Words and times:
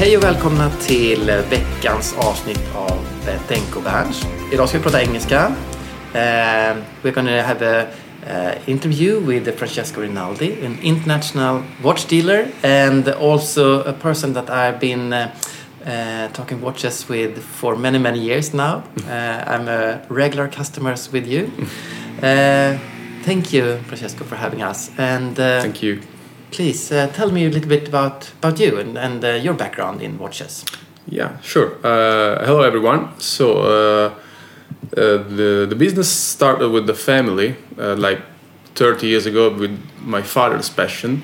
Hej 0.00 0.16
och 0.16 0.24
välkomna 0.24 0.70
till 0.70 1.42
veckans 1.50 2.16
avsnitt 2.18 2.62
av 2.74 3.06
Denko 3.48 3.80
Berns. 3.80 4.26
Idag 4.52 4.68
ska 4.68 4.78
vi 4.78 4.84
prata 4.84 5.02
engelska. 5.02 5.46
Uh, 5.46 6.82
we're 7.02 7.14
gonna 7.14 7.42
have 7.42 7.66
a 7.66 7.86
uh, 8.26 8.70
interview 8.70 9.26
with 9.26 9.56
Francesco 9.56 10.00
Rinaldi, 10.00 10.66
an 10.66 10.78
international 10.82 11.62
watch 11.82 12.06
dealer 12.06 12.46
and 12.62 13.08
also 13.08 13.80
a 13.80 13.92
person 13.92 14.34
that 14.34 14.50
I've 14.50 14.78
been 14.80 15.12
uh, 15.12 15.26
uh, 15.86 16.32
talking 16.32 16.60
watches 16.60 17.08
with 17.08 17.38
for 17.38 17.76
many 17.76 17.98
many 17.98 18.18
years 18.18 18.54
now. 18.54 18.82
Uh, 19.08 19.54
I'm 19.54 19.68
a 19.68 20.00
regular 20.08 20.48
customer 20.48 20.94
with 21.12 21.26
you. 21.26 21.50
Uh, 22.22 22.78
thank 23.24 23.52
you, 23.52 23.78
Francesco, 23.86 24.24
for 24.24 24.36
having 24.36 24.62
us. 24.62 24.90
And 24.98 25.40
uh, 25.40 25.60
Thank 25.60 25.82
you. 25.82 26.00
Please 26.50 26.92
uh, 26.92 27.06
tell 27.08 27.30
me 27.30 27.46
a 27.46 27.50
little 27.50 27.68
bit 27.68 27.88
about 27.88 28.30
about 28.38 28.58
you 28.58 28.78
and, 28.78 28.98
and 28.98 29.24
uh, 29.24 29.28
your 29.32 29.54
background 29.54 30.02
in 30.02 30.18
watches. 30.18 30.64
Yeah, 31.06 31.40
sure. 31.40 31.76
Uh, 31.82 32.44
hello, 32.44 32.62
everyone. 32.62 33.18
So, 33.18 33.58
uh, 33.58 34.14
uh, 34.96 35.18
the 35.36 35.66
the 35.68 35.76
business 35.76 36.08
started 36.08 36.70
with 36.70 36.86
the 36.86 36.94
family, 36.94 37.56
uh, 37.78 37.96
like 37.96 38.20
30 38.74 39.06
years 39.06 39.26
ago, 39.26 39.50
with 39.50 39.78
my 40.00 40.22
father's 40.22 40.68
passion. 40.70 41.22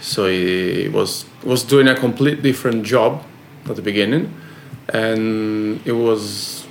So 0.00 0.26
he 0.26 0.88
was 0.88 1.24
was 1.44 1.64
doing 1.64 1.88
a 1.88 1.94
complete 1.94 2.42
different 2.42 2.84
job 2.84 3.22
at 3.68 3.76
the 3.76 3.82
beginning, 3.82 4.32
and 4.88 5.80
it 5.86 5.92
was 5.92 6.66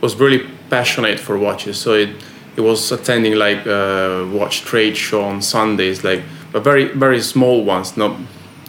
was 0.00 0.16
really 0.16 0.46
passionate 0.70 1.20
for 1.20 1.38
watches. 1.38 1.78
So 1.78 1.94
it 1.94 2.10
it 2.56 2.60
was 2.60 2.92
attending 2.92 3.34
like 3.36 3.66
uh, 3.66 4.26
watch 4.32 4.62
trade 4.62 4.96
show 4.96 5.22
on 5.22 5.42
Sundays, 5.42 6.04
like 6.04 6.22
but 6.54 6.62
very 6.62 6.86
very 6.92 7.20
small 7.20 7.64
ones, 7.64 7.96
not 7.96 8.16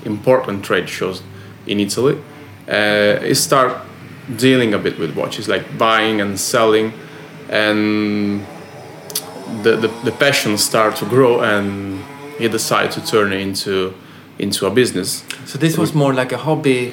important 0.06 0.66
trade 0.66 0.90
shows 0.90 1.22
in 1.68 1.80
Italy. 1.80 2.18
Uh, 2.68 3.20
he 3.20 3.36
start 3.36 3.78
dealing 4.38 4.74
a 4.74 4.80
bit 4.80 4.98
with 4.98 5.16
watches, 5.16 5.48
like 5.48 5.78
buying 5.78 6.20
and 6.20 6.40
selling, 6.40 6.92
and 7.48 8.44
the, 9.62 9.76
the, 9.78 9.88
the 10.04 10.12
passion 10.12 10.58
start 10.58 10.96
to 10.96 11.06
grow, 11.06 11.42
and 11.42 12.04
he 12.40 12.48
decided 12.48 12.92
to 12.92 13.06
turn 13.06 13.32
it 13.32 13.40
into 13.40 13.94
into 14.40 14.66
a 14.66 14.72
business. 14.72 15.24
So 15.46 15.60
this 15.60 15.78
was 15.78 15.94
more 15.94 16.12
like 16.12 16.32
a 16.32 16.38
hobby 16.38 16.92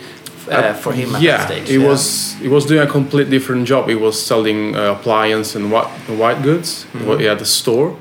uh, 0.51 0.75
for 0.75 0.93
him 0.93 1.15
at 1.15 1.23
yeah, 1.23 1.47
stage. 1.47 1.71
he 1.71 1.79
was 1.79 2.35
he 2.35 2.49
was 2.49 2.67
doing 2.67 2.87
a 2.87 2.87
complete 2.87 3.31
different 3.31 3.67
job. 3.67 3.89
He 3.89 3.95
was 3.95 4.21
selling 4.21 4.77
uh, 4.77 4.93
appliance 4.93 5.57
and 5.57 5.73
white, 5.73 5.89
white 6.09 6.43
goods. 6.43 6.85
Mm-hmm. 6.93 7.21
He 7.21 7.25
had 7.25 7.41
a 7.41 7.47
store, 7.47 7.97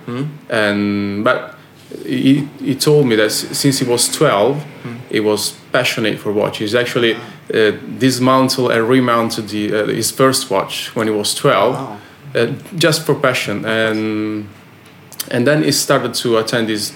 and 0.50 1.24
but 1.24 1.51
he, 2.06 2.48
he 2.60 2.76
told 2.76 3.06
me 3.08 3.16
that 3.16 3.32
since 3.32 3.80
he 3.80 3.86
was 3.86 4.08
12 4.10 4.56
Mm-hmm. 4.82 4.98
he 5.14 5.20
was 5.20 5.52
passionate 5.72 6.18
for 6.18 6.32
watches. 6.32 6.72
He 6.72 6.78
actually 6.80 7.14
uh, 7.16 7.72
dismantled 8.00 8.72
and 8.72 8.90
remounted 8.90 9.50
the, 9.50 9.84
uh, 9.84 9.86
his 9.88 10.10
first 10.10 10.50
watch 10.50 10.96
when 10.96 11.08
he 11.08 11.14
was 11.14 11.36
12, 11.36 11.76
Wow. 11.76 11.98
uh, 12.36 12.48
just 12.76 13.06
for 13.06 13.14
passion. 13.16 13.64
And 13.66 14.48
and 15.30 15.46
then 15.46 15.64
he 15.64 15.72
started 15.72 16.14
to 16.24 16.38
attend 16.38 16.68
these 16.68 16.94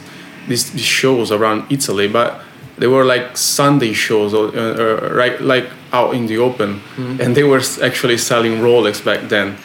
these, 0.48 0.72
these 0.72 0.82
shows 0.86 1.32
around 1.32 1.66
Italy, 1.72 2.08
but 2.08 2.42
they 2.78 2.88
were 2.88 3.06
like 3.06 3.38
Sunday 3.38 3.94
shows, 3.94 4.34
or, 4.34 4.48
uh, 4.48 4.62
uh, 4.62 5.10
right, 5.14 5.40
like 5.42 5.68
out 5.94 6.14
in 6.14 6.28
the 6.28 6.38
open, 6.38 6.82
and 6.98 7.36
they 7.36 7.44
were 7.44 7.62
actually 7.82 8.18
selling 8.18 8.60
Rolex 8.62 9.04
back 9.04 9.30
then 9.30 9.56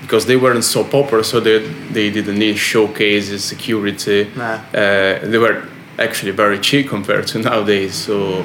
because 0.00 0.26
they 0.26 0.36
weren't 0.36 0.64
so 0.64 0.82
popular, 0.84 1.22
so 1.22 1.40
they 1.40 1.58
they 1.92 2.10
didn't 2.10 2.38
need 2.38 2.56
showcases, 2.58 3.44
security. 3.44 4.26
Nah. 4.36 4.58
Uh, 4.74 5.30
they 5.30 5.38
were 5.38 5.62
actually 5.98 6.32
very 6.32 6.58
cheap 6.58 6.88
compared 6.88 7.26
to 7.28 7.38
nowadays. 7.48 7.94
So 7.94 8.44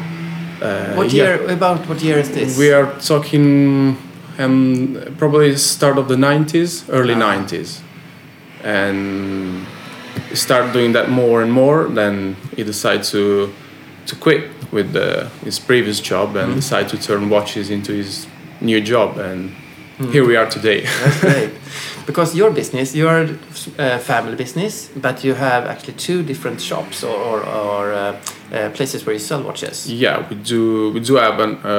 uh, 0.62 0.94
What 0.96 1.12
yeah. 1.12 1.24
year? 1.24 1.50
About 1.50 1.88
what 1.90 2.02
year 2.04 2.20
is 2.20 2.30
this? 2.30 2.58
We 2.58 2.72
are 2.74 2.88
talking 3.00 3.98
um, 4.40 4.96
probably 5.18 5.56
start 5.58 5.98
of 5.98 6.08
the 6.08 6.16
90s, 6.16 6.86
early 6.90 7.14
Ah. 7.14 7.34
90s. 7.38 7.82
And 8.64 9.66
start 10.34 10.74
doing 10.74 10.94
that 10.94 11.10
more 11.10 11.42
and 11.42 11.52
more. 11.52 11.88
Then 11.90 12.36
he 12.56 12.64
decided 12.64 13.04
to, 13.12 13.54
to 14.08 14.16
quit 14.16 14.44
with 14.72 14.92
the, 14.94 15.30
his 15.44 15.60
previous 15.60 16.00
job 16.02 16.36
and 16.36 16.48
Mm-hmm. 16.50 16.56
decided 16.60 16.90
to 16.90 16.98
turn 17.08 17.30
watches 17.30 17.70
into 17.70 17.92
his 17.94 18.28
new 18.62 18.82
job. 18.82 19.18
And 19.18 19.52
Mm. 20.00 20.12
here 20.12 20.26
we 20.28 20.36
are 20.38 20.46
today. 20.50 20.82
That's 21.04 21.20
great. 21.22 21.50
Because 22.06 22.38
your 22.38 22.52
business, 22.52 22.96
your 22.96 23.28
uh, 23.80 23.98
family 23.98 24.36
business, 24.36 24.90
but 24.96 25.24
you 25.24 25.34
have 25.36 25.66
actually 25.66 25.94
two 25.98 26.24
different 26.24 26.62
shops 26.62 27.04
or, 27.04 27.16
or, 27.18 27.40
or 27.44 27.92
uh, 27.94 28.16
uh, 28.54 28.70
places 28.70 29.06
where 29.06 29.14
you 29.14 29.20
sell 29.20 29.42
watches. 29.44 29.88
yeah, 29.92 30.24
we 30.30 30.36
do. 30.36 30.92
We 30.94 31.00
do 31.02 31.16
have 31.16 31.40
an, 31.44 31.58
uh, 31.66 31.70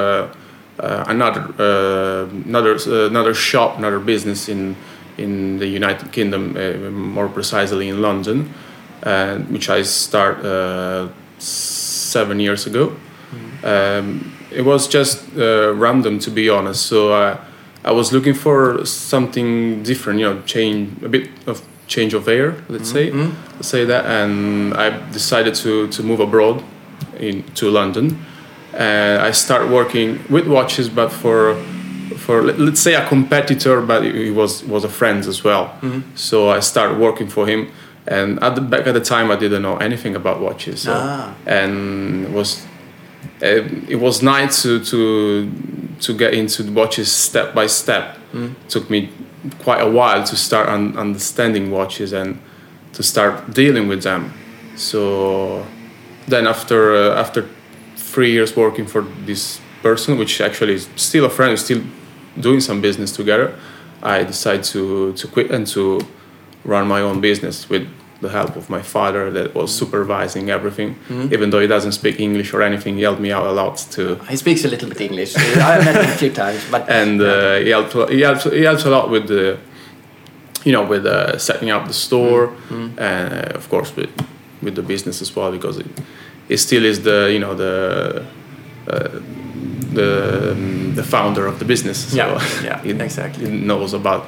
uh, 0.81 1.05
another 1.07 1.43
uh, 1.59 2.29
another 2.45 2.77
another 3.07 3.35
shop, 3.35 3.79
another 3.79 4.01
business 4.01 4.49
in 4.49 4.75
in 5.17 5.59
the 5.59 5.67
United 5.67 6.11
Kingdom, 6.13 6.57
uh, 6.57 6.91
more 6.91 7.29
precisely 7.29 7.89
in 7.89 8.03
London, 8.03 8.53
uh, 9.07 9.37
which 9.53 9.71
I 9.71 9.83
start 9.85 10.45
uh, 10.45 11.09
seven 12.09 12.41
years 12.41 12.67
ago. 12.67 12.93
Um, 13.63 14.33
it 14.51 14.63
was 14.65 14.89
just 14.89 15.23
uh, 15.37 15.75
random, 15.75 16.19
to 16.21 16.31
be 16.31 16.49
honest. 16.49 16.87
So 16.87 17.13
uh, 17.13 17.37
I 17.85 17.93
was 17.93 18.13
looking 18.13 18.35
for 18.35 18.85
something 18.87 19.83
different, 19.83 20.21
you 20.21 20.27
know, 20.27 20.41
change 20.47 20.89
a 21.05 21.09
bit 21.09 21.29
of 21.47 21.61
change 21.87 22.15
of 22.15 22.29
air, 22.29 22.55
let's 22.69 22.91
say, 22.91 23.11
let's 23.57 23.69
say 23.69 23.85
that, 23.87 24.05
and 24.07 24.75
I 24.75 24.91
decided 25.13 25.55
to 25.65 25.89
to 25.89 26.03
move 26.03 26.21
abroad 26.23 26.63
in 27.21 27.43
to 27.55 27.71
London. 27.71 28.17
And 28.75 29.23
I 29.29 29.33
started 29.33 29.71
working 29.71 30.19
with 30.31 30.47
watches, 30.47 30.89
but 30.89 31.09
for 31.13 31.55
for 32.17 32.43
let- 32.43 32.59
let's 32.59 32.81
say 32.81 32.95
a 32.95 33.07
competitor, 33.09 33.81
but 33.81 34.03
he 34.03 34.31
was 34.31 34.63
was 34.65 34.85
a 34.85 34.89
friend 34.89 35.27
as 35.27 35.45
well. 35.45 35.67
So 36.15 36.57
I 36.57 36.61
started 36.61 36.99
working 36.99 37.29
for 37.31 37.47
him. 37.47 37.67
And 38.11 38.43
at 38.43 38.55
the 38.55 38.61
back 38.63 38.87
at 38.87 38.95
the 38.95 39.01
time, 39.01 39.31
I 39.31 39.37
didn't 39.37 39.63
know 39.63 39.77
anything 39.77 40.17
about 40.17 40.41
watches, 40.41 40.83
so, 40.83 40.93
Ah. 40.95 41.35
and 41.47 42.25
it 42.25 42.31
was 42.33 42.65
uh, 43.43 43.63
it 43.89 43.97
was 44.01 44.23
nice 44.23 44.63
to 44.63 44.79
to 44.85 45.51
to 46.01 46.13
get 46.15 46.33
into 46.35 46.63
the 46.63 46.73
watches 46.73 47.13
step 47.13 47.55
by 47.55 47.67
step. 47.69 48.05
Took 48.69 48.89
me 48.91 49.09
quite 49.65 49.81
a 49.83 49.91
while 49.91 50.23
to 50.25 50.37
start 50.37 50.69
un- 50.69 50.97
understanding 50.97 51.71
watches 51.71 52.13
and 52.13 52.37
to 52.93 53.03
start 53.03 53.53
dealing 53.55 53.89
with 53.89 54.03
them. 54.03 54.33
So 54.77 55.65
then 56.29 56.47
after 56.47 56.95
uh, 56.95 57.21
after 57.21 57.45
three 57.97 58.31
years 58.33 58.57
working 58.57 58.87
for 58.89 59.05
this 59.27 59.61
person, 59.83 60.19
which 60.19 60.41
actually 60.41 60.75
is 60.75 60.89
still 60.97 61.25
a 61.25 61.31
friend, 61.31 61.59
still 61.59 61.83
doing 62.41 62.61
some 62.61 62.81
business 62.81 63.13
together, 63.17 63.53
I 64.03 64.25
decided 64.25 64.65
to 64.73 65.13
to 65.13 65.29
quit 65.29 65.51
and 65.51 65.67
to 65.75 66.01
run 66.65 66.87
my 66.89 67.01
own 67.03 67.21
business 67.21 67.69
with 67.71 67.87
the 68.21 68.29
help 68.29 68.57
of 68.57 68.69
my 68.69 68.83
father 68.83 69.31
that 69.31 69.55
was 69.55 69.71
supervising 69.75 70.51
everything. 70.51 70.97
Even 71.33 71.51
though 71.51 71.61
he 71.61 71.69
doesn't 71.69 71.93
speak 71.93 72.19
English 72.21 72.53
or 72.55 72.63
anything, 72.63 72.97
he 72.97 73.03
helped 73.03 73.21
me 73.21 73.31
out 73.33 73.47
a 73.47 73.53
lot 73.53 73.77
to 73.93 74.17
He 74.29 74.37
speaks 74.37 74.65
a 74.65 74.69
little 74.69 74.89
bit 74.89 75.01
English. 75.01 75.37
I 75.37 75.79
met 75.85 75.95
him 75.97 76.11
a 76.11 76.17
few 76.17 76.31
times, 76.33 76.61
but 76.71 76.89
and 77.01 77.21
uh, 77.21 77.57
he 77.65 77.71
helped 77.71 78.11
he 78.11 78.21
helps 78.21 78.45
he 78.45 78.63
helps 78.63 78.85
a 78.85 78.91
lot 78.91 79.09
with 79.11 79.29
the 79.29 79.59
you 80.65 80.73
know 80.73 80.85
with 80.85 81.07
uh, 81.07 81.39
setting 81.39 81.71
up 81.71 81.87
the 81.87 81.95
store 81.95 82.53
and 82.71 82.99
uh, 82.99 83.59
of 83.59 83.69
course 83.69 83.95
with 83.97 84.11
with 84.63 84.75
the 84.75 84.83
business 84.83 85.23
as 85.23 85.37
well 85.37 85.53
because 85.53 85.79
it, 85.79 85.87
it 86.49 86.57
still 86.59 86.85
is 86.85 87.03
the 87.03 87.31
you 87.33 87.39
know 87.39 87.55
the 87.55 88.25
uh, 88.89 89.21
the 89.95 90.53
um, 90.53 90.95
the 90.95 91.03
founder 91.05 91.47
of 91.47 91.59
the 91.59 91.65
business. 91.65 91.99
So 92.11 92.17
Yeah, 92.17 92.83
yeah, 92.85 93.03
exactly. 93.05 93.47
he 93.49 93.57
knows 93.67 93.93
about 93.95 94.27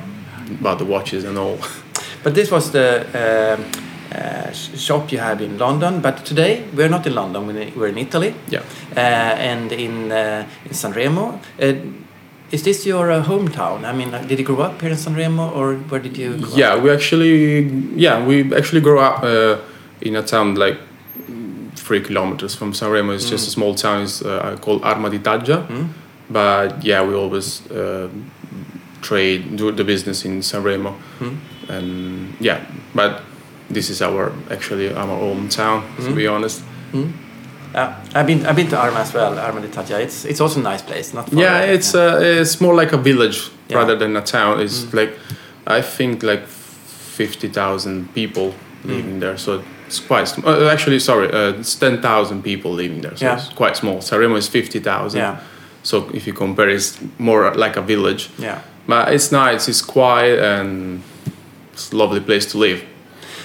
about 0.61 0.79
the 0.79 0.85
watches 0.85 1.25
and 1.25 1.37
all 1.39 1.59
But 2.23 2.35
this 2.35 2.51
was 2.51 2.71
the 2.71 3.07
um, 3.15 3.65
uh, 4.15 4.53
shop 4.53 5.13
you 5.13 5.19
have 5.19 5.41
in 5.41 5.59
London. 5.59 6.01
But 6.01 6.25
today 6.27 6.65
we're 6.75 6.89
not 6.89 7.07
in 7.07 7.15
London. 7.15 7.47
We're 7.77 7.89
in 7.89 7.99
Italy. 7.99 8.35
yeah 8.49 8.63
Uh, 8.97 9.01
and 9.51 9.73
in 9.73 10.11
uh, 10.13 10.45
in 10.65 10.73
Sanremo. 10.73 11.39
Uh, 11.61 11.75
is 12.51 12.63
this 12.63 12.85
your 12.85 13.11
uh, 13.13 13.23
hometown? 13.23 13.85
I 13.85 13.93
mean, 13.93 14.11
did 14.27 14.39
you 14.39 14.45
grow 14.45 14.63
up 14.63 14.81
here 14.83 14.91
in 14.91 14.97
Sanremo, 14.97 15.55
or 15.55 15.77
where 15.89 16.01
did 16.01 16.17
you? 16.19 16.35
Yeah 16.57 16.75
Up? 16.75 16.83
we 16.83 16.91
actually 16.91 17.69
yeah 17.95 18.27
we 18.27 18.53
actually 18.55 18.81
grew 18.83 18.99
up 18.99 19.23
uh, 19.23 19.57
in 20.01 20.17
a 20.17 20.23
town 20.23 20.55
like 20.57 20.79
three 21.77 22.01
kilometers 22.01 22.55
from 22.57 22.73
Sanremo. 22.73 23.15
It's 23.15 23.31
just 23.31 23.47
a 23.49 23.51
small 23.51 23.75
town. 23.75 24.03
It's 24.03 24.23
uh, 24.23 24.57
called 24.61 24.83
Arma 24.83 25.09
di 25.11 25.19
Taggia. 25.19 25.67
But 26.29 26.85
yeah, 26.85 27.03
we 27.07 27.15
always 27.15 27.63
uh, 27.71 28.09
trade, 29.03 29.57
do 29.57 29.73
the 29.73 29.85
business 29.85 30.25
in 30.25 30.41
Sanremo, 30.43 30.95
and 31.69 32.35
yeah. 32.41 32.61
But 32.95 33.23
this 33.69 33.91
is 33.91 34.03
our 34.03 34.33
actually 34.51 34.93
our 34.95 35.07
hometown, 35.19 35.83
to 36.05 36.15
be 36.15 36.27
honest. 36.27 36.63
Yeah, 37.75 37.95
I've 38.15 38.27
been 38.27 38.45
I've 38.47 38.57
been 38.57 38.69
to 38.71 38.77
Arma 38.77 39.01
as 39.01 39.15
well. 39.15 39.39
Arma 39.39 39.61
di. 39.61 40.03
It's 40.03 40.25
it's 40.25 40.41
also 40.41 40.61
a 40.61 40.63
nice 40.63 40.83
place. 40.83 41.15
Not 41.15 41.31
far 41.31 41.39
Yeah, 41.41 41.59
away. 41.59 41.75
it's 41.75 41.95
uh, 41.95 42.19
it's 42.41 42.61
more 42.61 42.75
like 42.75 42.93
a 42.93 42.99
village 42.99 43.51
Yeah. 43.69 43.79
rather 43.79 43.97
than 43.97 44.17
a 44.17 44.23
town. 44.23 44.61
It's 44.61 44.93
like 44.93 45.13
I 45.67 45.81
think 45.83 46.23
like 46.23 46.47
fifty 47.17 47.49
thousand 47.49 48.09
people 48.15 48.55
living 48.85 49.21
there, 49.21 49.37
so 49.39 49.63
it's 49.87 50.01
quite. 50.01 50.27
Sm- 50.27 50.45
uh, 50.47 50.69
actually, 50.73 50.99
sorry, 50.99 51.29
uh, 51.33 51.61
it's 51.61 51.77
ten 51.77 52.01
thousand 52.01 52.43
people 52.43 52.73
living 52.73 53.03
there, 53.03 53.17
so 53.17 53.25
Yeah. 53.27 53.37
it's 53.39 53.49
quite 53.55 53.77
small. 53.77 53.99
Sanremo 54.01 54.37
is 54.37 54.49
fifty 54.49 54.81
thousand. 54.81 55.21
Yeah. 55.21 55.37
So 55.83 56.11
if 56.13 56.27
you 56.27 56.33
compare, 56.35 56.69
it's 56.69 56.99
more 57.19 57.55
like 57.55 57.77
a 57.79 57.83
village. 57.83 58.31
Yeah. 58.39 58.59
But 58.87 59.13
it's 59.15 59.31
nice. 59.31 59.69
It's 59.71 59.83
quiet 59.83 60.39
and 60.41 61.03
it's 61.81 61.93
a 61.93 61.97
lovely 61.97 62.21
place 62.21 62.47
to 62.47 62.59
live. 62.59 62.85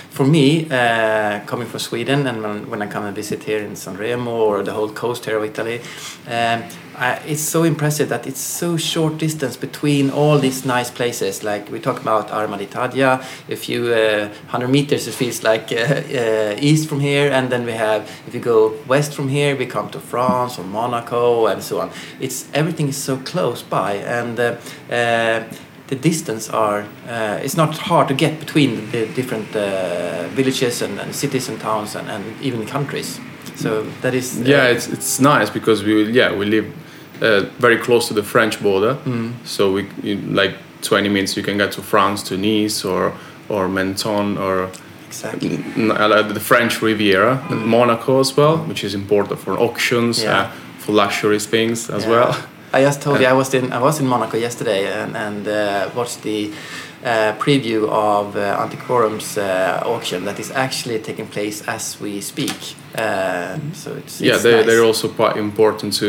For 0.10 0.26
me, 0.26 0.70
uh, 0.72 1.42
coming 1.46 1.68
from 1.68 1.80
Sweden, 1.80 2.26
and 2.26 2.42
when, 2.42 2.70
when 2.70 2.82
I 2.82 2.88
come 2.88 3.04
and 3.04 3.14
visit 3.14 3.44
here 3.44 3.60
in 3.60 3.74
Sanremo 3.74 4.28
or 4.28 4.64
the 4.64 4.72
whole 4.72 4.90
coast 4.90 5.26
here 5.26 5.38
of 5.38 5.44
Italy, 5.44 5.82
um, 6.28 6.64
I, 6.98 7.16
it's 7.28 7.42
so 7.42 7.64
impressive 7.64 8.08
that 8.08 8.26
it's 8.26 8.40
so 8.40 8.78
short 8.78 9.18
distance 9.18 9.58
between 9.58 10.10
all 10.10 10.40
these 10.40 10.66
nice 10.66 10.90
places. 10.90 11.44
Like 11.44 11.70
we 11.70 11.82
talk 11.82 12.00
about 12.00 12.32
Arma 12.32 12.58
di 12.58 12.66
Taggia, 12.66 13.22
a 13.50 13.56
few 13.58 13.94
uh, 13.94 14.30
hundred 14.48 14.70
meters, 14.70 15.06
it 15.06 15.16
feels 15.16 15.44
like 15.44 15.74
uh, 15.74 15.76
uh, 15.76 16.56
east 16.60 16.88
from 16.88 17.02
here, 17.02 17.30
and 17.30 17.50
then 17.50 17.66
we 17.66 17.74
have 17.74 18.10
if 18.26 18.34
you 18.34 18.40
go 18.40 18.74
west 18.88 19.14
from 19.14 19.28
here, 19.28 19.58
we 19.58 19.66
come 19.66 19.90
to 19.90 20.00
France 20.00 20.58
or 20.58 20.64
Monaco 20.64 21.48
and 21.48 21.62
so 21.62 21.82
on. 21.82 21.90
It's 22.22 22.48
everything 22.54 22.88
is 22.88 22.96
so 22.96 23.18
close 23.18 23.62
by, 23.62 23.96
and 23.96 24.40
uh, 24.40 24.56
uh, 24.90 25.44
the 25.88 25.96
distance 25.96 26.50
are 26.50 26.80
uh, 27.08 27.40
it's 27.46 27.56
not 27.58 27.78
hard 27.78 28.08
to 28.08 28.14
get 28.14 28.40
between 28.40 28.92
the 28.92 29.06
different 29.16 29.56
uh, 29.56 30.28
villages 30.36 30.82
and, 30.82 31.00
and 31.00 31.14
cities 31.16 31.50
and 31.50 31.60
towns 31.60 31.96
and, 31.96 32.10
and 32.10 32.24
even 32.42 32.66
countries 32.66 33.20
so 33.56 33.84
that 34.02 34.14
is 34.14 34.38
uh, 34.42 34.44
Yeah, 34.46 34.72
it's 34.76 34.88
it's 34.88 35.20
nice 35.20 35.50
because 35.54 35.84
we 35.86 36.12
yeah 36.12 36.34
we 36.40 36.46
live 36.46 36.66
uh, 37.22 37.46
very 37.60 37.78
close 37.78 38.08
to 38.08 38.14
the 38.14 38.24
French 38.24 38.62
border, 38.62 38.98
so 39.46 39.72
we 39.74 39.82
in 40.04 40.36
like 40.36 40.54
twenty 40.82 41.10
minutes 41.10 41.38
you 41.38 41.44
can 41.44 41.58
get 41.58 41.72
to 41.74 41.82
France 41.82 42.24
to 42.30 42.38
Nice 42.38 42.84
or 42.88 43.12
or 43.50 43.68
Menton 43.70 44.38
or 44.38 44.70
exactly 45.08 45.58
uh, 45.92 46.34
the 46.34 46.40
French 46.40 46.82
Riviera, 46.82 47.36
Monaco 47.50 48.20
as 48.20 48.36
well, 48.38 48.58
which 48.68 48.84
is 48.84 48.94
important 48.94 49.40
for 49.40 49.54
auctions, 49.60 50.22
Yeah. 50.24 50.40
uh, 50.42 50.52
for 50.80 50.94
luxury 50.94 51.40
things 51.40 51.90
as 51.90 52.04
Yeah. 52.04 52.12
well. 52.12 52.36
I 52.76 52.82
just 52.82 53.02
told 53.02 53.20
you 53.22 53.28
I 53.28 53.34
was 53.34 53.54
in 53.54 53.72
I 53.72 53.80
was 53.80 54.00
in 54.00 54.08
Monaco 54.08 54.38
yesterday 54.38 54.82
and, 55.02 55.16
and 55.16 55.48
uh, 55.48 55.90
watched 55.96 56.22
the 56.24 56.52
uh, 57.04 57.34
preview 57.46 57.88
of 57.90 58.36
uh, 58.36 58.64
Antiquorum's 58.64 59.38
uh, 59.38 59.84
auction 59.86 60.26
that 60.26 60.40
is 60.40 60.52
actually 60.52 61.00
taking 61.00 61.28
place 61.28 61.68
as 61.68 62.00
we 62.02 62.22
speak. 62.22 62.76
Uh, 62.98 63.58
so 63.74 63.96
it's, 63.96 64.20
yeah, 64.22 64.34
it's 64.34 64.44
they 64.44 64.56
nice. 64.58 64.66
they're 64.66 64.84
also 64.84 65.08
quite 65.08 65.38
important 65.38 65.94
to 66.02 66.08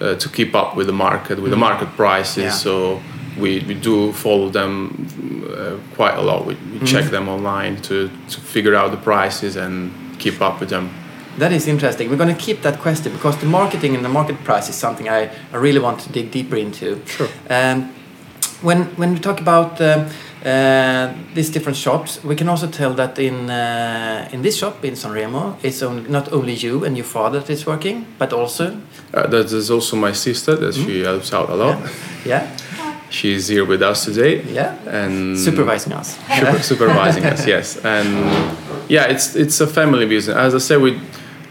uh, 0.00 0.14
to 0.16 0.28
keep 0.28 0.54
up 0.54 0.76
with 0.76 0.86
the 0.86 0.92
market, 0.92 1.40
with 1.40 1.50
the 1.50 1.56
market 1.68 1.88
prices. 1.96 2.36
Mm. 2.36 2.46
Yeah. 2.46 2.50
So 2.50 3.00
we, 3.38 3.60
we 3.68 3.74
do 3.74 4.12
follow 4.12 4.50
them 4.50 4.70
uh, 5.50 5.76
quite 5.96 6.14
a 6.18 6.22
lot. 6.22 6.46
We, 6.46 6.54
we 6.54 6.60
Mm-hmm. 6.76 6.84
check 6.86 7.10
them 7.10 7.28
online 7.28 7.76
to, 7.88 8.10
to 8.28 8.40
figure 8.40 8.74
out 8.74 8.90
the 8.90 9.02
prices 9.12 9.56
and 9.56 9.90
keep 10.18 10.40
up 10.42 10.60
with 10.60 10.68
them. 10.68 10.90
That 11.38 11.52
is 11.52 11.66
interesting. 11.66 12.08
We're 12.10 12.16
going 12.24 12.34
to 12.34 12.40
keep 12.46 12.62
that 12.62 12.78
question 12.80 13.12
because 13.12 13.36
the 13.38 13.46
marketing 13.46 13.94
and 13.94 14.04
the 14.04 14.08
market 14.08 14.36
price 14.44 14.68
is 14.70 14.74
something 14.74 15.08
I, 15.08 15.30
I 15.52 15.56
really 15.56 15.80
want 15.80 16.00
to 16.00 16.12
dig 16.12 16.30
deeper 16.30 16.56
into. 16.56 17.00
Sure. 17.06 17.28
Um, 17.50 17.90
when 18.62 18.84
when 18.96 19.12
we 19.12 19.18
talk 19.20 19.40
about 19.40 19.80
um, 19.80 20.06
uh, 20.44 21.12
these 21.34 21.50
different 21.52 21.76
shops, 21.76 22.20
we 22.24 22.34
can 22.34 22.48
also 22.48 22.66
tell 22.66 22.94
that 22.94 23.18
in 23.18 23.50
uh, 23.50 24.28
in 24.32 24.42
this 24.42 24.56
shop 24.58 24.84
in 24.84 24.94
Sanremo, 24.94 25.56
it's 25.62 25.82
not 26.08 26.32
only 26.32 26.54
you 26.54 26.84
and 26.86 26.96
your 26.96 27.04
father 27.06 27.40
that 27.40 27.50
is 27.50 27.66
working, 27.66 28.06
but 28.18 28.32
also 28.32 28.64
Uh, 29.14 29.26
that 29.30 29.52
is 29.52 29.70
also 29.70 29.96
my 29.96 30.12
sister 30.14 30.56
that 30.56 30.74
she 30.74 31.04
helps 31.04 31.32
out 31.32 31.50
a 31.50 31.54
lot. 31.54 31.76
yeah 32.24 32.42
She's 33.10 33.48
here 33.48 33.64
with 33.64 33.82
us 33.82 34.04
today. 34.04 34.42
yeah 34.54 34.74
And 34.86 35.38
supervising 35.38 35.92
us. 35.92 36.16
super, 36.38 36.62
supervising 36.62 37.24
us. 37.24 37.46
Yes, 37.46 37.76
and 37.84 38.08
yeah, 38.88 39.10
it's 39.12 39.36
it's 39.36 39.60
a 39.60 39.66
family 39.66 40.06
business. 40.06 40.36
As 40.36 40.54
I 40.54 40.58
said, 40.58 40.80
we 40.82 40.90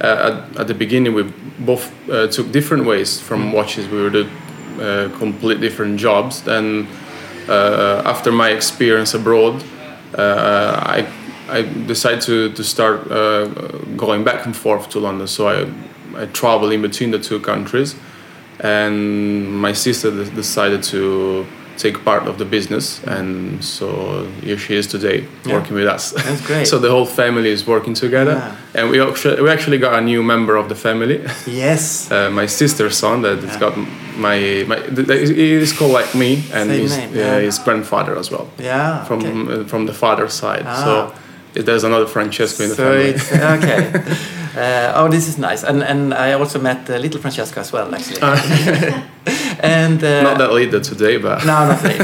uh, 0.02 0.50
at, 0.52 0.60
at 0.60 0.68
the 0.68 0.74
beginning 0.74 1.14
we 1.14 1.24
both 1.60 1.92
uh, 2.10 2.28
took 2.28 2.52
different 2.52 2.86
ways 2.86 3.20
from 3.20 3.52
watches. 3.52 3.88
We 3.88 4.02
were 4.02 4.10
the 4.10 4.30
uh, 4.80 5.18
complete 5.18 5.62
different 5.62 6.00
jobs. 6.00 6.42
Then 6.42 6.88
uh, 7.48 8.02
after 8.06 8.32
my 8.32 8.50
experience 8.50 9.14
abroad, 9.14 9.64
uh, 10.18 10.82
I 10.84 11.08
I 11.50 11.62
decided 11.88 12.22
to 12.22 12.50
to 12.54 12.64
start 12.64 13.10
uh, 13.12 13.46
going 13.96 14.24
back 14.24 14.46
and 14.46 14.56
forth 14.56 14.90
to 14.90 15.00
London. 15.00 15.28
So 15.28 15.48
I 15.48 15.68
I 16.18 16.25
travel 16.28 16.72
in 16.72 16.82
between 16.82 17.12
the 17.12 17.20
two 17.20 17.40
countries, 17.40 17.96
and 18.60 19.62
my 19.62 19.74
sister 19.74 20.12
decided 20.12 20.84
to 20.84 21.46
take 21.77 22.03
part 22.03 22.27
of 22.27 22.38
the 22.38 22.46
business, 22.46 23.01
and 23.08 23.63
so 23.63 24.25
here 24.44 24.58
she 24.58 24.75
is 24.75 24.88
today 24.88 25.25
Yeah. 25.46 25.55
working 25.55 25.75
with 25.75 25.88
us. 25.96 26.12
That's 26.12 26.41
great. 26.48 26.67
so 26.67 26.79
the 26.79 26.89
whole 26.89 27.05
family 27.05 27.50
is 27.50 27.65
working 27.67 27.94
together, 27.96 28.34
Yeah. 28.34 28.82
and 28.82 28.89
we 28.91 29.00
actually 29.01 29.41
we 29.41 29.50
actually 29.50 29.77
got 29.79 29.94
a 29.94 30.01
new 30.01 30.24
member 30.24 30.55
of 30.58 30.67
the 30.70 30.75
family. 30.75 31.20
Yes. 31.48 32.10
Uh, 32.12 32.29
my 32.29 32.48
sister's 32.48 32.98
son 32.98 33.22
that 33.22 33.38
has 33.44 33.53
Yeah. 33.53 33.60
got 33.60 33.74
my 34.17 34.38
my 34.67 34.77
he 35.39 35.53
is 35.53 35.74
called 35.74 35.91
like 36.00 36.15
me 36.15 36.44
and 36.53 36.72
his 36.72 36.98
yeah. 36.98 37.39
his 37.39 37.60
grandfather 37.60 38.17
as 38.17 38.29
well 38.32 38.48
Yeah. 38.60 39.03
from 39.08 39.20
okay. 39.20 39.62
uh, 39.62 39.67
from 39.67 39.86
the 39.86 39.94
father's 39.94 40.34
side. 40.34 40.63
Ah. 40.67 40.84
So 40.86 41.62
there's 41.63 41.84
another 41.84 42.08
Francesco 42.08 42.63
in 42.63 42.70
the 42.70 42.75
So 42.75 42.84
family. 42.84 43.58
okay. 43.58 43.82
Uh, 44.55 44.93
oh, 44.95 45.09
this 45.09 45.27
is 45.27 45.38
nice, 45.38 45.63
and 45.63 45.83
and 45.83 46.13
I 46.13 46.33
also 46.33 46.59
met 46.59 46.89
uh, 46.89 46.97
little 46.97 47.19
Francesca 47.21 47.59
as 47.59 47.71
well, 47.74 47.93
actually. 47.93 48.21
and 49.59 50.03
uh, 50.03 50.21
Not 50.24 50.38
that 50.38 50.53
later 50.53 50.79
today, 50.79 51.17
but 51.17 51.45
No, 51.45 51.65
not 51.67 51.83
really. 51.83 52.00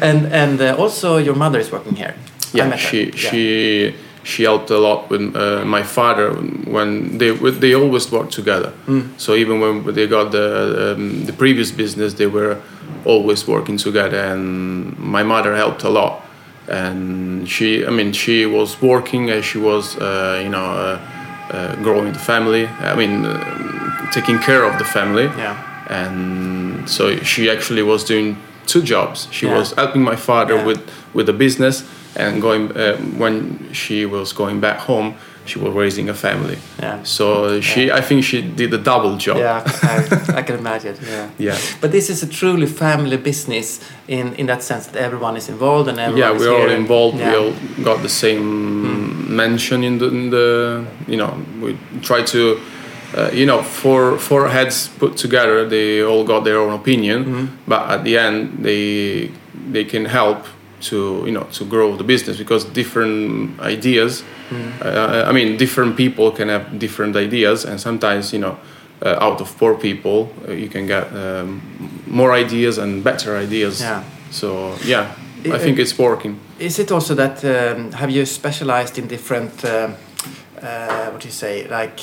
and 0.00 0.26
and 0.32 0.60
uh, 0.60 0.74
also 0.82 1.18
your 1.18 1.36
mother 1.36 1.60
is 1.60 1.70
working 1.70 1.96
here. 1.96 2.14
Yeah, 2.52 2.68
met 2.68 2.80
her. 2.80 2.88
she 2.88 3.04
Yeah. 3.04 3.30
she 3.30 3.94
she 4.24 4.42
helped 4.44 4.70
a 4.70 4.78
lot 4.78 5.08
with 5.10 5.20
uh, 5.36 5.64
my 5.64 5.82
father 5.84 6.30
when 6.70 7.18
they 7.18 7.30
they 7.60 7.74
always 7.74 8.10
worked 8.10 8.32
together. 8.32 8.72
Hmm. 8.86 9.00
So 9.16 9.34
even 9.34 9.60
when 9.60 9.94
they 9.94 10.06
got 10.08 10.30
the 10.32 10.94
um, 10.96 11.26
the 11.26 11.32
previous 11.32 11.70
business, 11.72 12.14
they 12.14 12.26
were 12.26 12.56
always 13.04 13.46
working 13.46 13.78
together, 13.78 14.18
and 14.32 14.98
my 14.98 15.22
mother 15.22 15.54
helped 15.56 15.84
a 15.84 15.90
lot. 15.90 16.22
And 16.68 17.46
she, 17.46 17.84
I 17.86 17.90
mean, 17.90 18.12
she 18.12 18.46
was 18.46 18.80
working 18.80 19.30
as 19.30 19.44
she 19.44 19.58
was, 19.58 19.96
uh, 19.98 20.40
you 20.42 20.48
know, 20.48 20.98
uh, 21.54 21.76
growing 21.82 22.12
the 22.12 22.18
family. 22.18 22.64
I 22.66 22.94
mean, 22.96 23.24
uh, 23.24 24.10
taking 24.12 24.38
care 24.38 24.64
of 24.64 24.78
the 24.78 24.84
family. 24.84 25.24
Yeah. 25.38 25.56
and 25.90 26.88
so 26.88 27.04
she 27.30 27.50
actually 27.50 27.82
was 27.82 28.04
doing 28.04 28.36
two 28.66 28.80
jobs. 28.82 29.28
She 29.30 29.46
Yeah. 29.46 29.58
was 29.58 29.74
helping 29.76 30.02
my 30.02 30.16
father 30.16 30.54
Yeah. 30.54 30.66
with 30.68 30.80
with 31.14 31.26
the 31.26 31.32
business, 31.32 31.84
and 32.16 32.40
going 32.42 32.64
uh, 32.76 32.96
when 33.22 33.58
she 33.72 34.06
was 34.06 34.32
going 34.34 34.60
back 34.60 34.78
home, 34.88 35.14
she 35.46 35.58
was 35.58 35.72
raising 35.74 36.08
a 36.08 36.14
family. 36.14 36.58
Yeah. 36.80 37.02
So 37.02 37.60
she, 37.60 37.90
I 37.90 38.00
think 38.00 38.24
she 38.24 38.42
did 38.42 38.72
a 38.72 38.78
double 38.78 39.16
job. 39.16 39.36
Yeah, 39.36 39.62
I, 39.82 40.38
I 40.38 40.42
can 40.42 40.58
imagine. 40.64 40.96
Yeah. 41.02 41.30
Yeah. 41.38 41.58
But 41.80 41.92
this 41.92 42.08
is 42.08 42.22
a 42.22 42.26
truly 42.26 42.66
family 42.66 43.16
business 43.16 43.80
in 44.08 44.34
in 44.34 44.46
that 44.46 44.62
sense 44.62 44.86
that 44.86 44.96
everyone 45.02 45.36
is 45.36 45.48
involved 45.48 45.88
and 45.88 45.98
everyone 45.98 46.18
yeah, 46.18 46.38
we're 46.38 46.54
all 46.54 46.70
involved. 46.70 47.18
Yeah. 47.18 47.30
We 47.30 47.36
all 47.36 47.52
got 47.84 48.02
the 48.02 48.08
same 48.08 49.34
mention 49.36 49.84
in 49.84 49.98
the, 49.98 50.06
in 50.08 50.30
the, 50.30 50.86
you 51.06 51.16
know, 51.16 51.34
we 51.60 51.76
try 52.02 52.22
to, 52.22 52.60
uh, 53.16 53.30
you 53.32 53.46
know, 53.46 53.62
four 53.62 54.18
four 54.18 54.48
heads 54.48 54.88
put 54.98 55.16
together. 55.16 55.68
They 55.68 56.02
all 56.02 56.24
got 56.24 56.44
their 56.44 56.58
own 56.58 56.72
opinion, 56.72 57.58
but 57.66 57.90
at 57.90 58.04
the 58.04 58.18
end, 58.18 58.64
they 58.64 59.30
they 59.72 59.84
can 59.84 60.04
help 60.04 60.46
to 60.90 60.96
you 61.26 61.32
know 61.32 61.46
to 61.52 61.64
grow 61.64 61.96
the 61.96 62.04
business 62.04 62.36
because 62.38 62.64
different 62.72 63.60
ideas. 63.60 64.22
Uh, 64.82 65.24
I 65.28 65.32
mean, 65.32 65.56
different 65.56 65.96
people 65.96 66.30
can 66.30 66.48
have 66.48 66.64
different 66.78 67.16
ideas, 67.16 67.64
and 67.64 67.80
sometimes 67.80 68.32
you 68.32 68.40
know. 68.40 68.56
Uh, 69.02 69.18
out 69.20 69.40
of 69.40 69.48
four 69.48 69.74
people, 69.74 70.28
uh, 70.48 70.52
you 70.52 70.68
can 70.68 70.86
get 70.86 71.04
um, 71.12 71.60
more 72.06 72.32
ideas 72.40 72.78
and 72.78 73.02
better 73.02 73.36
ideas. 73.36 73.80
Yeah. 73.80 74.02
So 74.30 74.76
yeah, 74.86 75.08
I 75.44 75.48
Uh, 75.50 75.58
think 75.58 75.78
it's 75.78 75.98
working. 75.98 76.36
Is 76.58 76.78
it 76.78 76.90
also 76.90 77.14
that 77.14 77.44
um, 77.44 77.92
have 77.92 78.10
you 78.12 78.24
specialized 78.26 78.98
in 78.98 79.08
different? 79.08 79.64
Um, 79.64 79.94
uh, 80.62 81.10
what 81.10 81.20
do 81.22 81.26
you 81.28 81.32
say? 81.34 81.66
Like, 81.68 82.00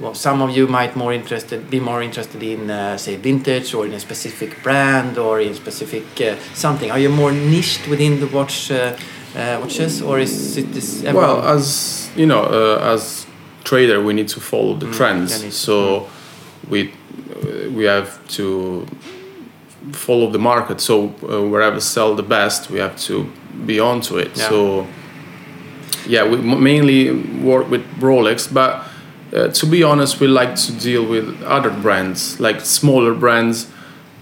well, 0.00 0.14
some 0.14 0.42
of 0.42 0.56
you 0.56 0.66
might 0.66 0.96
more 0.96 1.12
interested 1.12 1.70
be 1.70 1.80
more 1.80 2.02
interested 2.02 2.42
in 2.42 2.70
uh, 2.70 2.96
say 2.96 3.16
vintage 3.16 3.74
or 3.74 3.86
in 3.86 3.92
a 3.94 4.00
specific 4.00 4.62
brand 4.62 5.18
or 5.18 5.40
in 5.40 5.54
specific 5.54 6.04
uh, 6.20 6.36
something. 6.54 6.90
Are 6.90 6.98
you 6.98 7.08
more 7.08 7.32
niched 7.32 7.88
within 7.88 8.20
the 8.20 8.26
watch 8.26 8.70
uh, 8.70 8.96
uh, 9.34 9.58
watches 9.60 10.02
or 10.02 10.18
is 10.18 10.56
it 10.56 10.72
this? 10.72 11.02
Well, 11.02 11.42
as 11.42 12.10
you 12.16 12.26
know, 12.26 12.42
uh, 12.44 12.94
as 12.94 13.26
trader, 13.64 14.02
we 14.02 14.12
need 14.12 14.28
to 14.28 14.40
follow 14.40 14.74
the 14.74 14.86
yeah, 14.86 14.92
trends. 14.92 15.54
So 15.54 16.08
we 16.68 16.88
uh, 16.88 17.70
we 17.70 17.84
have 17.84 18.26
to 18.28 18.86
follow 19.92 20.30
the 20.30 20.38
market. 20.38 20.80
So 20.80 21.14
uh, 21.22 21.42
wherever 21.42 21.80
sell 21.80 22.14
the 22.14 22.22
best, 22.22 22.70
we 22.70 22.78
have 22.78 22.96
to 23.06 23.30
be 23.66 23.80
onto 23.80 24.18
it. 24.18 24.36
Yeah. 24.36 24.48
So 24.48 24.86
yeah, 26.06 26.24
we 26.24 26.38
m- 26.38 26.62
mainly 26.62 27.10
work 27.42 27.70
with 27.70 27.84
Rolex, 28.00 28.52
but 28.52 28.84
uh, 29.32 29.48
to 29.48 29.66
be 29.66 29.82
honest, 29.82 30.20
we 30.20 30.26
like 30.26 30.54
to 30.56 30.72
deal 30.72 31.04
with 31.04 31.42
other 31.42 31.70
brands, 31.70 32.40
like 32.40 32.60
smaller 32.60 33.14
brands. 33.14 33.68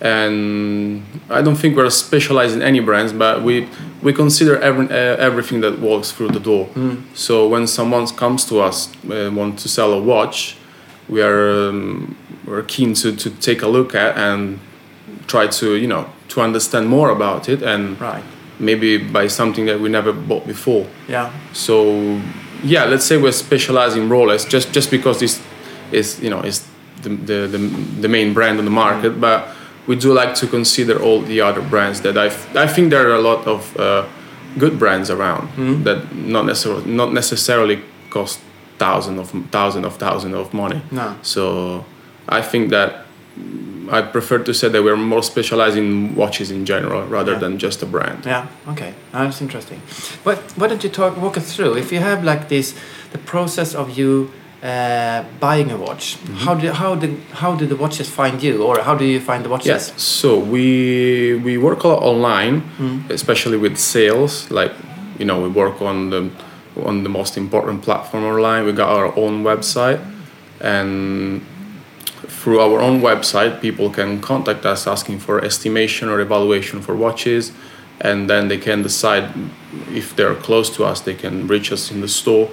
And 0.01 1.03
I 1.31 1.41
don't 1.41 1.57
think 1.57 1.77
we're 1.77 1.91
specialized 1.91 2.55
in 2.55 2.63
any 2.63 2.81
brands, 2.81 3.13
but 3.13 3.43
we 3.43 3.69
we 4.03 4.13
consider 4.13 4.59
every, 4.59 4.87
uh, 4.91 5.17
everything 5.17 5.63
that 5.63 5.79
walks 5.79 6.13
through 6.13 6.29
the 6.29 6.41
door. 6.41 6.69
So 7.15 7.49
when 7.49 7.67
someone 7.67 8.07
comes 8.09 8.45
to 8.47 8.61
us 8.61 8.93
uh, 9.11 9.31
want 9.33 9.59
to 9.61 9.69
sell 9.69 9.93
a 9.95 10.03
watch, 10.03 10.57
we 11.09 11.23
are 11.23 11.69
um, 11.69 12.17
we're 12.47 12.63
keen 12.63 12.95
to, 12.95 13.17
to 13.17 13.31
take 13.31 13.63
a 13.63 13.69
look 13.69 13.95
at 13.95 14.17
and 14.19 14.59
try 15.27 15.47
to 15.47 15.77
you 15.77 15.87
know 15.87 16.07
to 16.29 16.41
understand 16.43 16.89
more 16.89 17.11
about 17.11 17.49
it 17.49 17.63
and 17.63 17.99
right. 18.01 18.23
maybe 18.59 18.99
buy 18.99 19.29
something 19.29 19.67
that 19.67 19.81
we 19.81 19.89
never 19.89 20.13
bought 20.13 20.47
before. 20.47 20.87
Yeah. 21.09 21.33
So 21.53 22.21
yeah, 22.63 22.85
let's 22.85 23.05
say 23.05 23.17
we're 23.17 23.33
specializing 23.33 24.09
Rolex 24.09 24.49
just 24.49 24.73
just 24.73 24.91
because 24.91 25.21
this 25.21 25.43
is 25.93 26.21
you 26.21 26.31
know 26.31 26.41
is 26.41 26.67
the 27.03 27.11
the, 27.11 27.47
the, 27.47 27.59
the 28.01 28.09
main 28.09 28.35
brand 28.35 28.59
on 28.59 28.65
the 28.65 28.71
market, 28.71 29.21
but 29.21 29.49
we 29.87 29.97
do 29.97 30.13
like 30.13 30.35
to 30.37 30.47
consider 30.47 31.01
all 31.01 31.23
the 31.23 31.41
other 31.41 31.63
brands 31.63 32.01
that 32.01 32.17
I 32.17 32.27
I 32.55 32.67
think 32.67 32.91
there 32.91 33.09
are 33.09 33.15
a 33.15 33.21
lot 33.21 33.47
of 33.47 33.77
uh, 33.77 34.05
good 34.59 34.79
brands 34.79 35.11
around 35.11 35.49
that 35.85 36.15
not 36.15 36.47
necessarily 36.47 36.91
not 36.91 37.13
necessarily 37.13 37.83
cost 38.11 38.41
thousand 38.79 39.19
of 39.19 39.31
thousand 39.51 39.85
of 39.85 39.97
thousand 39.97 40.35
of 40.35 40.53
money. 40.53 40.83
No. 40.91 41.17
So 41.23 41.85
I 42.29 42.43
think 42.43 42.71
that 42.71 43.07
I 43.91 44.03
prefer 44.03 44.39
to 44.39 44.53
say 44.55 44.69
that 44.69 44.83
we're 44.83 44.97
more 44.97 45.23
specialized 45.23 45.77
in 45.77 46.15
watches 46.15 46.51
in 46.51 46.65
general 46.67 47.03
rather 47.09 47.33
Yeah. 47.33 47.39
than 47.41 47.59
just 47.59 47.83
a 47.83 47.87
brand. 47.87 48.25
Yeah. 48.27 48.47
Okay. 48.73 48.93
That's 49.13 49.41
interesting. 49.41 49.81
But 50.25 50.39
why 50.57 50.67
don't 50.69 50.83
you 50.85 50.91
talk 50.91 51.17
walk 51.17 51.37
us 51.37 51.55
through 51.57 51.77
if 51.79 51.93
you 51.93 52.01
have 52.01 52.25
like 52.25 52.49
this 52.49 52.75
the 53.13 53.19
process 53.19 53.75
of 53.75 53.97
you 53.99 54.31
uh, 54.63 55.23
buying 55.41 55.71
a 55.71 55.77
watch? 55.77 56.05
Mm-hmm. 56.17 56.45
How 56.45 56.55
do 56.55 56.73
how 56.73 56.95
do 56.97 57.07
how 57.43 57.55
do 57.57 57.67
the 57.67 57.77
watches 57.77 58.09
find 58.09 58.43
you, 58.43 58.63
or 58.65 58.81
how 58.83 58.95
do 58.97 59.05
you 59.05 59.21
find 59.21 59.45
the 59.45 59.49
watches? 59.49 59.67
Yes. 59.69 59.93
So 60.03 60.39
we 60.39 61.41
we 61.45 61.59
work 61.59 61.85
a 61.85 61.89
lot 61.89 62.03
online, 62.03 62.63
especially 63.11 63.57
with 63.59 63.77
sales. 63.77 64.51
Like 64.51 64.73
you 65.19 65.25
know, 65.25 65.41
we 65.43 65.49
work 65.49 65.81
on 65.83 66.11
the 66.11 66.31
on 66.85 67.03
the 67.03 67.09
most 67.09 67.37
important 67.37 67.83
platform 67.83 68.25
online. 68.25 68.65
We 68.67 68.73
got 68.73 68.89
our 68.91 69.09
own 69.17 69.45
website, 69.45 70.01
and 70.61 71.41
through 72.47 72.61
our 72.61 72.81
own 72.81 73.01
website, 73.01 73.61
people 73.61 73.91
can 73.91 74.21
contact 74.21 74.65
us 74.65 74.87
asking 74.87 75.19
for 75.19 75.45
estimation 75.45 76.09
or 76.09 76.21
evaluation 76.21 76.81
for 76.81 76.95
watches, 76.95 77.51
and 78.01 78.31
then 78.31 78.47
they 78.47 78.57
can 78.57 78.83
decide 78.85 79.25
if 79.91 80.15
they're 80.15 80.37
close 80.37 80.71
to 80.71 80.85
us. 80.85 81.01
They 81.01 81.17
can 81.17 81.49
reach 81.49 81.73
us 81.73 81.91
in 81.91 82.03
the 82.03 82.07
store, 82.07 82.49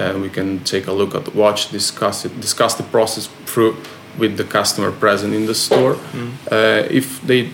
and 0.00 0.20
we 0.20 0.30
can 0.30 0.64
take 0.64 0.88
a 0.88 0.92
look 0.92 1.14
at 1.14 1.26
the 1.26 1.30
watch, 1.30 1.70
discuss 1.70 2.24
it, 2.24 2.40
discuss 2.40 2.74
the 2.74 2.82
process 2.82 3.28
through 3.44 3.76
with 4.18 4.36
the 4.36 4.42
customer 4.42 4.90
present 4.90 5.32
in 5.32 5.46
the 5.46 5.54
store. 5.54 5.94
Uh, 6.50 6.82
if 6.90 7.22
they 7.22 7.50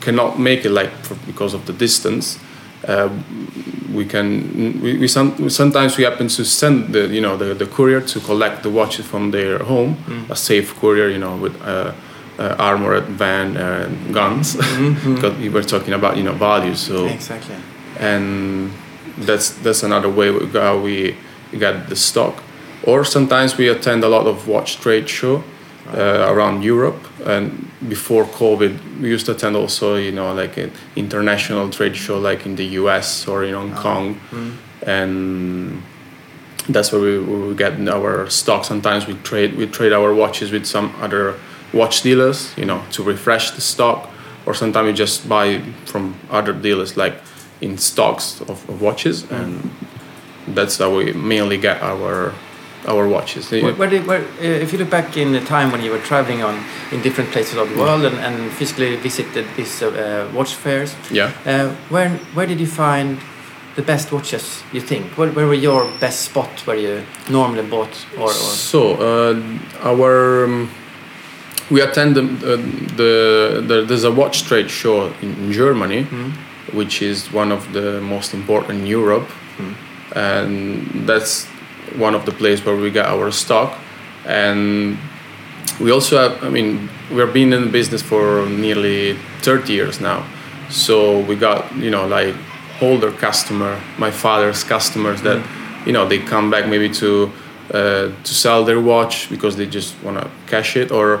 cannot 0.00 0.40
make 0.40 0.64
it, 0.64 0.70
like 0.70 0.90
for, 1.04 1.14
because 1.26 1.54
of 1.54 1.66
the 1.66 1.72
distance, 1.72 2.40
we 3.94 4.04
can 4.04 4.80
we, 4.82 4.98
we, 4.98 5.08
some, 5.08 5.48
sometimes 5.50 5.96
we 5.96 6.04
happen 6.04 6.28
to 6.28 6.44
send 6.44 6.92
the 6.92 7.06
you 7.06 7.20
know 7.20 7.36
the, 7.36 7.54
the 7.54 7.66
courier 7.66 8.00
to 8.00 8.20
collect 8.20 8.62
the 8.62 8.70
watches 8.70 9.06
from 9.06 9.30
their 9.30 9.58
home 9.58 9.96
a 10.30 10.36
safe 10.36 10.74
courier 10.80 11.08
you 11.08 11.18
know 11.18 11.36
with 11.36 11.54
uh, 11.62 11.92
uh, 12.38 12.56
armored 12.58 13.04
van 13.04 13.56
and 13.56 14.12
guns. 14.14 14.56
Because 15.14 15.36
we 15.38 15.48
were 15.48 15.62
talking 15.62 15.94
about 15.94 16.16
you 16.16 16.24
know 16.24 16.32
values 16.34 16.80
so 16.80 17.06
Exactly. 17.06 17.56
and 18.00 18.70
that's 19.18 19.50
that's 19.62 19.82
another 19.84 20.08
way 20.08 20.30
we 20.30 20.46
go 20.46 20.80
we 20.80 21.16
get 21.58 21.88
the 21.88 21.96
stock. 21.96 22.42
Or 22.82 23.04
sometimes 23.04 23.56
we 23.56 23.68
attend 23.68 24.04
a 24.04 24.08
lot 24.08 24.26
of 24.26 24.46
watch 24.48 24.76
trade 24.80 25.08
show 25.08 25.42
uh, 25.92 26.26
around 26.30 26.62
Europe. 26.62 26.98
And 27.26 27.70
before 27.88 28.24
COVID 28.24 29.00
we 29.00 29.08
used 29.08 29.26
to 29.26 29.32
attend 29.32 29.56
also 29.56 29.96
you 29.96 30.12
know 30.12 30.32
like 30.32 30.56
an 30.56 30.72
international 30.96 31.68
trade 31.70 31.96
show 31.96 32.18
like 32.18 32.46
in 32.46 32.56
the 32.56 32.64
US 32.80 33.28
or 33.28 33.44
in 33.44 33.54
Hong 33.54 33.72
ah. 33.72 33.82
Kong. 33.82 34.14
Hmm. 34.14 34.50
And 34.86 35.82
that's 36.68 36.92
where 36.92 37.00
we, 37.00 37.18
we 37.18 37.54
get 37.54 37.72
our 37.88 38.28
stock 38.30 38.64
sometimes 38.64 39.06
we 39.06 39.14
trade 39.14 39.54
we 39.56 39.66
trade 39.66 39.92
our 39.92 40.14
watches 40.14 40.50
with 40.50 40.64
some 40.64 40.94
other 41.00 41.34
watch 41.74 42.00
dealers 42.02 42.54
you 42.56 42.64
know 42.64 42.82
to 42.92 43.02
refresh 43.02 43.50
the 43.52 43.60
stock. 43.60 44.10
Or 44.46 44.52
sometimes 44.52 44.86
we 44.86 44.92
just 44.92 45.26
buy 45.26 45.60
from 45.86 46.16
other 46.30 46.52
dealers 46.52 46.98
like 46.98 47.14
in 47.62 47.78
stocks 47.78 48.42
of, 48.42 48.68
of 48.68 48.82
watches. 48.82 49.22
And 49.30 49.60
hmm. 49.60 50.54
that's 50.54 50.78
how 50.78 50.94
we 50.96 51.12
mainly 51.12 51.56
get 51.56 51.82
our 51.82 52.34
our 52.86 53.08
watches. 53.08 53.50
Where, 53.50 53.72
where 53.74 54.02
where, 54.02 54.20
uh, 54.20 54.62
if 54.64 54.72
you 54.72 54.78
look 54.78 54.90
back 54.90 55.16
in 55.16 55.32
the 55.32 55.40
time 55.40 55.70
when 55.72 55.82
you 55.82 55.90
were 55.90 56.00
traveling 56.00 56.42
on 56.42 56.62
in 56.92 57.02
different 57.02 57.30
places 57.30 57.56
of 57.56 57.68
the 57.70 57.76
world 57.78 58.04
and, 58.04 58.16
and 58.18 58.52
physically 58.52 58.96
visited 58.96 59.46
these 59.56 59.82
uh, 59.82 59.88
uh, 59.88 60.36
watch 60.36 60.54
fairs, 60.54 60.94
yeah. 61.10 61.32
uh, 61.46 61.74
where 61.88 62.10
where 62.34 62.46
did 62.46 62.60
you 62.60 62.66
find 62.66 63.18
the 63.76 63.82
best 63.82 64.12
watches? 64.12 64.62
You 64.72 64.80
think? 64.80 65.16
Where, 65.18 65.30
where 65.30 65.46
were 65.46 65.54
your 65.54 65.90
best 66.00 66.20
spot 66.20 66.66
where 66.66 66.76
you 66.76 67.02
normally 67.30 67.66
bought 67.68 68.06
or, 68.18 68.24
or? 68.24 68.32
So 68.32 68.94
uh, 68.94 69.42
our 69.82 70.44
um, 70.44 70.70
we 71.70 71.80
attend 71.80 72.16
the, 72.16 72.22
uh, 72.22 72.56
the, 72.96 73.64
the 73.66 73.84
there's 73.86 74.04
a 74.04 74.12
watch 74.12 74.42
trade 74.42 74.70
show 74.70 75.06
in, 75.22 75.34
in 75.36 75.52
Germany, 75.52 76.04
which 76.72 77.00
is 77.00 77.32
one 77.32 77.50
of 77.50 77.72
the 77.72 78.00
most 78.00 78.34
important 78.34 78.80
in 78.80 78.86
Europe, 78.86 79.28
and 80.14 81.08
that's 81.08 81.48
one 81.96 82.14
of 82.14 82.24
the 82.24 82.32
places 82.32 82.64
where 82.64 82.76
we 82.76 82.90
get 82.90 83.06
our 83.06 83.30
stock, 83.30 83.78
and 84.26 84.98
we 85.80 85.90
also 85.90 86.16
have. 86.18 86.42
I 86.44 86.48
mean, 86.50 86.88
we've 87.10 87.32
been 87.32 87.52
in 87.52 87.64
the 87.64 87.70
business 87.70 88.02
for 88.02 88.46
nearly 88.46 89.16
30 89.42 89.72
years 89.72 90.00
now, 90.00 90.24
so 90.70 91.20
we 91.20 91.36
got 91.36 91.74
you 91.76 91.90
know 91.90 92.06
like 92.06 92.34
older 92.80 93.10
customer, 93.12 93.80
my 93.98 94.10
father's 94.10 94.64
customers 94.64 95.22
that 95.22 95.44
you 95.86 95.92
know 95.92 96.08
they 96.08 96.18
come 96.18 96.50
back 96.50 96.66
maybe 96.68 96.88
to 96.90 97.30
uh, 97.72 98.10
to 98.24 98.34
sell 98.34 98.64
their 98.64 98.80
watch 98.80 99.28
because 99.30 99.56
they 99.56 99.66
just 99.66 99.94
want 100.02 100.18
to 100.20 100.30
cash 100.46 100.76
it 100.76 100.90
or 100.90 101.20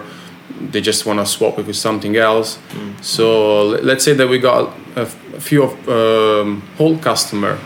they 0.70 0.80
just 0.80 1.06
want 1.06 1.18
to 1.18 1.26
swap 1.26 1.58
it 1.58 1.66
with 1.66 1.76
something 1.76 2.16
else. 2.16 2.58
So 3.00 3.66
let's 3.82 4.04
say 4.04 4.12
that 4.14 4.28
we 4.28 4.38
got 4.38 4.72
a, 4.96 5.00
f- 5.00 5.34
a 5.34 5.40
few 5.40 5.62
of 5.64 5.88
um, 5.88 6.60
whole 6.76 6.98
customer 6.98 7.58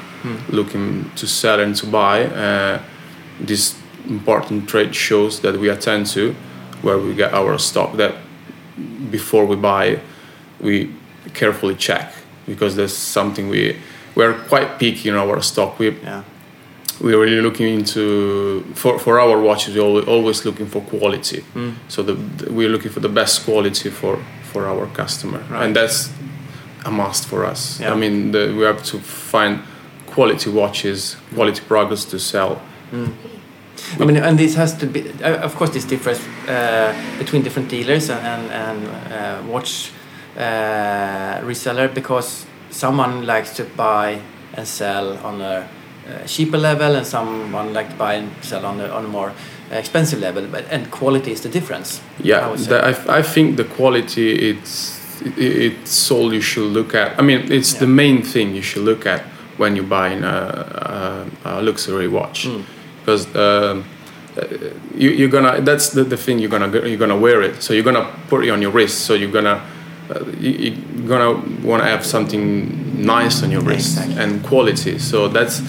looking 0.51 1.11
to 1.17 1.27
sell 1.27 1.61
and 1.61 1.75
to 1.77 1.87
buy 1.87 2.25
uh, 2.27 2.81
these 3.41 3.75
important 4.09 4.69
trade 4.69 4.95
shows 4.95 5.41
that 5.41 5.57
we 5.59 5.69
attend 5.69 6.07
to, 6.07 6.35
where 6.83 6.99
we 6.99 7.15
get 7.15 7.33
our 7.35 7.59
stock 7.59 7.97
that 7.97 8.15
before 9.11 9.45
we 9.47 9.57
buy, 9.57 10.01
we 10.61 10.91
carefully 11.35 11.75
check 11.75 12.13
because 12.47 12.77
there's 12.77 12.97
something 12.97 13.49
we 13.49 13.77
we're 14.15 14.35
quite 14.49 14.79
picky 14.79 15.09
in 15.09 15.15
our 15.17 15.41
stock. 15.43 15.79
We 15.79 15.91
Yeah. 16.03 16.23
we're 17.01 17.21
really 17.21 17.41
looking 17.41 17.69
into 17.69 18.65
for, 18.75 18.99
for 18.99 19.21
our 19.21 19.41
watches. 19.41 19.75
We're 19.77 19.83
always, 19.85 20.07
always 20.09 20.45
looking 20.45 20.67
for 20.67 20.81
quality. 20.83 21.45
Mm. 21.55 21.75
So 21.89 22.03
the, 22.03 22.15
the- 22.15 22.53
we're 22.53 22.69
looking 22.71 22.91
for 22.91 23.01
the 23.01 23.09
best 23.09 23.45
quality 23.45 23.91
for 23.91 24.19
for 24.53 24.67
our 24.67 24.87
customer, 24.87 25.41
Right. 25.51 25.65
and 25.67 25.77
that's 25.77 26.11
a 26.85 26.91
must 26.91 27.27
for 27.29 27.45
us. 27.45 27.79
Yeah. 27.81 27.93
I 27.93 27.97
mean, 27.97 28.33
the, 28.33 28.55
we 28.57 28.65
have 28.65 28.83
to 28.85 28.99
find 28.99 29.61
quality 30.07 30.51
watches, 30.51 31.17
quality 31.35 31.61
products 31.69 32.05
to 32.07 32.19
sell. 32.19 32.61
I 34.01 34.05
mean, 34.05 34.17
and 34.17 34.39
this 34.39 34.55
has 34.55 34.75
to 34.79 34.87
be, 34.87 35.11
uh, 35.23 35.45
of 35.45 35.55
course, 35.57 35.71
this 35.71 35.85
differs 35.85 36.21
uh, 36.49 36.95
between 37.19 37.43
different 37.43 37.69
dealers 37.69 38.11
and, 38.11 38.21
and, 38.27 38.51
and 38.53 39.13
uh, 39.13 39.53
watch 39.53 39.93
uh, 40.37 41.41
reseller 41.43 41.93
because 41.93 42.47
someone 42.71 43.27
likes 43.27 43.57
to 43.57 43.65
buy 43.65 44.21
and 44.55 44.67
sell 44.67 45.17
on 45.19 45.41
a 45.41 45.69
uh, 46.09 46.27
cheaper 46.27 46.59
level 46.59 46.97
and 46.97 47.07
someone 47.07 47.73
like 47.73 47.91
to 47.91 47.97
buy 47.97 48.15
and 48.15 48.31
sell 48.43 48.65
on 48.65 48.81
a, 48.81 48.89
on 48.89 49.05
a 49.05 49.09
more 49.09 49.33
expensive 49.71 50.21
level 50.21 50.47
but 50.47 50.65
and 50.71 50.91
quality 50.91 51.31
is 51.31 51.43
the 51.43 51.49
difference 51.49 52.01
Yeah, 52.23 52.55
the, 52.57 52.83
I, 52.83 53.19
I 53.19 53.23
think 53.23 53.57
the 53.57 53.65
quality 53.65 54.51
it's 54.51 54.99
it's 55.37 56.11
all 56.11 56.33
you 56.33 56.41
should 56.41 56.73
look 56.73 56.95
at. 56.95 57.19
I 57.19 57.23
mean, 57.23 57.51
it's 57.51 57.75
the 57.75 57.87
main 57.87 58.23
thing 58.23 58.55
you 58.55 58.63
should 58.63 58.85
look 58.85 59.07
at 59.07 59.23
when 59.57 59.75
you're 59.75 59.85
buying 59.85 60.23
a, 60.23 61.27
a, 61.45 61.59
a 61.59 61.63
luxury 61.63 62.09
watch, 62.09 62.47
Mm. 62.47 62.65
Because 63.09 63.35
um, 63.37 63.85
uh, 64.37 64.47
you, 64.95 65.11
you're 65.11 65.31
gonna 65.31 65.61
that's 65.63 65.89
the, 65.91 66.05
the 66.05 66.17
thing 66.17 66.39
you're 66.39 66.51
gonna 66.51 66.69
you're 66.87 66.99
gonna 66.99 67.17
wear 67.17 67.41
it. 67.43 67.63
So 67.63 67.73
you're 67.73 67.85
gonna 67.85 68.07
put 68.29 68.45
it 68.45 68.51
on 68.51 68.61
your 68.61 68.71
wrist. 68.71 69.07
So 69.07 69.15
you're 69.15 69.31
gonna 69.33 69.65
uh, 70.11 70.25
you, 70.39 70.51
you're 70.97 71.09
gonna 71.09 71.33
want 71.67 71.83
to 71.83 71.89
have 71.89 72.05
something 72.05 73.03
nice 73.03 73.43
on 73.43 73.51
your 73.51 73.63
wrist 73.63 73.97
Exactly. 73.97 74.23
and 74.23 74.45
quality. 74.45 74.99
So 74.99 75.29
that's 75.29 75.63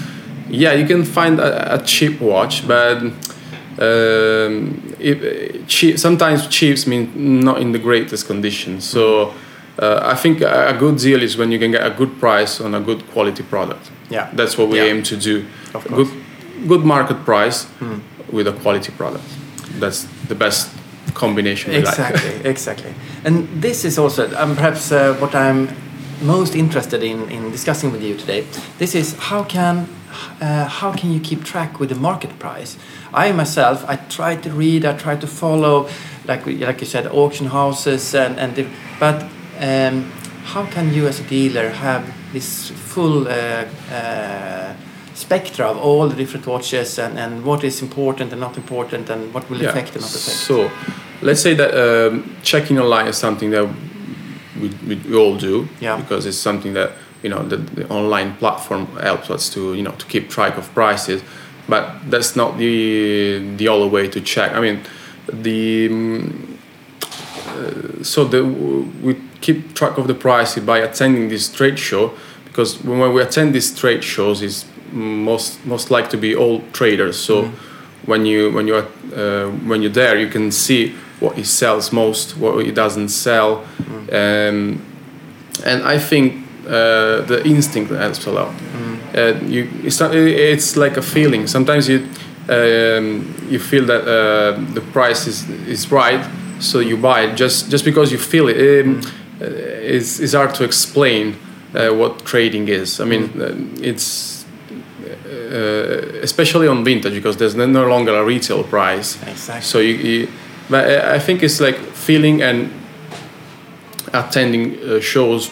yeah, 0.49 0.73
you 0.73 0.85
can 0.85 1.05
find 1.05 1.39
a, 1.39 1.75
a 1.75 1.85
cheap 1.85 2.19
watch, 2.19 2.67
but 2.67 2.97
um, 2.97 4.95
it, 4.99 5.67
cheap, 5.67 5.97
sometimes 5.97 6.47
cheaps 6.47 6.85
mean 6.87 7.39
not 7.41 7.61
in 7.61 7.71
the 7.71 7.79
greatest 7.79 8.27
condition. 8.27 8.81
So 8.81 9.33
uh, 9.77 9.99
I 10.03 10.15
think 10.15 10.41
a, 10.41 10.75
good 10.77 10.97
deal 10.97 11.21
is 11.21 11.37
when 11.37 11.51
you 11.51 11.59
can 11.59 11.71
get 11.71 11.85
a 11.85 11.91
good 11.95 12.19
price 12.19 12.59
on 12.59 12.75
a 12.75 12.81
good 12.81 13.07
quality 13.11 13.43
product. 13.43 13.91
Yeah. 14.09 14.29
that's 14.33 14.57
what 14.57 14.69
we 14.69 14.77
Yeah. 14.77 14.89
aim 14.89 15.03
to 15.03 15.15
do. 15.15 15.45
Of 15.73 15.85
course. 15.85 16.09
Hmm. 16.09 16.18
Good 16.67 16.83
market 16.83 17.25
price 17.25 17.67
with 18.31 18.47
a 18.47 18.53
quality 18.53 18.91
product. 18.91 19.23
That's 19.79 20.03
the 20.27 20.35
best 20.35 20.69
combination. 21.13 21.71
we 21.71 21.81
like. 21.81 21.87
exactly 21.89 22.49
exactly 22.49 22.93
and 23.23 23.47
this 23.61 23.85
is 23.85 23.97
also 23.97 24.23
um, 24.37 24.55
perhaps 24.55 24.91
uh, 24.91 25.15
what 25.19 25.35
i'm 25.35 25.69
most 26.21 26.55
interested 26.55 27.03
in 27.03 27.29
in 27.29 27.51
discussing 27.51 27.91
with 27.91 28.03
you 28.03 28.15
today 28.15 28.41
this 28.77 28.95
is 28.95 29.15
how 29.17 29.43
can 29.43 29.87
uh, 30.41 30.65
how 30.65 30.91
can 30.91 31.11
you 31.11 31.19
keep 31.19 31.43
track 31.43 31.79
with 31.79 31.89
the 31.89 31.95
market 31.95 32.37
price 32.39 32.77
i 33.13 33.31
myself 33.31 33.83
i 33.87 33.95
try 33.95 34.35
to 34.35 34.49
read 34.51 34.85
i 34.85 34.93
try 34.93 35.15
to 35.15 35.27
follow 35.27 35.87
like 36.25 36.45
like 36.45 36.79
you 36.81 36.87
said 36.87 37.07
auction 37.07 37.47
houses 37.47 38.15
and 38.15 38.39
and 38.39 38.55
the, 38.55 38.67
but 38.99 39.23
um, 39.59 40.11
how 40.53 40.65
can 40.65 40.93
you 40.93 41.07
as 41.07 41.19
a 41.19 41.23
dealer 41.23 41.69
have 41.69 42.03
this 42.33 42.69
full 42.69 43.27
uh, 43.27 43.65
uh, 43.91 44.73
spectra 45.19 45.65
of 45.71 45.77
all 45.77 46.07
the 46.09 46.15
different 46.15 46.45
watches 46.47 46.97
and, 46.99 47.17
and 47.19 47.43
what 47.43 47.63
is 47.63 47.81
important 47.81 48.31
and 48.31 48.39
not 48.41 48.55
important 48.57 49.09
and 49.09 49.33
what 49.33 49.49
will 49.49 49.61
affect 49.65 49.89
and 49.95 50.01
not 50.01 50.15
affect 50.15 50.37
So, 50.47 50.69
let's 51.21 51.41
say 51.41 51.53
that 51.55 51.71
um, 51.73 52.23
checking 52.43 52.79
online 52.79 53.07
is 53.07 53.17
something 53.17 53.51
that 53.51 53.67
we, 54.61 54.69
we, 54.87 54.95
we 54.95 55.15
all 55.15 55.35
do 55.37 55.67
Yeah. 55.81 55.97
because 56.01 56.25
it's 56.29 56.37
something 56.37 56.73
that 56.73 56.91
you 57.23 57.29
know 57.29 57.43
the, 57.49 57.57
the 57.57 57.85
online 57.89 58.35
platform 58.37 58.85
helps 59.01 59.29
us 59.29 59.49
to 59.53 59.73
you 59.73 59.83
know 59.83 59.91
to 59.97 60.05
keep 60.05 60.29
track 60.29 60.57
of 60.57 60.73
prices, 60.73 61.21
but 61.67 61.83
that's 62.09 62.35
not 62.35 62.57
the 62.57 63.39
the 63.57 63.67
only 63.67 63.89
way 63.89 64.07
to 64.07 64.21
check. 64.21 64.53
I 64.53 64.61
mean, 64.61 64.79
the 65.27 65.89
mm, 65.89 66.57
uh, 67.47 68.03
so 68.03 68.23
the 68.23 68.41
we 69.03 69.15
keep 69.41 69.73
track 69.73 69.97
of 69.97 70.07
the 70.07 70.13
prices 70.13 70.63
by 70.63 70.77
attending 70.79 71.29
this 71.29 71.49
trade 71.51 71.77
show 71.77 72.11
because 72.45 72.81
when 72.83 73.13
we 73.13 73.21
attend 73.21 73.53
these 73.53 73.73
trade 73.79 74.03
shows 74.03 74.41
is 74.41 74.65
most 74.91 75.65
most 75.65 75.91
like 75.91 76.09
to 76.09 76.17
be 76.17 76.35
all 76.35 76.61
traders 76.73 77.19
so 77.19 77.51
when 78.05 78.25
you 78.25 78.51
when 78.51 78.67
you're 78.67 78.87
uh, 79.15 79.49
when 79.67 79.81
you're 79.81 79.91
there 79.91 80.17
you 80.17 80.27
can 80.27 80.51
see 80.51 80.95
what 81.19 81.35
he 81.35 81.43
sells 81.43 81.91
most 81.91 82.37
what 82.37 82.65
he 82.65 82.71
doesn't 82.71 83.09
sell 83.09 83.65
um, 84.11 84.81
and 85.65 85.83
I 85.83 85.97
think 85.97 86.45
uh, 86.65 87.21
the 87.21 87.41
instinct 87.45 87.91
helps 87.91 88.25
a 88.25 88.31
lot. 88.31 88.53
Uh, 89.15 89.39
you, 89.45 89.69
it's, 89.83 89.99
not, 89.99 90.13
it's 90.13 90.77
like 90.77 90.97
a 90.97 91.01
feeling. 91.01 91.47
Sometimes 91.47 91.89
you 91.89 92.07
um, 92.47 93.35
you 93.49 93.59
feel 93.59 93.85
that 93.85 94.01
uh, 94.07 94.59
the 94.73 94.81
price 94.81 95.27
is, 95.27 95.47
is 95.67 95.91
right, 95.91 96.23
so 96.59 96.79
you 96.79 96.97
buy 96.97 97.21
it 97.21 97.35
just 97.35 97.69
just 97.69 97.85
because 97.85 98.11
you 98.11 98.17
feel 98.17 98.47
it. 98.47 98.85
Um, 98.85 99.01
uh, 99.41 99.45
it's, 99.45 100.19
it's 100.19 100.33
hard 100.33 100.53
to 100.55 100.63
explain 100.63 101.35
uh, 101.73 101.89
what 101.89 102.25
trading 102.25 102.67
is. 102.67 102.99
I 102.99 103.05
mean, 103.05 103.31
it's 103.81 104.38
uh, 105.49 106.23
especially 106.23 106.67
on 106.67 106.83
vintage 106.83 107.13
because 107.13 107.37
there's 107.37 107.55
no 107.55 107.87
longer 107.87 108.13
a 108.15 108.23
retail 108.23 108.63
price. 108.63 109.17
Exactly. 109.23 109.61
So 109.61 109.79
you, 109.79 109.95
you 109.95 110.27
but 110.69 110.85
I 110.85 111.15
I 111.15 111.19
think 111.19 111.41
it's 111.43 111.59
like 111.59 111.77
feeling 111.93 112.41
and 112.43 112.69
attending 114.13 114.77
uh, 114.83 114.99
shows, 114.99 115.51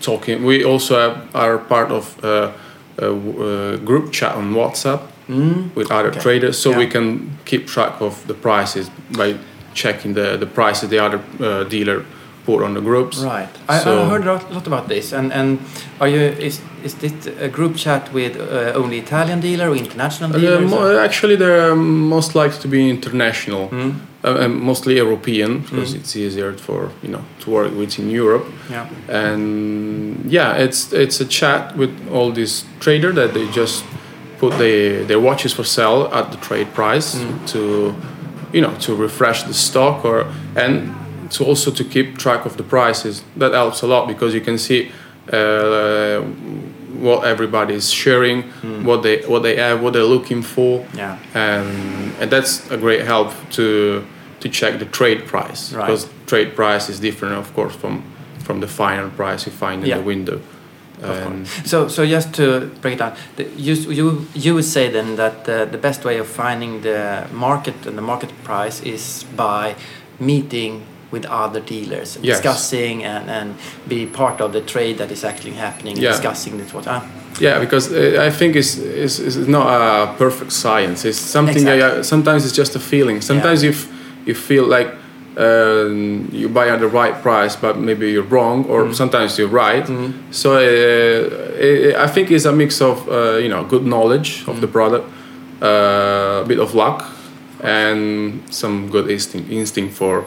talking. 0.00 0.44
We 0.44 0.64
also 0.64 0.94
have, 0.98 1.34
are 1.34 1.58
part 1.58 1.90
of 1.90 2.24
uh, 2.24 2.52
a, 2.98 3.00
w- 3.02 3.42
uh 3.42 3.76
group 3.84 4.12
chat 4.12 4.34
on 4.34 4.54
WhatsApp 4.54 5.00
with 5.74 5.90
other 5.90 6.10
Mm. 6.10 6.16
Okay. 6.16 6.20
traders, 6.20 6.58
so 6.58 6.76
we 6.76 6.86
can 6.86 7.30
keep 7.44 7.66
track 7.66 8.00
of 8.00 8.26
the 8.26 8.34
prices 8.34 8.90
by 9.16 9.34
checking 9.74 10.14
the, 10.14 10.36
the 10.36 10.46
prices 10.46 10.88
the 10.88 10.98
other 10.98 11.20
uh, 11.40 11.64
dealer 11.68 12.04
put 12.50 12.62
on 12.66 12.74
the 12.74 12.80
groups. 12.80 13.16
Right. 13.18 13.48
I, 13.68 13.76
I 13.78 14.04
heard 14.10 14.26
a 14.26 14.32
lot 14.54 14.66
about 14.66 14.86
this. 14.88 15.12
And 15.12 15.32
and 15.32 15.58
are 16.00 16.08
you 16.14 16.20
is 16.46 16.60
is 16.84 16.94
this 16.94 17.12
a 17.40 17.48
group 17.48 17.76
chat 17.76 18.02
with 18.14 18.36
uh, 18.36 18.80
only 18.82 18.98
Italian 18.98 19.40
dealer 19.40 19.68
or 19.70 19.76
international 19.76 20.30
Uh, 20.30 20.40
dealers? 20.40 20.70
mo- 20.70 20.98
actually, 21.04 21.36
they're 21.36 21.74
most 21.76 22.34
likely 22.34 22.58
to 22.62 22.68
be 22.68 22.78
international, 22.90 23.66
Hmm. 23.68 23.90
uh, 24.24 24.42
and 24.44 24.54
mostly 24.70 24.94
European 24.96 25.58
because 25.60 25.96
it's 25.98 26.16
easier 26.16 26.52
for 26.66 26.80
you 27.02 27.10
know 27.14 27.22
to 27.44 27.50
work 27.50 27.72
with 27.78 27.98
in 27.98 28.10
Europe. 28.20 28.44
yeah. 28.70 28.86
and 29.34 30.32
yeah 30.32 30.64
it's 30.64 30.92
it's 30.92 31.20
a 31.20 31.26
chat 31.38 31.76
with 31.76 31.90
all 32.12 32.32
these 32.32 32.64
trader 32.80 33.12
that 33.12 33.32
they 33.32 33.46
just 33.56 33.84
put 34.40 34.52
the, 34.58 35.04
their 35.06 35.20
watches 35.20 35.52
for 35.52 35.64
sale 35.64 36.08
at 36.12 36.30
the 36.32 36.38
trade 36.48 36.66
price 36.74 37.18
to 37.52 37.58
you 38.52 38.60
know 38.64 38.72
to 38.86 38.94
refresh 39.02 39.42
the 39.42 39.54
stock 39.54 40.04
or 40.04 40.26
and 40.56 40.90
to 41.30 41.44
also 41.44 41.70
to 41.70 41.84
keep 41.84 42.18
track 42.18 42.44
of 42.46 42.56
the 42.56 42.62
prices 42.62 43.22
that 43.36 43.52
helps 43.52 43.82
a 43.82 43.86
lot 43.86 44.06
because 44.08 44.34
you 44.34 44.40
can 44.40 44.58
see 44.58 44.90
uh, 45.32 46.20
what 47.00 47.24
everybody 47.24 47.74
is 47.74 47.90
sharing 47.90 48.42
what 48.84 49.02
they 49.02 49.22
what 49.26 49.42
they 49.42 49.56
have 49.56 49.80
what 49.82 49.92
they're 49.92 50.02
looking 50.16 50.42
for 50.42 50.84
Yeah. 50.94 51.16
and 51.34 52.12
and 52.20 52.30
that's 52.30 52.70
a 52.70 52.76
great 52.76 53.04
help 53.06 53.32
to 53.52 54.04
to 54.40 54.48
check 54.48 54.78
the 54.78 54.86
trade 54.86 55.20
price 55.26 55.72
Right. 55.72 55.86
because 55.86 56.08
trade 56.26 56.54
price 56.56 56.88
is 56.92 57.00
different 57.00 57.34
of 57.36 57.54
course 57.54 57.74
from 57.76 58.02
from 58.44 58.60
the 58.60 58.66
final 58.68 59.10
price 59.10 59.46
you 59.46 59.52
find 59.52 59.82
in 59.82 59.88
Yeah. 59.88 59.98
the 59.98 60.06
window 60.06 60.40
Of 61.02 61.48
So, 61.64 61.88
so 61.88 62.04
just 62.04 62.34
to 62.34 62.44
break 62.82 62.94
it 62.94 62.98
down, 62.98 63.12
the, 63.36 63.44
you, 63.56 63.74
you, 63.98 64.26
you 64.34 64.54
would 64.54 64.66
say 64.66 64.90
then 64.90 65.16
that 65.16 65.48
uh, 65.48 65.64
the 65.64 65.78
best 65.78 66.04
way 66.04 66.18
of 66.20 66.26
finding 66.26 66.82
the 66.82 67.24
market 67.32 67.86
and 67.86 67.96
the 67.96 68.02
market 68.02 68.30
price 68.44 68.82
is 68.84 69.24
by 69.36 69.74
meeting 70.18 70.82
with 71.12 71.24
other 71.26 71.60
dealers, 71.60 72.18
Yes. 72.22 72.36
discussing 72.40 73.04
and, 73.04 73.28
and 73.30 73.54
be 73.88 74.06
part 74.06 74.40
of 74.40 74.52
the 74.52 74.60
trade 74.60 74.98
that 74.98 75.10
is 75.10 75.24
actually 75.24 75.52
happening, 75.56 75.96
Yeah. 75.96 76.10
discussing 76.12 76.58
this 76.58 76.72
what. 76.74 76.86
Ah, 76.88 77.02
yeah 77.40 77.58
because 77.60 77.92
uh, 77.92 78.26
i 78.28 78.30
think 78.38 78.54
it's, 78.56 78.76
it's, 78.76 79.18
it's 79.18 79.36
not 79.48 79.66
a 79.66 80.06
perfect 80.18 80.52
science 80.52 81.08
it's 81.08 81.18
something 81.18 81.64
that, 81.64 81.76
Exactly. 81.76 82.00
uh, 82.00 82.02
sometimes 82.02 82.44
it's 82.44 82.56
just 82.58 82.76
a 82.76 82.80
feeling 82.80 83.20
sometimes 83.22 83.62
Yeah. 83.62 83.70
if 83.70 83.86
you 84.26 84.34
feel 84.34 84.64
like 84.78 84.88
um, 85.38 86.28
you 86.32 86.48
buy 86.48 86.68
at 86.68 86.80
the 86.80 86.88
right 86.88 87.14
price 87.22 87.56
but 87.56 87.78
maybe 87.78 88.10
you're 88.10 88.28
wrong 88.34 88.64
or 88.66 88.84
Mm. 88.84 88.94
sometimes 88.94 89.38
you're 89.38 89.54
right 89.66 89.86
so 90.30 90.48
uh, 90.54 90.60
i 91.66 92.04
I 92.04 92.08
think 92.14 92.30
it's 92.30 92.46
a 92.46 92.52
mix 92.52 92.80
of 92.80 92.96
uh, 93.08 93.38
you 93.44 93.48
know 93.48 93.62
good 93.72 93.84
knowledge 93.84 94.30
of 94.48 94.56
Mm. 94.56 94.60
the 94.60 94.68
product 94.76 95.04
uh, 95.62 96.42
a 96.44 96.46
bit 96.48 96.58
of 96.58 96.74
luck 96.74 96.98
and 97.62 98.40
some 98.50 98.88
good 98.90 99.06
instinct, 99.10 99.50
instinct 99.50 99.94
for 99.94 100.24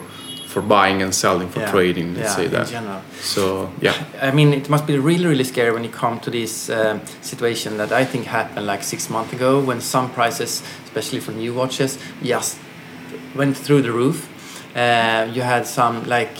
for 0.54 0.62
buying 0.62 1.02
and 1.02 1.12
selling 1.12 1.48
for 1.48 1.60
yeah. 1.60 1.70
trading 1.70 2.14
let's 2.14 2.30
yeah, 2.30 2.36
say 2.36 2.44
in 2.46 2.52
that 2.52 2.68
general. 2.68 3.00
so 3.34 3.72
yeah 3.80 3.96
I 4.24 4.30
mean, 4.30 4.54
it 4.54 4.70
must 4.70 4.86
be 4.86 4.98
really, 4.98 5.26
really 5.26 5.44
scary 5.44 5.70
when 5.70 5.84
you 5.84 5.90
come 5.90 6.18
to 6.20 6.30
this 6.30 6.70
um, 6.70 7.02
situation 7.20 7.76
that 7.76 7.92
I 7.92 8.04
think 8.06 8.24
happened 8.24 8.66
like 8.66 8.82
six 8.82 9.10
months 9.10 9.34
ago 9.34 9.60
when 9.60 9.80
some 9.82 10.10
prices, 10.10 10.62
especially 10.84 11.20
for 11.20 11.32
new 11.32 11.52
watches, 11.52 11.98
just 12.22 12.58
went 13.34 13.54
through 13.54 13.82
the 13.82 13.92
roof. 13.92 14.30
Uh, 14.74 15.28
you 15.30 15.42
had 15.42 15.66
some 15.66 16.04
like 16.06 16.34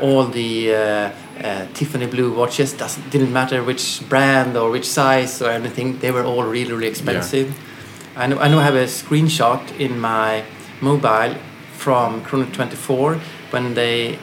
all 0.00 0.24
the 0.24 0.74
uh, 0.74 0.78
uh, 0.78 1.66
Tiffany 1.74 2.06
blue 2.06 2.32
watches. 2.32 2.72
Doesn't 2.72 3.10
didn't 3.10 3.32
matter 3.32 3.62
which 3.62 4.00
brand 4.08 4.56
or 4.56 4.70
which 4.70 4.88
size 4.88 5.42
or 5.42 5.50
anything. 5.50 5.98
They 5.98 6.10
were 6.10 6.24
all 6.24 6.44
really 6.44 6.72
really 6.72 6.88
expensive. 6.88 7.48
I 8.16 8.26
know 8.28 8.38
I 8.38 8.48
know 8.48 8.60
I 8.60 8.64
have 8.64 8.76
a 8.76 8.86
screenshot 8.86 9.60
in 9.78 9.98
my 9.98 10.42
mobile 10.80 11.34
from 11.76 12.22
Chrono 12.24 12.46
24 12.52 13.20
when 13.50 13.74
they 13.74 14.18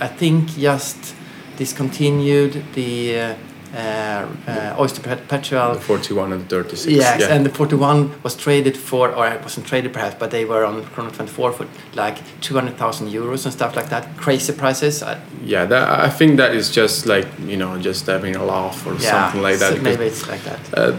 I 0.00 0.08
think 0.08 0.48
just 0.50 1.14
discontinued 1.56 2.64
the. 2.74 3.20
Uh, 3.20 3.34
uh, 3.74 4.76
Oyster 4.78 5.02
Perpetual. 5.02 5.74
The 5.74 5.80
41 5.80 6.32
and 6.32 6.48
36. 6.48 6.86
Yes, 6.90 7.20
yeah. 7.20 7.34
and 7.34 7.44
the 7.44 7.50
41 7.50 8.22
was 8.22 8.34
traded 8.34 8.78
for, 8.78 9.14
or 9.14 9.28
it 9.28 9.42
wasn't 9.42 9.66
traded 9.66 9.92
perhaps, 9.92 10.16
but 10.18 10.30
they 10.30 10.46
were 10.46 10.64
on 10.64 10.82
Chrono 10.86 11.10
24 11.10 11.52
for 11.52 11.66
like 11.94 12.18
200,000 12.40 13.08
euros 13.08 13.44
and 13.44 13.52
stuff 13.52 13.76
like 13.76 13.90
that. 13.90 14.16
Crazy 14.16 14.54
prices. 14.54 15.04
Yeah, 15.44 15.66
that, 15.66 16.00
I 16.00 16.08
think 16.08 16.38
that 16.38 16.54
is 16.54 16.70
just 16.70 17.04
like, 17.04 17.26
you 17.40 17.58
know, 17.58 17.78
just 17.78 18.06
having 18.06 18.36
a 18.36 18.44
laugh 18.44 18.86
or 18.86 18.94
yeah, 18.94 19.10
something 19.10 19.42
like 19.42 19.58
that. 19.58 19.74
So 19.74 19.82
maybe 19.82 20.06
it's 20.06 20.26
like 20.26 20.42
that. 20.44 20.60
Uh, 20.72 20.96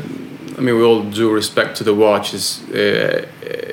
I 0.57 0.61
mean, 0.61 0.75
we 0.75 0.83
all 0.83 1.03
due 1.03 1.31
respect 1.31 1.77
to 1.77 1.83
the 1.83 1.95
watch. 1.95 2.33
Is 2.33 2.61
uh, 2.69 3.25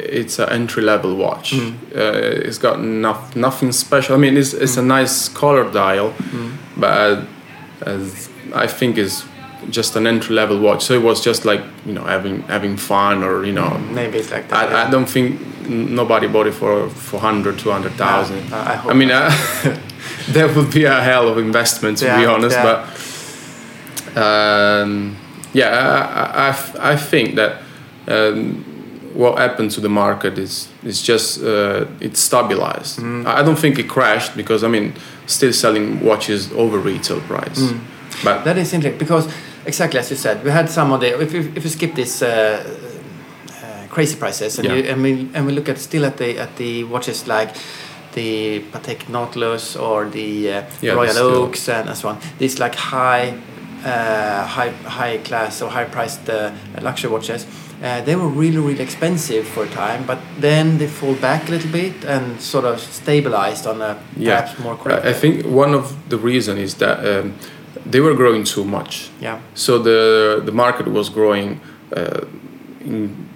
it's 0.09 0.39
an 0.39 0.49
entry 0.51 0.83
level 0.83 1.17
watch. 1.17 1.53
Mm. 1.53 1.75
Uh, 1.95 2.47
it's 2.47 2.59
got 2.59 2.79
nof- 2.79 3.37
nothing 3.37 3.73
special. 3.73 4.15
I 4.15 4.19
mean, 4.19 4.37
it's, 4.37 4.53
it's 4.53 4.77
mm. 4.77 4.83
a 4.83 4.83
nice 4.83 5.29
color 5.29 5.71
dial, 5.71 6.13
mm. 6.13 6.57
but 6.77 7.25
as 7.83 8.29
I 8.55 8.67
think 8.67 8.99
it's 8.99 9.25
just 9.71 9.97
an 9.97 10.07
entry 10.07 10.35
level 10.35 10.59
watch. 10.61 10.85
So 10.85 10.95
it 10.95 11.03
was 11.03 11.23
just 11.23 11.45
like 11.45 11.63
you 11.85 11.93
know 11.93 12.05
having 12.05 12.43
having 12.43 12.77
fun 12.77 13.23
or 13.23 13.45
you 13.45 13.53
know 13.53 13.79
maybe 13.79 14.19
it's 14.19 14.31
like 14.31 14.49
that. 14.49 14.69
I, 14.69 14.71
yeah. 14.71 14.89
I 14.89 14.91
don't 14.91 15.09
think 15.09 15.41
nobody 15.69 16.29
bought 16.29 16.47
it 16.47 16.55
for 16.55 16.89
for 16.91 17.21
hundred, 17.21 17.59
two 17.59 17.71
hundred 17.71 17.93
thousand. 17.93 18.51
No, 18.51 18.57
I, 18.57 18.75
I, 18.89 18.95
mean, 18.95 19.11
uh, 19.11 19.31
that 20.31 20.55
would 20.57 20.73
be 20.73 20.85
a 20.85 21.01
hell 21.01 21.29
of 21.29 21.39
investment 21.39 21.99
to 21.99 22.07
yeah, 22.07 22.21
be 22.21 22.27
honest. 22.27 22.57
Yeah. 22.57 22.87
But 24.15 24.83
um, 24.83 25.17
yeah, 25.53 25.71
I, 26.35 26.51
I, 26.51 26.93
I 26.93 26.97
think 26.97 27.37
that. 27.37 27.63
Um, 28.09 28.76
what 29.17 29.39
happened 29.39 29.71
to 29.73 29.81
the 29.81 29.89
market 29.89 30.39
is 30.39 30.69
is 30.85 31.03
just 31.03 31.43
uh, 31.43 31.87
it 32.01 32.17
stabilized. 32.17 32.99
Mm. 32.99 33.27
I 33.27 33.43
don't 33.43 33.59
think 33.59 33.79
it 33.79 33.89
crashed 33.89 34.37
because 34.37 34.63
I 34.67 34.69
mean 34.69 34.93
still 35.27 35.53
selling 35.53 36.01
watches 36.05 36.53
over 36.53 36.79
retail 36.79 37.21
price. 37.21 37.61
Mm. 37.61 37.81
But 38.25 38.45
that 38.45 38.57
is 38.59 38.73
interesting 38.73 38.99
because 38.99 39.29
exactly 39.65 40.01
as 40.01 40.11
you 40.11 40.17
said, 40.17 40.45
we 40.45 40.51
had 40.51 40.69
some 40.69 40.93
of 40.93 41.01
the 41.01 41.21
if 41.21 41.33
you, 41.33 41.53
if 41.57 41.65
you 41.65 41.71
skip 41.71 41.95
this. 41.95 42.23
Uh, 42.23 42.29
uh, 43.63 43.87
crazy 43.89 44.17
prices, 44.17 44.59
and, 44.59 44.69
yeah. 44.69 44.75
you, 44.75 44.83
and 44.91 45.03
we 45.03 45.11
and 45.35 45.47
we 45.47 45.53
look 45.53 45.69
at 45.69 45.79
still 45.79 46.05
at 46.05 46.17
the 46.19 46.39
at 46.39 46.57
the 46.57 46.85
watches 46.85 47.27
like 47.27 47.57
the 48.17 48.61
Patek 48.73 49.09
Nautilus 49.09 49.77
or 49.77 50.09
the 50.09 50.51
uh, 50.51 50.63
yeah, 50.81 50.93
Royal 50.93 51.19
Oaks 51.19 51.69
and, 51.69 51.89
and 51.89 51.97
so 51.97 52.09
on. 52.09 52.19
These 52.39 52.59
like 52.59 52.75
high, 52.75 53.39
uh, 53.85 54.47
high, 54.47 54.71
high 54.71 55.19
class 55.19 55.63
or 55.63 55.71
high 55.71 55.85
priced 55.85 56.29
uh, 56.29 56.53
luxury 56.81 57.11
watches. 57.11 57.47
Uh, 57.83 58.01
they 58.01 58.17
were 58.17 58.29
really, 58.29 58.59
really 58.59 58.83
expensive 58.83 59.47
for 59.47 59.65
a 59.65 59.69
time, 59.69 60.07
but 60.07 60.19
then 60.39 60.79
they 60.79 60.87
fall 60.87 61.15
back 61.15 61.49
a 61.49 61.51
little 61.51 61.71
bit 61.71 62.05
and 62.05 62.41
sort 62.41 62.65
of 62.65 62.81
stabilized 62.81 63.67
on 63.67 63.83
a 63.83 63.99
yeah. 64.17 64.41
perhaps 64.41 64.59
more 64.59 64.77
correct. 64.77 65.05
I 65.05 65.13
think 65.13 65.45
one 65.45 65.75
of 65.75 66.09
the 66.09 66.17
reason 66.17 66.57
is 66.57 66.75
that 66.77 67.05
um, 67.05 67.35
they 67.85 68.01
were 68.01 68.15
growing 68.15 68.45
too 68.45 68.65
much. 68.65 69.11
Yeah. 69.21 69.41
So 69.55 69.79
the 69.79 70.43
the 70.45 70.53
market 70.53 70.87
was 70.89 71.11
growing. 71.11 71.61
Uh, 71.95 72.25
in, 72.81 73.27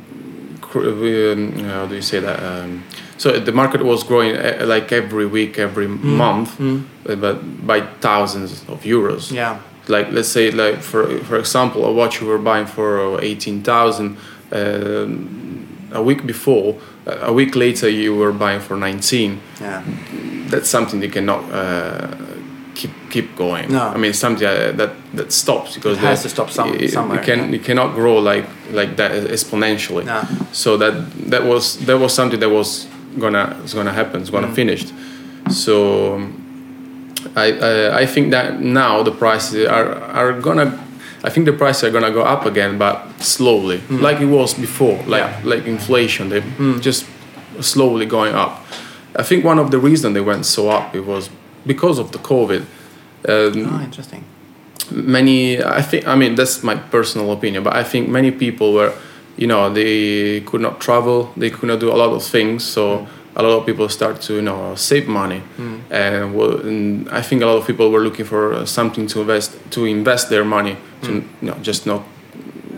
um, 0.74 1.52
how 1.64 1.86
do 1.86 1.94
you 1.94 2.02
say 2.02 2.20
that? 2.20 2.40
Um, 2.42 2.84
so 3.18 3.38
the 3.38 3.52
market 3.52 3.82
was 3.82 4.04
growing 4.04 4.36
uh, 4.36 4.64
like 4.66 4.92
every 4.92 5.26
week, 5.26 5.58
every 5.58 5.86
mm. 5.86 6.02
month, 6.02 6.58
mm. 6.58 6.84
but 7.04 7.66
by 7.66 7.80
thousands 8.00 8.62
of 8.68 8.82
euros. 8.84 9.32
Yeah. 9.32 9.58
Like 9.90 10.10
let's 10.12 10.28
say, 10.28 10.50
like 10.50 10.80
for 10.82 11.18
for 11.24 11.38
example, 11.38 11.84
a 11.84 11.92
watch 11.92 12.20
you 12.20 12.26
were 12.26 12.38
buying 12.38 12.66
for 12.66 13.20
eighteen 13.20 13.62
thousand. 13.62 14.16
Uh, 14.52 15.06
a 15.92 16.02
week 16.02 16.26
before, 16.26 16.78
a 17.06 17.32
week 17.32 17.56
later 17.56 17.88
you 17.88 18.14
were 18.14 18.32
buying 18.32 18.60
for 18.60 18.76
19. 18.76 19.40
Yeah. 19.60 19.82
That's 20.46 20.68
something 20.68 21.02
you 21.02 21.08
cannot 21.08 21.50
uh, 21.52 22.14
keep 22.74 22.90
keep 23.10 23.36
going. 23.36 23.72
No. 23.72 23.88
I 23.88 23.96
mean 23.96 24.12
something 24.12 24.46
that 24.46 24.92
that 25.14 25.32
stops 25.32 25.74
because 25.74 25.98
it 25.98 26.00
has 26.00 26.22
to 26.22 26.28
stop 26.28 26.50
some, 26.50 26.74
it, 26.74 26.90
somewhere. 26.90 27.18
You 27.18 27.24
can 27.24 27.38
yeah. 27.38 27.46
you 27.46 27.58
cannot 27.60 27.94
grow 27.94 28.18
like 28.18 28.46
like 28.70 28.96
that 28.96 29.12
exponentially. 29.28 30.04
No. 30.04 30.22
So 30.52 30.76
that 30.76 30.94
that 31.30 31.44
was 31.44 31.78
that 31.86 31.98
was 31.98 32.12
something 32.12 32.40
that 32.40 32.50
was 32.50 32.86
gonna 33.18 33.56
was 33.62 33.74
gonna 33.74 33.92
happen. 33.92 34.20
It's 34.20 34.30
gonna 34.30 34.48
mm. 34.48 34.54
finish. 34.54 34.84
So 35.50 36.16
I, 37.36 37.52
I 37.52 37.98
I 38.00 38.06
think 38.06 38.30
that 38.30 38.60
now 38.60 39.02
the 39.02 39.12
prices 39.12 39.66
are 39.66 39.94
are 39.94 40.32
gonna. 40.40 40.78
I 41.22 41.28
think 41.28 41.44
the 41.44 41.52
prices 41.52 41.84
are 41.84 41.90
gonna 41.90 42.10
go 42.10 42.22
up 42.22 42.46
again, 42.46 42.78
but 42.78 42.96
slowly, 43.20 43.78
mm. 43.78 44.00
like 44.00 44.20
it 44.20 44.26
was 44.26 44.54
before, 44.54 44.96
like 45.06 45.22
yeah. 45.22 45.40
like 45.44 45.66
inflation. 45.66 46.30
They 46.30 46.40
mm. 46.40 46.80
just 46.80 47.06
slowly 47.60 48.06
going 48.06 48.34
up. 48.34 48.64
I 49.16 49.22
think 49.22 49.44
one 49.44 49.58
of 49.58 49.70
the 49.70 49.78
reasons 49.78 50.14
they 50.14 50.20
went 50.20 50.46
so 50.46 50.70
up 50.70 50.94
it 50.94 51.04
was 51.04 51.30
because 51.66 51.98
of 51.98 52.12
the 52.12 52.18
COVID. 52.18 52.60
Um, 53.28 53.74
oh, 53.74 53.80
interesting. 53.82 54.24
Many, 54.90 55.62
I 55.62 55.82
think, 55.82 56.06
I 56.06 56.16
mean, 56.16 56.34
that's 56.34 56.62
my 56.62 56.74
personal 56.74 57.30
opinion, 57.32 57.62
but 57.62 57.76
I 57.76 57.84
think 57.84 58.08
many 58.08 58.30
people 58.30 58.72
were, 58.72 58.92
you 59.36 59.46
know, 59.46 59.72
they 59.72 60.40
could 60.40 60.60
not 60.60 60.80
travel, 60.80 61.32
they 61.36 61.50
could 61.50 61.68
not 61.68 61.80
do 61.80 61.92
a 61.92 61.96
lot 61.96 62.10
of 62.12 62.24
things, 62.24 62.64
so. 62.64 62.98
Mm. 62.98 63.08
A 63.40 63.42
lot 63.42 63.58
of 63.60 63.66
people 63.66 63.88
start 63.88 64.20
to, 64.22 64.34
you 64.34 64.42
know, 64.42 64.74
save 64.74 65.08
money, 65.08 65.42
mm. 65.56 65.80
and, 65.90 66.34
well, 66.34 66.60
and, 66.60 67.08
I 67.08 67.22
think 67.22 67.42
a 67.42 67.46
lot 67.46 67.56
of 67.56 67.66
people 67.66 67.90
were 67.90 68.00
looking 68.00 68.26
for 68.26 68.66
something 68.66 69.06
to 69.08 69.20
invest 69.20 69.50
to 69.70 69.84
invest 69.84 70.28
their 70.28 70.44
money, 70.44 70.76
to 71.02 71.10
mm. 71.10 71.24
you 71.42 71.48
know, 71.48 71.58
just 71.62 71.86
not 71.86 72.02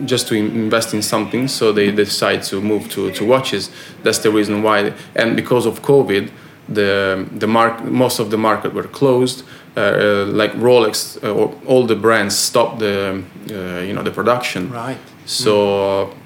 just 0.05 0.27
to 0.27 0.35
invest 0.35 0.93
in 0.93 1.01
something 1.01 1.47
so 1.47 1.71
they 1.71 1.89
decide 1.91 2.43
to 2.43 2.59
move 2.59 2.89
to, 2.89 3.11
to 3.11 3.23
watches 3.23 3.69
that's 4.03 4.17
the 4.19 4.29
reason 4.29 4.61
why 4.61 4.91
and 5.15 5.35
because 5.35 5.65
of 5.65 5.81
covid 5.81 6.29
the 6.69 7.27
the 7.31 7.47
mark 7.47 7.83
most 7.83 8.19
of 8.19 8.29
the 8.29 8.37
market 8.37 8.73
were 8.73 8.87
closed. 8.87 9.43
Uh, 9.75 9.79
uh 9.79 10.25
like 10.27 10.53
Rolex 10.53 11.17
uh, 11.23 11.33
or 11.33 11.53
all 11.65 11.85
the 11.85 11.95
brands 11.95 12.37
stopped 12.37 12.79
the 12.79 13.23
uh, 13.51 13.81
you 13.81 13.93
know 13.93 14.03
the 14.03 14.11
production. 14.11 14.71
Right. 14.71 14.97
So. 15.25 16.07
Mm. 16.07 16.17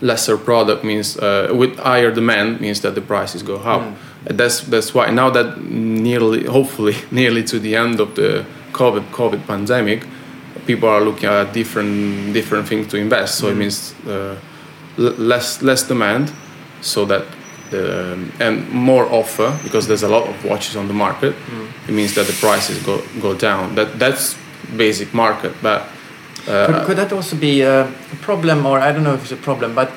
Lesser 0.00 0.36
product 0.36 0.84
means 0.84 1.16
with 1.16 1.76
higher 1.78 2.12
demand 2.12 2.60
means 2.60 2.80
that 2.82 2.94
the 2.94 3.00
prices 3.00 3.42
go 3.42 3.56
up. 3.56 3.82
Mm. 3.82 3.94
That's 4.36 4.60
that's 4.60 4.94
why 4.94 5.10
now 5.10 5.30
that 5.30 5.60
nearly 5.62 6.44
hopefully 6.44 6.96
nearly 7.10 7.42
to 7.44 7.58
the 7.58 7.76
end 7.76 8.00
of 8.00 8.14
the 8.14 8.44
COVID 8.72 9.10
COVID 9.10 9.46
pandemic, 9.46 10.06
people 10.66 10.88
are 10.88 11.00
looking 11.00 11.28
at 11.28 11.52
different 11.52 12.32
different 12.32 12.68
things 12.68 12.86
to 12.88 12.96
invest. 12.96 13.38
So 13.38 13.46
mm. 13.46 13.52
it 13.52 13.56
means 13.56 13.94
less 14.96 15.62
less 15.62 15.82
demand, 15.88 16.32
so 16.80 17.04
that 17.06 17.24
the, 17.70 18.12
um, 18.12 18.32
and 18.40 18.68
more 18.70 19.06
offer 19.06 19.58
because 19.62 19.86
there's 19.88 20.02
a 20.02 20.08
lot 20.08 20.26
of 20.28 20.44
watches 20.44 20.76
on 20.76 20.88
the 20.88 20.94
market. 20.94 21.34
Mm. 21.34 21.88
It 21.88 21.92
means 21.92 22.14
that 22.14 22.26
the 22.26 22.32
prices 22.34 22.82
go 22.82 23.02
go 23.20 23.34
down. 23.34 23.74
That 23.74 23.98
that's 23.98 24.36
basic 24.76 25.12
market, 25.14 25.52
but. 25.62 25.82
Uh, 26.48 26.66
could, 26.66 26.86
could, 26.86 26.96
that 26.96 27.12
also 27.12 27.36
be 27.36 27.60
a 27.60 27.92
problem, 28.22 28.64
or 28.64 28.80
I 28.80 28.90
don't 28.90 29.04
know 29.04 29.12
if 29.12 29.22
it's 29.22 29.32
a 29.32 29.36
problem, 29.36 29.74
but 29.74 29.90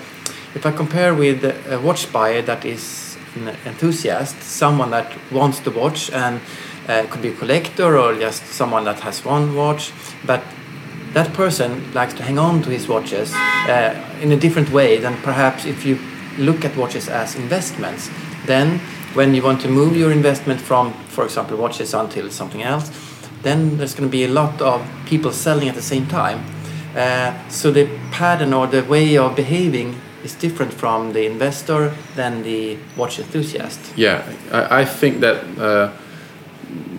if 0.54 0.66
I 0.66 0.72
compare 0.72 1.16
with 1.16 1.46
a 1.46 1.80
watch 1.80 2.12
buyer 2.12 2.42
that 2.42 2.66
is 2.66 3.16
an 3.36 3.56
enthusiast, 3.66 4.42
someone 4.42 4.92
that 4.92 5.10
wants 5.32 5.60
to 5.62 5.72
watch 5.72 6.12
and 6.12 6.42
uh, 6.90 7.06
could 7.10 7.22
be 7.22 7.30
a 7.30 7.36
collector 7.36 7.98
or 7.98 8.14
just 8.16 8.44
someone 8.48 8.84
that 8.84 9.00
has 9.00 9.24
one 9.24 9.56
watch, 9.56 9.94
but 10.26 10.44
that 11.14 11.34
person 11.34 11.94
likes 11.94 12.14
to 12.16 12.24
hang 12.24 12.38
on 12.38 12.62
to 12.64 12.70
his 12.70 12.88
watches 12.88 13.34
uh, 13.34 14.18
in 14.22 14.32
a 14.32 14.38
different 14.38 14.70
way 14.72 14.98
than 14.98 15.16
perhaps 15.22 15.66
if 15.66 15.86
you 15.86 15.98
look 16.38 16.66
at 16.66 16.76
watches 16.76 17.08
as 17.08 17.36
investments. 17.36 18.10
Then, 18.46 18.80
when 19.14 19.34
you 19.34 19.44
want 19.44 19.62
to 19.62 19.68
move 19.68 19.96
your 19.96 20.12
investment 20.12 20.60
from, 20.60 20.94
for 21.10 21.26
example, 21.26 21.58
watches 21.58 21.94
until 21.94 22.30
something 22.30 22.64
else, 22.64 22.90
then 23.44 23.78
there's 23.78 23.94
going 23.94 24.10
to 24.10 24.12
be 24.12 24.24
a 24.24 24.28
lot 24.28 24.62
of 24.62 24.86
people 25.06 25.32
selling 25.32 25.68
at 25.70 25.76
the 25.76 25.82
same 25.82 26.08
time. 26.08 26.44
Uh, 26.96 27.34
so 27.50 27.72
the 27.72 27.88
pattern 28.12 28.54
or 28.54 28.68
the 28.68 28.84
way 28.84 29.18
of 29.18 29.36
behaving 29.36 29.96
is 30.24 30.36
different 30.36 30.74
from 30.74 31.14
the 31.14 31.26
investor 31.26 31.94
than 32.16 32.44
the 32.44 32.78
watch 32.98 33.20
enthusiast. 33.20 33.80
Yeah, 33.96 34.24
I, 34.52 34.82
I 34.82 34.86
think 34.86 35.22
that 35.22 35.44
uh, 35.58 35.92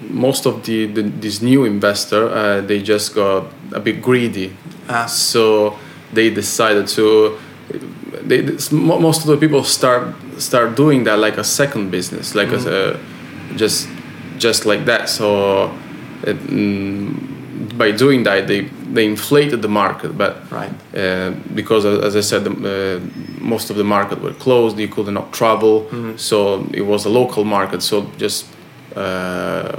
most 0.09 0.47
of 0.47 0.65
the, 0.65 0.87
the 0.87 1.03
this 1.03 1.41
new 1.43 1.65
investor 1.65 2.29
uh, 2.29 2.61
they 2.61 2.83
just 2.83 3.15
got 3.15 3.47
a 3.73 3.81
bit 3.81 4.03
greedy, 4.03 4.57
ah. 4.89 5.07
so 5.07 5.79
they 6.13 6.31
decided 6.31 6.89
to 6.89 7.39
they, 8.23 8.43
most 8.71 9.21
of 9.21 9.27
the 9.27 9.37
people 9.37 9.65
start 9.65 10.15
start 10.39 10.77
doing 10.77 11.05
that 11.05 11.19
like 11.19 11.39
a 11.39 11.45
second 11.45 11.91
business, 11.91 12.35
like 12.35 12.49
mm-hmm. 12.49 13.55
a 13.55 13.57
just 13.57 13.89
just 14.39 14.67
like 14.67 14.85
that. 14.85 15.09
So 15.09 15.69
mm, 15.69 15.82
by 17.79 17.91
doing 17.93 18.25
that, 18.25 18.47
they 18.47 18.63
they 18.95 19.07
inflated 19.07 19.63
the 19.63 19.69
market, 19.69 20.17
but 20.19 20.51
right 20.51 20.73
uh, 20.95 21.31
because 21.55 21.85
as 21.85 22.15
I 22.17 22.21
said, 22.21 22.45
the, 22.45 22.51
uh, 22.51 23.01
most 23.41 23.71
of 23.71 23.77
the 23.77 23.85
market 23.85 24.21
were 24.21 24.35
closed. 24.35 24.79
You 24.79 24.89
could 24.89 25.09
not 25.09 25.33
travel, 25.33 25.83
mm-hmm. 25.83 26.17
so 26.17 26.67
it 26.73 26.83
was 26.83 27.07
a 27.07 27.11
local 27.11 27.45
market. 27.45 27.83
So 27.83 28.07
just 28.19 28.47
uh, 28.97 29.77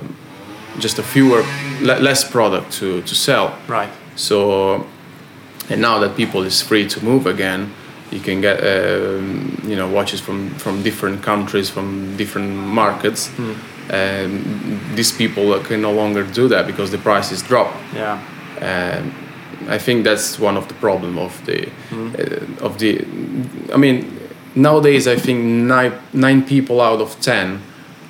just 0.80 1.00
a 1.00 1.04
fewer 1.04 1.44
le- 1.82 2.00
less 2.00 2.24
product 2.30 2.72
to, 2.74 3.02
to 3.04 3.16
sell 3.16 3.56
Right. 3.68 3.90
so 4.16 4.86
and 5.70 5.82
now 5.82 6.00
that 6.00 6.16
people 6.16 6.42
is 6.44 6.62
free 6.62 6.88
to 6.88 7.04
move 7.04 7.28
again 7.28 7.72
you 8.12 8.20
can 8.20 8.42
get 8.42 8.60
um, 8.60 9.62
you 9.64 9.76
know 9.76 9.88
watches 9.90 10.20
from 10.20 10.50
from 10.58 10.82
different 10.84 11.22
countries 11.24 11.70
from 11.70 12.18
different 12.18 12.50
markets 12.56 13.30
and 13.90 14.80
these 14.96 15.12
people 15.12 15.60
can 15.64 15.82
no 15.82 15.92
longer 15.92 16.24
do 16.24 16.48
that 16.48 16.66
because 16.68 16.92
the 16.92 16.98
prices 16.98 17.42
drop 17.42 17.74
Yeah. 17.96 18.20
and 18.62 19.12
I 19.70 19.78
think 19.80 20.04
that's 20.04 20.40
one 20.40 20.58
of 20.58 20.68
the 20.68 20.74
problem 20.74 21.18
of 21.18 21.42
the 21.46 21.70
uh, 21.92 22.66
of 22.66 22.78
the. 22.80 23.00
I 23.74 23.78
mean, 23.78 24.06
nowadays 24.56 25.08
I 25.08 25.16
think 25.16 25.40
nine 25.44 25.92
nine 26.12 26.42
people 26.44 26.82
out 26.82 27.02
of 27.02 27.16
ten 27.22 27.62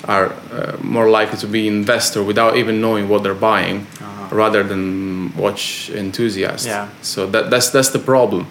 are 0.08 0.26
uh, 0.52 0.78
more 0.82 1.10
likely 1.22 1.38
to 1.38 1.48
be 1.48 1.68
investor 1.68 2.24
without 2.24 2.58
even 2.58 2.82
knowing 2.82 3.08
what 3.08 3.22
they're 3.24 3.40
buying, 3.40 3.86
rather 4.32 4.64
than 4.64 5.32
watch 5.38 5.90
enthusiasts. 5.96 6.66
Yeah. 6.66 6.88
So 7.02 7.28
that 7.28 7.50
that's 7.52 7.70
that's 7.70 7.90
the 7.92 8.00
problem. 8.00 8.46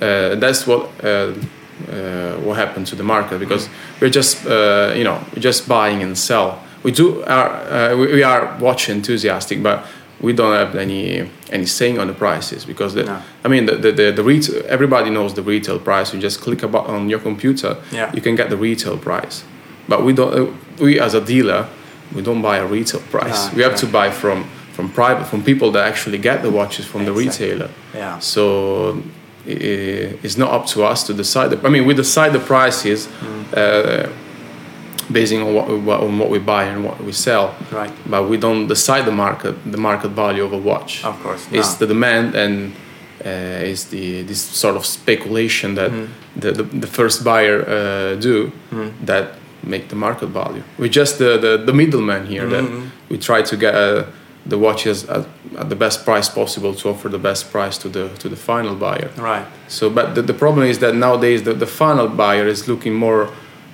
Uh, 0.00 0.36
that's 0.40 0.66
what. 0.66 0.88
Uh, 1.04 1.32
uh, 1.92 2.36
what 2.46 2.56
happened 2.56 2.86
to 2.86 2.96
the 2.96 3.02
market 3.02 3.38
because 3.38 3.68
we're 4.00 4.08
just 4.14 4.46
uh, 4.46 4.94
you 4.96 5.04
know 5.04 5.18
just 5.38 5.68
buying 5.68 6.02
and 6.02 6.16
sell. 6.16 6.58
We 6.86 6.92
do 6.92 7.06
are 7.24 7.48
uh, 7.76 7.96
we, 8.00 8.06
we 8.18 8.22
are 8.22 8.42
watch 8.60 8.88
enthusiastic, 8.88 9.58
but 9.62 9.78
we 10.20 10.32
don't 10.32 10.54
have 10.62 10.78
any 10.78 11.28
any 11.52 11.66
saying 11.66 11.98
on 12.00 12.06
the 12.06 12.14
prices 12.14 12.64
because 12.64 12.94
the, 12.94 13.02
No. 13.04 13.16
I 13.44 13.48
mean 13.48 13.66
the 13.66 13.76
the, 13.84 13.92
the, 14.00 14.12
the 14.12 14.22
retail 14.22 14.62
everybody 14.68 15.10
knows 15.10 15.32
the 15.34 15.42
retail 15.42 15.78
price. 15.78 16.14
You 16.14 16.20
just 16.22 16.40
click 16.40 16.62
a 16.62 16.68
button 16.68 16.94
on 16.94 17.08
your 17.10 17.20
computer, 17.22 17.76
Yeah. 17.92 18.14
you 18.14 18.22
can 18.22 18.36
get 18.36 18.48
the 18.50 18.56
retail 18.56 18.96
price. 18.98 19.44
But 19.88 19.98
we 20.06 20.12
don't. 20.12 20.32
Uh, 20.34 20.46
we 20.84 21.00
as 21.00 21.14
a 21.14 21.20
dealer, 21.20 21.66
we 22.14 22.22
don't 22.22 22.42
buy 22.42 22.56
a 22.58 22.66
retail 22.66 23.00
price. 23.10 23.40
No, 23.50 23.56
we 23.56 23.62
have 23.62 23.72
no. 23.72 23.78
to 23.78 23.86
buy 23.86 24.10
from 24.12 24.44
from 24.76 24.88
private 24.90 25.26
from 25.26 25.42
people 25.42 25.70
that 25.72 25.84
actually 25.92 26.18
get 26.18 26.42
the 26.42 26.50
watches 26.50 26.86
from 26.86 27.04
the 27.04 27.12
retailer. 27.12 27.68
Yeah. 27.94 28.20
So 28.20 29.02
i- 29.46 30.14
it's 30.24 30.36
not 30.36 30.50
up 30.52 30.66
to 30.74 30.78
us 30.92 31.02
to 31.06 31.12
decide. 31.14 31.48
The, 31.50 31.58
I 31.66 31.70
mean, 31.70 31.84
we 31.88 31.94
decide 31.94 32.30
the 32.32 32.44
prices 32.54 33.08
uh, 33.56 34.06
basing 35.10 35.42
on 35.42 35.54
what, 35.54 35.68
we, 35.68 35.74
on 35.92 36.18
what 36.18 36.30
we 36.30 36.38
buy 36.38 36.64
and 36.64 36.84
what 36.84 37.00
we 37.02 37.12
sell. 37.12 37.54
Right. 37.72 37.92
But 38.06 38.28
we 38.28 38.36
don't 38.36 38.66
decide 38.68 39.04
the 39.04 39.12
market 39.12 39.54
the 39.72 39.78
market 39.78 40.10
value 40.10 40.44
of 40.44 40.52
a 40.52 40.58
watch. 40.58 41.04
Of 41.04 41.22
course, 41.22 41.46
it's 41.52 41.72
no. 41.80 41.86
the 41.86 41.86
demand 41.94 42.34
and 42.34 42.72
uh, 43.24 43.70
is 43.70 43.84
the 43.84 44.22
this 44.22 44.40
sort 44.40 44.76
of 44.76 44.84
speculation 44.84 45.74
that 45.74 45.90
Mm-hmm. 45.90 46.40
the, 46.40 46.52
the 46.52 46.62
the 46.80 46.86
first 46.86 47.22
buyer 47.24 47.62
uh, 47.68 48.20
do 48.20 48.50
that 49.06 49.24
make 49.62 49.88
the 49.88 49.96
market 49.96 50.28
value. 50.28 50.62
We're 50.78 50.96
just 50.96 51.18
the 51.18 51.38
the, 51.38 51.64
the 51.66 51.72
middleman 51.72 52.26
here 52.26 52.46
Mm-hmm. 52.46 52.80
that 52.80 52.90
we 53.10 53.18
try 53.18 53.42
to 53.42 53.56
get. 53.56 53.74
Uh, 53.74 54.04
the 54.48 54.56
watches 54.58 55.04
at, 55.08 55.26
at 55.58 55.68
the 55.68 55.74
best 55.74 56.04
price 56.04 56.28
possible 56.28 56.72
to 56.72 56.88
offer 56.88 57.08
the 57.08 57.18
best 57.18 57.50
price 57.50 57.76
to 57.78 57.88
the 57.88 58.08
to 58.18 58.28
the 58.28 58.36
final 58.36 58.76
buyer. 58.76 59.10
Right. 59.16 59.44
So, 59.68 59.90
but 59.90 60.14
the, 60.14 60.22
the 60.22 60.34
problem 60.34 60.68
is 60.68 60.78
that 60.78 60.94
nowadays 60.94 61.42
the, 61.42 61.52
the 61.52 61.66
final 61.66 62.08
buyer 62.08 62.46
is 62.46 62.68
looking 62.68 62.94
more 62.94 63.28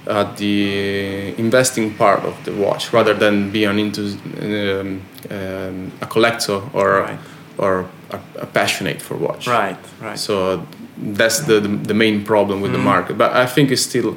at 0.07 0.37
the 0.37 1.35
investing 1.38 1.95
part 1.95 2.21
of 2.25 2.45
the 2.45 2.53
watch 2.53 2.93
rather 2.93 3.15
than 3.15 3.51
being 3.51 3.79
into 3.79 4.03
um, 4.41 5.03
um, 5.31 5.93
a 6.01 6.07
collector 6.07 6.61
or 6.73 7.03
Right. 7.03 7.19
or 7.59 7.87
a, 8.11 8.21
a 8.41 8.47
passionate 8.47 9.01
for 9.01 9.17
watch. 9.17 9.47
Right. 9.47 9.77
Right. 10.01 10.19
So 10.19 10.67
that's 10.99 11.41
the, 11.41 11.61
the, 11.61 11.95
main 11.95 12.25
problem 12.25 12.61
with 12.61 12.73
the 12.73 12.79
market. 12.79 13.17
But 13.19 13.33
I 13.33 13.47
think 13.47 13.71
it's 13.71 13.83
still 13.83 14.17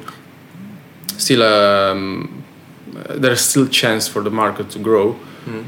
still 1.18 1.42
um, 1.42 2.44
there's 3.10 3.40
still 3.40 3.68
chance 3.68 4.08
for 4.08 4.22
the 4.22 4.30
market 4.30 4.70
to 4.70 4.78
grow, 4.78 5.16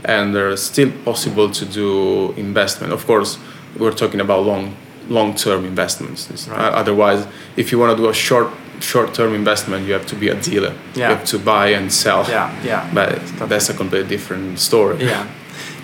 and 0.04 0.34
there's 0.34 0.62
still 0.62 0.90
possible 1.04 1.50
to 1.50 1.64
do 1.64 2.32
investment. 2.32 2.92
Of 2.92 3.06
course, 3.06 3.38
we're 3.78 3.92
talking 3.92 4.20
about 4.20 4.44
long 4.44 4.74
long 5.08 5.34
term 5.34 5.64
investments. 5.64 6.28
Right. 6.48 6.58
uh, 6.58 6.70
otherwise, 6.80 7.26
if 7.56 7.70
you 7.72 7.78
want 7.78 7.96
to 7.96 8.02
do 8.02 8.08
a 8.08 8.14
short 8.14 8.48
short 8.80 9.14
term 9.14 9.34
investment, 9.34 9.86
you 9.86 9.92
have 9.92 10.06
to 10.06 10.16
be 10.16 10.28
a 10.28 10.40
dealer. 10.40 10.74
Yeah. 10.94 11.10
You 11.10 11.16
have 11.16 11.24
to 11.26 11.38
buy 11.38 11.68
and 11.68 11.92
sell. 11.92 12.24
Yeah, 12.28 12.50
yeah. 12.64 12.90
But 12.94 13.48
that's 13.48 13.70
a 13.70 13.74
completely 13.74 14.08
different 14.08 14.58
story. 14.58 15.04
Yeah. 15.04 15.26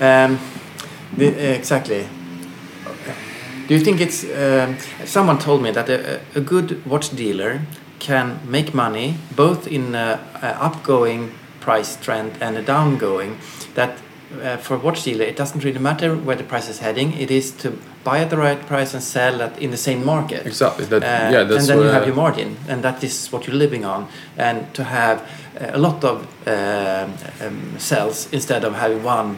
Um, 0.00 0.38
the, 1.16 1.54
exactly. 1.54 2.06
Do 3.66 3.74
you 3.74 3.80
think 3.80 4.00
it's? 4.00 4.24
Um, 4.24 4.76
someone 5.06 5.38
told 5.38 5.62
me 5.62 5.70
that 5.70 5.88
a, 5.88 6.20
a 6.34 6.40
good 6.40 6.84
watch 6.84 7.16
dealer 7.16 7.62
can 7.98 8.38
make 8.44 8.74
money 8.74 9.16
both 9.34 9.66
in 9.66 9.94
a, 9.94 10.20
a 10.42 10.52
upgoing 10.68 11.30
price 11.60 11.96
trend 11.96 12.32
and 12.40 12.56
a 12.58 12.62
downgoing. 12.62 13.36
That 13.74 13.98
uh, 14.42 14.56
for 14.58 14.74
a 14.74 14.78
watch 14.78 15.02
dealer, 15.04 15.24
it 15.24 15.36
doesn't 15.36 15.64
really 15.64 15.78
matter 15.80 16.14
where 16.16 16.36
the 16.36 16.44
price 16.44 16.68
is 16.68 16.78
heading. 16.78 17.12
It 17.18 17.30
is 17.30 17.50
to 17.62 17.68
buy 18.04 18.18
at 18.20 18.30
the 18.30 18.36
right 18.36 18.60
price 18.66 18.94
and 18.94 19.02
sell 19.02 19.40
at 19.42 19.58
in 19.58 19.70
the 19.70 19.76
same 19.76 20.04
market. 20.04 20.46
Exactly. 20.46 20.84
That, 20.86 21.02
Uh, 21.02 21.32
yeah, 21.32 21.44
that's 21.44 21.60
and 21.60 21.68
then 21.68 21.78
you 21.78 21.92
have 21.92 22.02
uh, 22.02 22.06
your 22.06 22.16
margin, 22.16 22.56
and 22.68 22.82
that 22.82 23.02
is 23.04 23.32
what 23.32 23.46
you're 23.46 23.58
living 23.58 23.84
on. 23.84 24.06
And 24.36 24.58
to 24.74 24.82
have 24.84 25.18
uh, 25.60 25.70
a 25.72 25.78
lot 25.78 26.04
of 26.04 26.16
um, 26.46 27.12
um, 27.40 27.78
cells 27.78 28.28
instead 28.32 28.64
of 28.64 28.74
having 28.74 29.04
one 29.06 29.36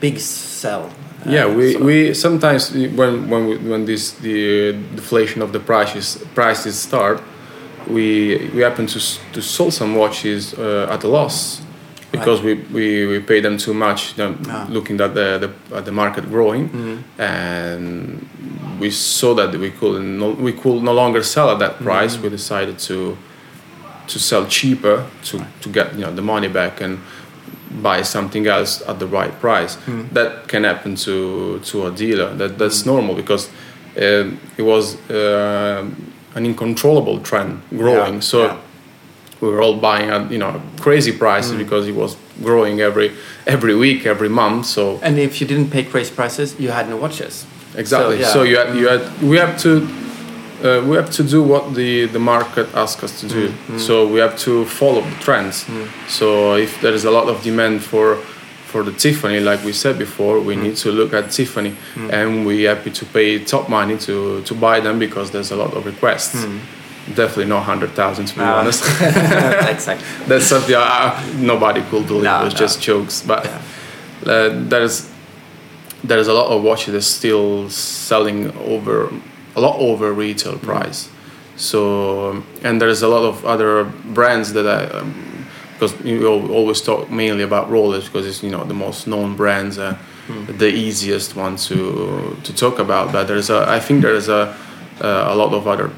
big 0.00 0.18
cell. 0.18 0.82
uh, 1.26 1.30
Yeah, 1.30 1.46
we, 1.56 1.74
of- 1.74 1.82
we 1.82 2.14
sometimes 2.14 2.70
when 2.72 3.28
when 3.30 3.46
we, 3.48 3.56
when 3.70 3.84
this 3.86 4.12
the 4.22 4.72
deflation 4.94 5.42
of 5.42 5.50
the 5.52 5.60
prices 5.60 6.18
prices 6.34 6.74
start, 6.78 7.20
we 7.88 8.50
we 8.54 8.62
happen 8.62 8.86
to 8.86 9.00
to 9.32 9.40
sell 9.40 9.70
some 9.70 9.94
watches 9.98 10.54
uh, 10.54 10.94
at 10.94 11.04
a 11.04 11.08
loss 11.08 11.62
because 12.12 12.40
we, 12.42 12.54
we, 12.72 13.06
we 13.06 13.20
pay 13.20 13.40
them 13.40 13.56
too 13.58 13.74
much. 13.74 14.14
Them 14.14 14.38
Ah. 14.48 14.66
looking 14.70 15.00
at 15.00 15.14
the, 15.14 15.38
the 15.70 15.76
at 15.76 15.84
the 15.84 15.92
market 15.92 16.24
growing, 16.30 16.68
Mm-hmm. 16.68 17.20
and 17.20 18.26
we 18.80 18.90
saw 18.90 19.34
that 19.34 19.54
we 19.54 19.70
could 19.70 20.02
no, 20.02 20.30
we 20.30 20.52
could 20.52 20.82
no 20.82 20.92
longer 20.92 21.22
sell 21.22 21.50
at 21.50 21.58
that 21.58 21.78
price. 21.82 22.14
Mm-hmm. 22.14 22.22
We 22.24 22.28
decided 22.30 22.78
to 22.88 23.16
to 24.06 24.18
sell 24.18 24.46
cheaper 24.46 25.04
to, 25.24 25.38
to 25.62 25.68
get 25.68 25.94
you 25.94 26.00
know 26.04 26.14
the 26.14 26.22
money 26.22 26.48
back 26.48 26.80
and 26.80 26.98
buy 27.82 28.02
something 28.04 28.46
else 28.46 28.82
at 28.88 28.98
the 28.98 29.06
right 29.06 29.32
price. 29.40 29.76
That 30.12 30.48
can 30.48 30.64
happen 30.64 30.94
to 30.96 31.58
to 31.70 31.86
a 31.86 31.90
dealer. 31.90 32.34
That 32.36 32.58
that's 32.58 32.86
normal 32.86 33.14
because 33.14 33.48
um 33.96 34.38
it 34.56 34.62
was 34.62 34.96
uh, 35.10 35.84
an 36.34 36.44
uncontrollable 36.46 37.18
trend 37.20 37.60
growing. 37.70 38.14
Yeah, 38.14 38.20
so 38.20 38.38
yeah. 38.44 38.56
We 39.40 39.48
were 39.48 39.60
all 39.62 39.76
buying 39.76 40.10
at 40.10 40.30
you 40.30 40.38
know 40.38 40.60
crazy 40.80 41.12
prices 41.12 41.52
mm. 41.52 41.58
because 41.58 41.86
it 41.86 41.94
was 41.94 42.16
growing 42.42 42.80
every 42.80 43.12
every 43.46 43.74
week, 43.74 44.06
every 44.06 44.28
month. 44.28 44.66
So 44.66 44.98
And 45.02 45.18
if 45.18 45.40
you 45.40 45.46
didn't 45.46 45.70
pay 45.70 45.84
crazy 45.84 46.14
prices, 46.14 46.58
you 46.58 46.70
had 46.70 46.88
no 46.88 46.96
watches. 46.96 47.46
exactly. 47.74 48.20
yeah. 48.20 48.32
So, 48.32 48.42
you 48.42 48.58
had 48.58 48.76
you 48.76 48.88
had 48.88 49.22
we 49.22 49.36
have 49.36 49.58
to. 49.62 49.86
Uh, 50.56 50.82
we 50.88 50.96
have 50.96 51.10
to 51.10 51.22
do 51.22 51.42
what 51.42 51.74
the, 51.74 52.06
the 52.06 52.18
market 52.18 52.66
asks 52.74 53.04
us 53.04 53.20
to 53.20 53.28
do. 53.28 53.48
Mm, 53.50 53.74
mm. 53.74 53.78
So 53.78 54.08
we 54.08 54.20
have 54.20 54.38
to 54.38 54.64
follow 54.64 55.02
the 55.02 55.16
trends. 55.20 55.66
So 56.08 56.54
if 56.54 56.80
there 56.80 56.94
is 56.94 57.04
a 57.04 57.10
lot 57.10 57.28
of 57.28 57.42
demand 57.42 57.82
for 57.82 58.16
for 58.64 58.82
the 58.82 58.92
Tiffany, 58.92 59.40
like 59.40 59.62
we 59.64 59.72
said 59.72 59.98
before, 59.98 60.40
we 60.40 60.56
need 60.56 60.76
to 60.76 60.90
look 60.90 61.12
at 61.12 61.30
Tiffany, 61.30 61.74
and 62.10 62.46
we 62.46 62.62
happy 62.62 62.90
to 62.90 63.04
pay 63.04 63.38
top 63.44 63.68
money 63.68 63.96
to 63.98 64.42
to 64.42 64.54
buy 64.54 64.80
them 64.80 64.98
because 64.98 65.30
there's 65.30 65.52
a 65.52 65.56
lot 65.56 65.74
of 65.74 65.84
requests. 65.84 66.46
Definitely 67.14 67.46
not 67.46 67.62
hundred 67.64 67.90
thousand 67.90 68.26
to 68.26 68.34
be 68.34 68.40
Ah. 68.42 68.58
honest. 68.60 68.82
exactly. 69.00 70.06
That's 70.26 70.46
something 70.46 70.74
uh, 70.74 71.32
nobody 71.38 71.80
could 71.82 72.06
believe. 72.06 72.24
No, 72.24 72.40
it 72.40 72.44
was 72.46 72.54
no. 72.54 72.58
just 72.58 72.82
jokes. 72.82 73.22
But 73.22 73.46
uh, 74.26 74.50
there's 74.68 75.08
there's 76.02 76.28
a 76.28 76.32
lot 76.34 76.48
of 76.50 76.62
watches 76.62 76.92
that's 76.94 77.06
still 77.06 77.68
selling 77.70 78.50
over 78.58 79.10
a 79.54 79.60
lot 79.60 79.76
over 79.78 80.12
retail 80.12 80.58
price. 80.58 81.08
So 81.56 82.42
and 82.64 82.80
there's 82.80 83.02
a 83.02 83.08
lot 83.08 83.24
of 83.24 83.44
other 83.44 83.84
brands 83.84 84.52
that 84.54 84.66
I 84.66 84.84
um, 84.98 85.46
because 85.74 85.94
you 86.04 86.26
always 86.26 86.80
talk 86.80 87.10
mainly 87.10 87.44
about 87.44 87.68
Rolex 87.70 88.06
because 88.06 88.26
it's 88.26 88.42
you 88.42 88.50
know 88.50 88.64
the 88.64 88.74
most 88.74 89.06
known 89.06 89.36
brands, 89.36 89.78
uh, 89.78 89.96
the 90.58 90.68
easiest 90.68 91.36
one 91.36 91.56
to 91.68 92.36
to 92.42 92.52
talk 92.54 92.78
about. 92.78 93.12
But 93.12 93.28
there's 93.28 93.48
a 93.50 93.64
I 93.68 93.78
think 93.80 94.02
there's 94.02 94.28
a 94.28 94.54
uh, 95.00 95.32
a 95.32 95.34
lot 95.36 95.52
of 95.54 95.66
other 95.68 95.90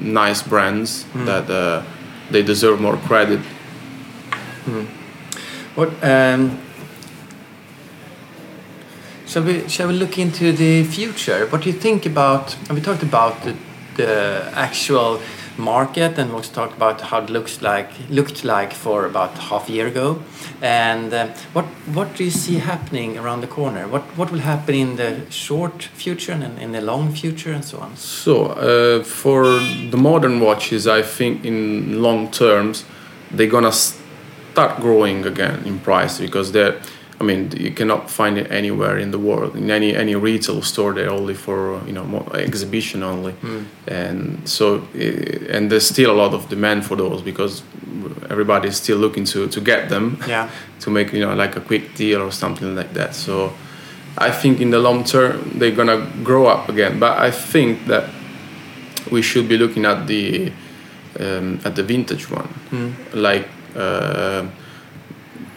nice 0.00 0.42
brands 0.42 1.04
that 1.26 1.50
uh, 1.50 1.82
they 2.30 2.42
deserve 2.42 2.80
more 2.80 2.96
credit. 2.96 3.40
What 5.74 5.90
um, 6.02 6.58
shall 9.26 9.42
we 9.42 9.68
shall 9.68 9.88
we 9.88 9.94
look 9.94 10.18
into 10.18 10.52
the 10.52 10.84
future? 10.84 11.46
What 11.46 11.62
do 11.62 11.70
you 11.70 11.78
think 11.78 12.06
about? 12.06 12.56
and 12.68 12.78
We 12.78 12.80
talked 12.80 13.02
about 13.02 13.42
the, 13.42 13.54
the 13.96 14.50
actual 14.54 15.20
market 15.56 16.18
and 16.18 16.30
we 16.30 16.36
also 16.36 16.52
talked 16.52 16.76
about 16.76 17.00
how 17.00 17.18
it 17.22 17.30
looks 17.30 17.62
like 17.62 17.90
looked 18.10 18.44
like 18.44 18.72
for 18.72 19.06
about 19.06 19.38
half 19.38 19.68
a 19.68 19.72
year 19.72 19.86
ago. 19.86 20.22
And 20.60 21.12
uh, 21.12 21.28
what 21.52 21.64
what 21.94 22.16
do 22.16 22.24
you 22.24 22.30
see 22.30 22.58
happening 22.58 23.18
around 23.18 23.40
the 23.40 23.46
corner? 23.46 23.86
What 23.88 24.02
what 24.16 24.30
will 24.30 24.40
happen 24.40 24.74
in 24.74 24.96
the 24.96 25.30
short 25.30 25.82
future 25.82 26.32
and 26.32 26.58
in 26.58 26.72
the 26.72 26.80
long 26.80 27.12
future 27.12 27.52
and 27.52 27.64
so 27.64 27.78
on? 27.78 27.96
So 27.96 28.46
uh, 28.46 29.04
for 29.04 29.44
the 29.90 29.96
modern 29.96 30.40
watches, 30.40 30.86
I 30.86 31.02
think 31.02 31.44
in 31.44 32.02
long 32.02 32.30
terms 32.30 32.84
they're 33.30 33.50
gonna 33.50 33.72
start 33.72 34.80
growing 34.80 35.24
again 35.26 35.64
in 35.64 35.78
price 35.78 36.18
because 36.18 36.52
they're. 36.52 36.80
I 37.20 37.24
mean, 37.24 37.50
you 37.56 37.70
cannot 37.70 38.10
find 38.10 38.36
it 38.38 38.50
anywhere 38.50 38.98
in 38.98 39.10
the 39.10 39.18
world 39.18 39.54
in 39.56 39.70
any 39.70 39.94
any 39.96 40.14
retail 40.16 40.62
store. 40.62 40.92
They're 40.94 41.10
only 41.20 41.34
for 41.34 41.80
you 41.86 41.92
know 41.92 42.04
more 42.04 42.26
exhibition 42.36 43.02
only, 43.02 43.32
Hmm. 43.32 43.62
and 43.86 44.48
so 44.48 44.82
eh, 44.98 45.56
and 45.56 45.70
there's 45.70 45.86
still 45.88 46.10
a 46.10 46.16
lot 46.22 46.34
of 46.34 46.48
demand 46.48 46.84
for 46.84 46.96
those 46.96 47.22
because 47.22 47.62
everybody 48.30 48.68
is 48.68 48.76
still 48.76 48.98
looking 48.98 49.24
to 49.26 49.46
to 49.48 49.60
get 49.60 49.88
them 49.88 50.16
Yeah. 50.28 50.48
to 50.80 50.90
make 50.90 51.12
you 51.16 51.20
know 51.24 51.34
like 51.42 51.56
a 51.56 51.60
quick 51.60 51.94
deal 51.96 52.20
or 52.20 52.32
something 52.32 52.74
like 52.76 52.92
that. 52.94 53.14
So 53.14 53.52
I 54.28 54.30
think 54.30 54.60
in 54.60 54.70
the 54.70 54.78
long 54.78 55.04
term 55.04 55.32
they're 55.58 55.76
gonna 55.76 56.06
grow 56.24 56.46
up 56.46 56.68
again. 56.68 56.98
But 56.98 57.18
I 57.28 57.30
think 57.30 57.86
that 57.86 58.04
we 59.10 59.22
should 59.22 59.48
be 59.48 59.56
looking 59.56 59.84
at 59.86 60.06
the 60.06 60.50
um, 61.20 61.58
at 61.64 61.74
the 61.76 61.82
vintage 61.82 62.26
one, 62.30 62.48
like 63.12 63.46
uh, 63.76 64.42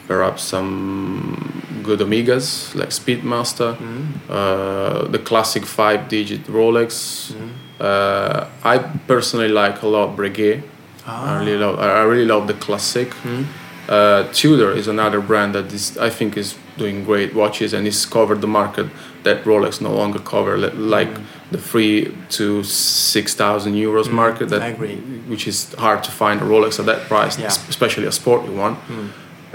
perhaps 0.08 0.44
some 0.44 1.82
good 1.84 2.00
Omegas 2.00 2.76
like 2.76 2.90
Speedmaster, 2.90 3.76
mm. 3.78 4.06
uh, 4.30 5.08
the 5.08 5.20
classic 5.20 5.66
five-digit 5.66 6.44
Rolex. 6.48 7.34
Mm. 7.34 7.50
Uh, 7.80 8.48
I 8.64 8.78
personally 9.08 9.50
like 9.50 9.82
a 9.84 9.88
lot 9.88 10.18
Breguet. 10.18 10.64
I 11.06 11.40
really 11.40 11.56
ah. 11.56 11.70
love. 11.70 11.80
I 11.80 12.02
really 12.04 12.26
love 12.26 12.48
the 12.48 12.54
classic. 12.54 13.10
Mm. 13.24 13.46
Uh, 13.88 14.28
Tudor 14.34 14.72
is 14.72 14.88
another 14.88 15.22
brand 15.22 15.56
that 15.56 15.72
is, 15.72 15.98
I 15.98 16.10
think, 16.10 16.36
is 16.36 16.56
doing 16.78 17.06
great 17.06 17.34
watches 17.34 17.74
and 17.74 17.88
it's 17.88 18.06
covered 18.06 18.42
the 18.42 18.48
market 18.48 18.88
that 19.24 19.44
Rolex 19.46 19.82
no 19.82 19.94
longer 19.94 20.20
cover, 20.20 20.58
li- 20.58 20.72
like 20.72 21.10
the 21.52 21.58
three 21.58 22.14
to 22.30 22.64
six 22.64 23.34
thousand 23.34 23.74
euros 23.76 24.12
market. 24.12 24.50
That 24.50 24.62
I 24.62 24.68
agree. 24.68 24.98
which 25.28 25.48
is 25.48 25.74
hard 25.76 26.04
to 26.04 26.12
find 26.12 26.42
a 26.42 26.46
Rolex 26.46 26.80
at 26.80 26.86
that 26.86 27.08
price, 27.08 27.40
Yeah. 27.40 27.48
especially 27.48 28.08
a 28.08 28.12
sporty 28.12 28.50
one. 28.50 28.76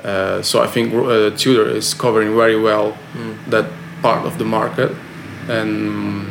Uh, 0.04 0.42
so 0.42 0.62
I 0.62 0.66
think 0.66 0.92
uh, 0.94 1.30
Tudor 1.36 1.68
is 1.68 1.94
covering 1.94 2.34
very 2.36 2.58
well 2.60 2.96
that 3.50 3.66
part 4.02 4.26
of 4.26 4.36
the 4.38 4.44
market, 4.44 4.90
and 5.48 6.26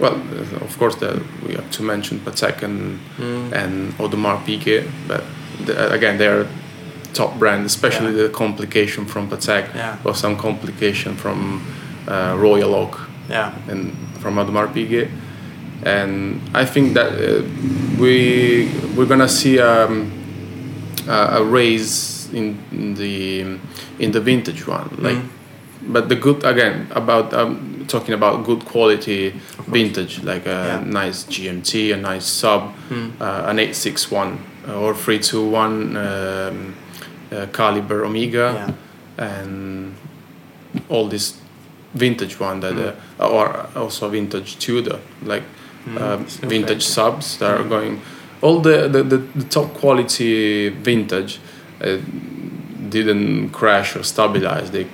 well, 0.00 0.14
uh, 0.14 0.64
of 0.64 0.76
course, 0.78 0.96
the, 0.96 1.22
we 1.46 1.54
have 1.54 1.70
to 1.70 1.82
mention 1.82 2.18
Patek 2.20 2.62
and 2.62 2.98
and 3.54 3.92
Audemars 3.98 4.44
Piguet, 4.44 4.84
but 5.08 5.22
the, 5.66 5.92
again, 5.92 6.18
they're 6.18 6.46
top 7.14 7.38
brand, 7.38 7.64
especially 7.64 8.10
Yeah. 8.12 8.22
the 8.24 8.28
complication 8.28 9.06
from 9.06 9.28
Patek 9.28 9.74
Yeah. 9.74 9.96
or 10.04 10.14
some 10.14 10.36
complication 10.36 11.16
from 11.16 11.62
uh, 12.08 12.34
Royal 12.36 12.74
Oak 12.74 12.98
Yeah. 13.30 13.52
and 13.68 13.92
from 14.20 14.34
Audemars 14.36 14.72
Piguet. 14.74 15.08
And 15.86 16.40
I 16.54 16.64
think 16.66 16.94
that 16.94 17.12
uh, 17.12 17.42
we 18.00 18.68
we're 18.96 19.06
gonna 19.08 19.28
see 19.28 19.60
um, 19.60 20.10
a, 21.08 21.38
a 21.38 21.44
raise 21.44 22.13
in, 22.34 22.94
the 22.94 23.40
in 23.98 24.12
the 24.12 24.20
vintage 24.20 24.66
one, 24.66 24.88
like. 24.98 25.18
But 25.86 26.08
the 26.08 26.16
good 26.16 26.44
again 26.44 26.86
about 26.92 27.34
um, 27.34 27.84
talking 27.88 28.14
about 28.14 28.44
good 28.46 28.64
quality 28.64 29.34
vintage, 29.68 30.22
like 30.22 30.46
a 30.46 30.50
Yeah. 30.50 30.82
nice 30.86 31.24
GMT, 31.28 31.92
a 31.92 31.96
nice 31.96 32.24
sub, 32.26 32.62
uh, 33.20 33.44
an 33.50 33.58
eight 33.58 33.74
six 33.76 34.10
one 34.10 34.38
or 34.66 34.94
three 34.94 35.18
two 35.18 35.44
one 35.46 35.94
um, 35.96 36.74
uh, 37.30 37.46
caliber 37.52 38.04
Omega, 38.04 38.54
Yeah. 38.54 39.26
and 39.26 39.94
all 40.88 41.06
this 41.08 41.34
vintage 41.94 42.40
one 42.40 42.60
that 42.60 42.96
uh, 43.20 43.28
or 43.28 43.66
also 43.76 44.08
vintage 44.08 44.56
Tudor 44.58 45.00
like 45.22 45.42
um, 45.86 46.26
Snowflake. 46.26 46.50
vintage 46.50 46.82
subs 46.86 47.36
that 47.38 47.60
are 47.60 47.68
going 47.68 48.00
all 48.40 48.60
the, 48.60 48.88
the, 48.88 49.02
the, 49.02 49.18
the 49.18 49.44
top 49.50 49.74
quality 49.74 50.70
vintage 50.70 51.38
uh, 51.80 51.96
didn't 52.88 53.50
crash 53.50 53.96
or 53.96 54.02
stabilize 54.04 54.70
they 54.70 54.86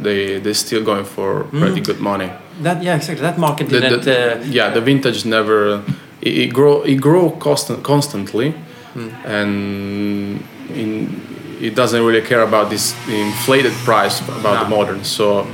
they 0.00 0.38
they're 0.40 0.54
still 0.54 0.82
going 0.84 1.04
for 1.04 1.44
pretty 1.44 1.80
good 1.80 2.00
money 2.00 2.30
That 2.62 2.82
yeah, 2.82 2.96
exactly. 2.96 3.22
That 3.22 3.38
market 3.38 3.68
the, 3.68 3.80
didn't. 3.80 4.04
the- 4.04 4.40
uh, 4.40 4.44
yeah 4.58 4.70
the 4.74 4.80
vintage 4.80 5.24
never 5.26 5.82
it, 6.22 6.38
it 6.38 6.52
grow 6.52 6.82
it 6.84 7.00
grow 7.00 7.30
constant 7.30 7.82
constantly 7.82 8.54
Hmm. 8.94 9.08
and 9.26 10.40
in 10.70 11.20
it 11.60 11.74
doesn't 11.74 12.02
really 12.06 12.22
care 12.22 12.42
about 12.42 12.70
this 12.70 12.94
inflated 13.08 13.72
price 13.84 14.20
about 14.20 14.62
the 14.64 14.68
modern 14.76 15.02
so 15.04 15.46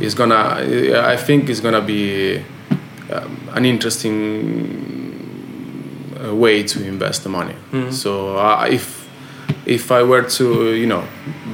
it's 0.00 0.14
gonna 0.14 0.58
i 1.14 1.16
think 1.16 1.48
it's 1.48 1.60
gonna 1.60 1.80
be 1.80 2.38
um, 3.12 3.36
an 3.54 3.64
interesting 3.64 4.16
uh, 6.20 6.34
way 6.34 6.62
to 6.62 6.84
invest 6.84 7.22
the 7.22 7.28
money 7.28 7.54
Hmm. 7.70 7.90
so 7.90 8.36
uh, 8.36 8.66
if 8.70 8.99
if 9.66 9.90
I 9.92 10.02
were 10.02 10.22
to, 10.38 10.74
you 10.74 10.86
know, 10.86 11.02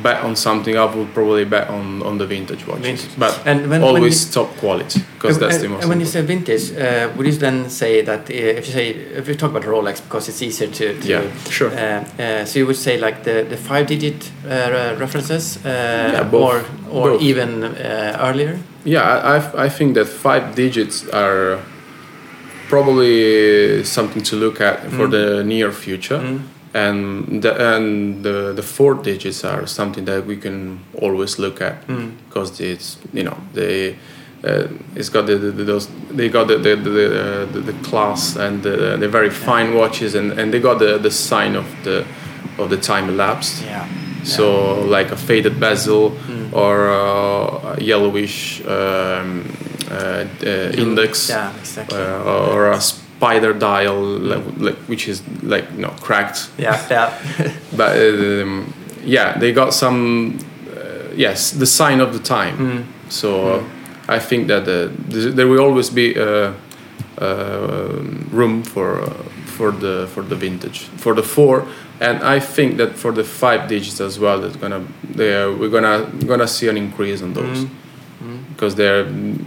bet 0.03 0.23
on 0.23 0.37
something, 0.37 0.77
I 0.77 0.85
would 0.85 1.12
probably 1.14 1.45
bet 1.45 1.69
on, 1.69 2.03
on 2.03 2.19
the 2.19 2.27
vintage 2.27 2.66
watches, 2.66 2.85
Vintage. 2.87 3.19
but 3.19 3.40
And 3.45 3.61
when- 3.61 3.71
when 3.71 3.83
always 3.83 4.27
you- 4.27 4.33
top 4.33 4.57
quality 4.61 5.01
because 5.14 5.38
that's 5.38 5.59
the 5.59 5.69
most. 5.69 5.81
and 5.83 5.88
when 5.90 6.01
you 6.01 6.07
say 6.07 6.21
vintage, 6.23 6.71
uh, 6.73 7.09
would 7.16 7.27
you 7.27 7.33
then 7.33 7.69
say 7.71 8.03
that 8.03 8.21
uh, 8.31 8.59
if 8.59 8.66
you 8.69 8.73
say 8.73 8.87
if 9.19 9.27
you 9.29 9.35
talk 9.35 9.51
about 9.51 9.64
Rolex 9.64 10.01
because 10.01 10.29
it's 10.31 10.40
easier 10.42 10.69
to, 10.69 10.95
to 11.01 11.09
Yeah, 11.09 11.23
sure. 11.51 11.71
Uh, 11.71 12.05
uh, 12.23 12.45
so 12.45 12.59
you 12.61 12.66
would 12.66 12.77
say 12.77 12.97
like 12.99 13.23
the 13.25 13.45
the 13.49 13.57
five 13.57 13.87
digit 13.87 14.31
uh, 14.49 14.95
references, 15.01 15.59
uh, 15.64 16.25
both. 16.31 16.42
or 16.42 16.64
or 16.90 17.11
Both. 17.11 17.23
even 17.23 17.64
uh, 17.64 18.29
earlier. 18.29 18.59
Yeah, 18.85 19.03
I, 19.35 19.64
I, 19.66 19.69
think 19.69 19.95
that 19.95 20.07
five 20.07 20.55
digits 20.55 21.05
are 21.12 21.59
probably 22.69 23.83
something 23.85 24.23
to 24.23 24.37
look 24.37 24.61
at 24.61 24.77
Mm. 24.85 24.97
for 24.97 25.07
the 25.09 25.42
near 25.45 25.73
future. 25.73 26.21
And 26.85 27.43
the, 27.43 27.53
and 27.75 28.23
the, 28.23 28.53
the 28.55 28.62
four 28.62 28.95
digits 28.95 29.45
are 29.45 29.67
something 29.67 30.05
that 30.07 30.27
we 30.27 30.37
can 30.37 30.81
always 31.03 31.39
look 31.39 31.61
at 31.62 31.75
Mm. 31.89 32.11
because 32.29 32.61
it's 32.61 32.99
you 33.15 33.23
know 33.25 33.37
they 33.55 33.97
uh, 34.45 34.67
it's 34.95 35.09
got 35.11 35.27
the, 35.27 35.37
the, 35.39 35.65
those 35.65 35.89
they 36.17 36.29
got 36.29 36.47
the 36.49 36.59
the, 36.59 36.77
the, 36.77 36.91
uh, 37.07 37.53
the, 37.53 37.61
the 37.61 37.73
class 37.89 38.37
and 38.37 38.62
the, 38.62 38.97
the 39.01 39.09
very 39.09 39.31
fine 39.31 39.69
watches 39.75 40.15
and, 40.15 40.33
and 40.39 40.53
they 40.53 40.61
got 40.61 40.79
the, 40.79 40.99
the 40.99 41.11
sign 41.11 41.57
of 41.57 41.65
the 41.85 42.05
of 42.59 42.69
the 42.69 42.77
time 42.77 43.09
elapsed 43.09 43.62
Yeah. 43.65 43.87
so 44.25 44.45
like 44.97 45.12
a 45.12 45.17
faded 45.17 45.59
bezel 45.61 46.12
or 46.53 46.91
uh, 46.91 47.75
a 47.77 47.81
yellowish 47.81 48.61
um, 48.67 49.45
uh, 49.91 50.25
uh, 50.45 50.83
index 50.83 51.29
Yeah, 51.29 51.53
exactly. 51.61 51.99
uh, 51.99 52.53
or 52.55 52.71
a 52.73 52.81
spider 53.27 53.53
dial 53.53 54.01
like, 54.31 54.45
like, 54.59 54.79
which 54.89 55.09
is 55.09 55.23
like 55.43 55.65
you 55.73 55.83
know 55.83 55.95
cracked. 56.01 56.51
Yeah, 56.59 56.87
yeah. 56.91 57.11
but 57.77 57.97
um, 57.97 58.73
yeah 59.05 59.39
they 59.39 59.53
got 59.53 59.75
some 59.75 60.39
uh, 60.77 61.15
yes 61.17 61.51
the 61.51 61.67
sign 61.67 62.01
of 62.01 62.12
the 62.12 62.21
time. 62.21 62.85
So 63.09 63.29
uh, 63.55 63.62
i 64.09 64.19
think 64.21 64.47
that 64.49 64.62
uh, 64.69 64.91
there 65.37 65.49
will 65.49 65.61
always 65.61 65.91
be 65.91 66.07
uh, 66.17 66.53
uh, 67.19 68.03
room 68.33 68.62
for 68.62 69.01
uh, 69.03 69.11
for 69.57 69.71
the 69.73 70.07
for 70.12 70.23
the 70.23 70.37
vintage 70.37 70.79
for 71.03 71.15
the 71.15 71.23
four. 71.23 71.67
And 72.01 72.23
i 72.37 72.41
think 72.41 72.77
that 72.77 72.91
for 73.03 73.12
the 73.12 73.25
five 73.25 73.69
digits 73.69 74.01
as 74.01 74.19
well 74.19 74.41
that's 74.43 74.57
gonna 74.57 74.83
they 75.17 75.35
are, 75.35 75.51
we're 75.59 75.73
gonna 75.77 75.99
gonna 76.27 76.49
see 76.49 76.69
an 76.69 76.77
increase 76.77 77.25
on 77.25 77.33
those. 77.33 77.67
Because 78.53 78.75
they're 78.75 79.05
mm, 79.05 79.45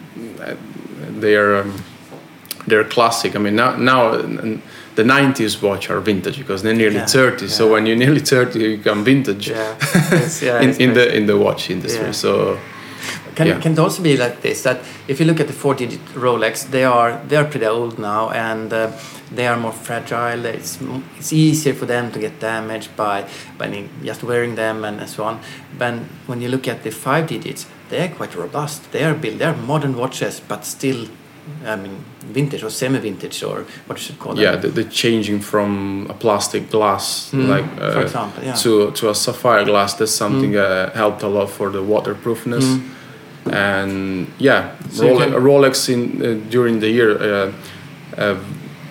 they're 1.22 1.62
um, 1.62 1.84
they're 2.70 2.84
classic. 2.84 3.36
I 3.36 3.40
mean 3.40 3.56
now 3.56 3.76
now 3.76 4.12
the 4.96 5.04
90s 5.04 5.62
watch 5.62 5.90
are 5.90 6.00
vintage 6.02 6.38
because 6.38 6.62
they're 6.64 6.74
nearly 6.84 6.98
Yeah, 6.98 7.06
30. 7.06 7.48
So 7.48 7.72
when 7.72 7.86
you're 7.86 7.96
nearly 8.06 8.20
30, 8.20 8.60
you 8.60 8.78
become 8.78 9.04
vintage 9.04 9.50
Yeah, 9.50 9.76
yeah, 10.42 10.62
in, 10.62 10.70
in 10.82 10.94
the 10.94 11.16
in 11.18 11.26
the 11.26 11.38
watch 11.38 11.70
industry. 11.70 12.06
Yeah. 12.06 12.12
So 12.14 12.58
Can, 13.36 13.48
Yeah. 13.48 13.62
can 13.62 13.72
it 13.74 13.80
also 13.80 14.04
be 14.04 14.18
like 14.18 14.36
this 14.42 14.64
that 14.64 14.78
if 15.08 15.20
you 15.20 15.26
look 15.26 15.40
at 15.40 15.48
the 15.48 15.54
four 15.54 15.74
digit 15.76 16.02
Rolex, 16.16 16.70
they 16.72 16.84
are 16.84 17.12
they 17.30 17.38
are 17.38 17.46
pretty 17.46 17.66
old 17.68 17.98
now 17.98 18.30
and 18.32 18.74
uh, 18.74 18.92
they 19.36 19.48
are 19.48 19.58
more 19.58 19.72
fragile. 19.72 20.46
It's 20.46 20.78
it's 21.20 21.32
easier 21.32 21.74
for 21.76 21.86
them 21.88 22.12
to 22.12 22.20
get 22.20 22.40
damaged 22.42 22.90
by 22.98 23.24
by 23.58 23.88
just 24.04 24.24
wearing 24.24 24.56
them 24.56 24.84
and, 24.84 25.10
so 25.10 25.24
on. 25.24 25.40
But 25.78 25.94
when 26.28 26.42
you 26.42 26.50
look 26.50 26.68
at 26.68 26.84
the 26.84 26.92
five 26.92 27.28
digits, 27.28 27.66
they 27.90 28.00
are 28.04 28.10
quite 28.18 28.36
robust. 28.36 28.92
They 28.92 29.04
are 29.06 29.14
built. 29.14 29.38
They 29.38 29.46
are 29.46 29.56
modern 29.68 29.96
watches, 29.96 30.42
but 30.48 30.66
still, 30.66 31.08
I 31.66 31.76
mean, 31.76 31.96
vintage 32.34 32.64
or 32.64 32.70
semi-vintage 32.70 33.44
or 33.44 33.66
what 33.88 33.98
you 33.98 34.04
should 34.06 34.20
call 34.20 34.34
them. 34.36 34.44
yeah, 34.44 34.56
the, 34.62 34.68
the 34.68 34.84
changing 34.84 35.42
from 35.42 36.06
a 36.10 36.14
plastic 36.14 36.70
glass 36.70 37.34
like 37.34 37.66
uh, 37.82 37.92
for 37.94 38.02
example, 38.02 38.44
yeah. 38.44 38.54
to 38.64 38.92
to 38.92 39.10
a 39.10 39.14
sapphire 39.16 39.66
glass. 39.66 39.94
That's 39.96 40.16
something 40.16 40.56
uh, 40.56 40.92
helped 40.94 41.24
a 41.24 41.28
lot 41.28 41.50
for 41.50 41.70
the 41.72 41.82
waterproofness. 41.82 42.66
And 43.52 44.28
yeah, 44.38 44.76
So 44.90 45.06
Rolex, 45.06 45.18
can- 45.24 45.34
Rolex 45.44 45.90
in 45.90 46.02
uh, 46.22 46.50
during 46.52 46.80
the 46.82 46.90
year 46.90 47.12
uh, 47.18 47.52
have, 48.16 48.44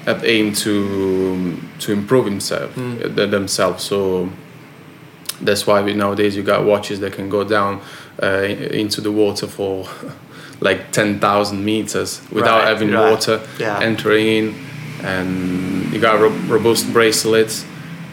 have 0.07 0.25
aimed 0.25 0.57
to 0.57 1.57
to 1.81 1.93
improve 1.93 2.25
himself 2.25 2.71
uh, 2.77 3.27
themselves. 3.31 3.85
So 3.85 4.29
that's 5.41 5.67
why 5.67 5.83
we, 5.83 5.95
nowadays 5.95 6.35
you 6.35 6.43
got 6.43 6.65
watches 6.65 6.99
that 7.01 7.13
can 7.13 7.29
go 7.29 7.45
down 7.45 7.81
uh, 8.23 8.43
into 8.83 9.01
the 9.01 9.13
water 9.13 9.47
for 9.47 9.85
like 10.61 10.91
10,000 10.93 11.65
meters 11.65 12.21
without 12.33 12.59
Right, 12.59 12.69
having 12.69 12.91
right. 12.93 13.11
water 13.11 13.41
Yeah. 13.59 13.81
entering 13.81 14.27
in 14.27 14.55
and 15.05 15.93
you 15.93 16.01
got 16.01 16.19
robust 16.51 16.93
bracelets 16.93 17.65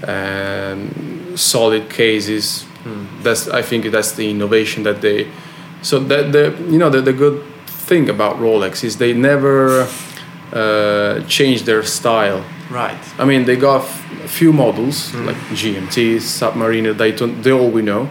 and 0.08 1.38
solid 1.40 1.90
cases 1.90 2.66
That's 3.24 3.48
I 3.48 3.64
think 3.64 3.86
that's 3.92 4.12
the 4.12 4.30
innovation 4.30 4.84
that 4.84 5.02
they. 5.02 5.26
So 5.82 5.98
that 6.00 6.32
the 6.32 6.54
you 6.72 6.78
know 6.78 6.92
the, 6.92 7.02
the 7.02 7.14
good 7.14 7.42
thing 7.88 8.10
about 8.10 8.36
Rolex 8.40 8.84
is 8.84 8.98
they 8.98 9.14
never 9.14 9.88
uh, 10.54 11.22
change 11.28 11.64
their 11.64 11.84
style. 11.84 12.44
Right. 12.70 12.98
I 13.20 13.26
mean, 13.26 13.46
they 13.46 13.56
got 13.56 13.82
f- 13.82 14.24
a 14.26 14.28
few 14.28 14.52
models 14.52 15.14
like 15.14 15.38
GMT, 15.54 16.18
Submariner, 16.20 16.94
Daytona, 16.98 17.34
they 17.44 17.52
all 17.52 17.70
we 17.70 17.82
know, 17.82 18.10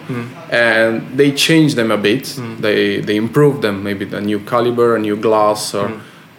and 0.50 1.02
they 1.18 1.32
changed 1.32 1.74
them 1.76 1.90
a 1.90 1.96
bit. 1.96 2.24
They 2.61 3.00
they 3.00 3.16
improved 3.16 3.61
them, 3.62 3.82
maybe 3.82 4.05
a 4.16 4.20
new 4.20 4.38
caliber, 4.40 4.94
a 4.96 4.98
new 4.98 5.16
glass, 5.16 5.74
or 5.74 5.90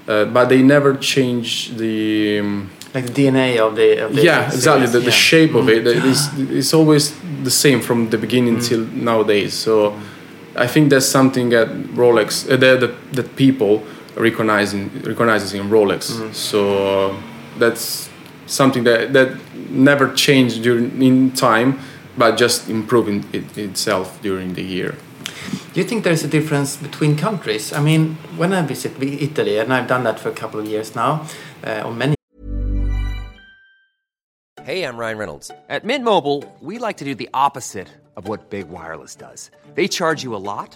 uh, 0.07 0.25
but 0.33 0.45
they 0.49 0.61
never 0.61 0.95
changed 0.99 1.77
the. 1.77 2.39
Um, 2.39 2.69
Like 2.95 3.07
the 3.13 3.13
DNA 3.23 3.59
of 3.59 3.75
the. 3.75 4.05
Of 4.05 4.15
the 4.15 4.23
yeah, 4.23 4.45
exactly. 4.53 4.87
The, 4.87 4.99
the 4.99 5.11
shape 5.11 5.53
of 5.59 5.67
it 5.69 5.85
is 5.85 6.29
it's 6.59 6.73
always 6.73 7.13
the 7.43 7.51
same 7.51 7.79
from 7.81 8.09
the 8.09 8.17
beginning 8.17 8.59
till 8.61 8.85
nowadays. 9.09 9.53
So 9.53 9.93
I 10.55 10.67
think 10.67 10.89
that's 10.91 11.05
something 11.11 11.49
that 11.51 11.67
Rolex, 11.97 12.45
uh, 12.49 12.55
that, 12.57 12.79
that 12.79 12.93
that 13.17 13.35
people 13.35 13.81
recognizing 14.15 14.89
recognizes 15.03 15.53
in 15.53 15.69
Rolex. 15.69 16.03
So 16.33 16.59
uh, 17.09 17.13
that's 17.57 18.09
something 18.47 18.83
that 18.83 19.13
that 19.13 19.29
never 19.69 20.13
changed 20.13 20.63
during 20.63 21.01
in 21.01 21.31
time, 21.31 21.79
but 22.17 22.37
just 22.37 22.69
improving 22.69 23.25
it 23.33 23.57
itself 23.57 24.21
during 24.21 24.53
the 24.53 24.63
year. 24.63 24.95
Do 25.73 25.81
you 25.81 25.87
think 25.87 26.03
there's 26.03 26.23
a 26.23 26.27
difference 26.27 26.77
between 26.77 27.17
countries? 27.17 27.73
I 27.73 27.81
mean, 27.81 28.15
when 28.37 28.53
I 28.53 28.61
visit 28.61 28.93
Italy, 29.01 29.59
and 29.59 29.73
I've 29.73 29.87
done 29.87 30.03
that 30.03 30.19
for 30.19 30.29
a 30.29 30.33
couple 30.33 30.59
of 30.59 30.65
years 30.65 30.95
now, 30.95 31.27
uh, 31.63 31.83
on 31.85 31.97
many 31.97 32.15
Hey, 34.65 34.83
I'm 34.83 34.97
Ryan 34.97 35.19
Reynolds. 35.19 35.51
At 35.69 35.83
Mint 35.83 36.03
Mobile, 36.03 36.43
we 36.59 36.79
like 36.79 36.97
to 36.97 37.05
do 37.05 37.13
the 37.13 37.29
opposite 37.35 37.87
of 38.15 38.27
what 38.27 38.49
Big 38.49 38.67
Wireless 38.67 39.13
does. 39.15 39.51
They 39.75 39.87
charge 39.87 40.23
you 40.23 40.35
a 40.35 40.41
lot, 40.41 40.75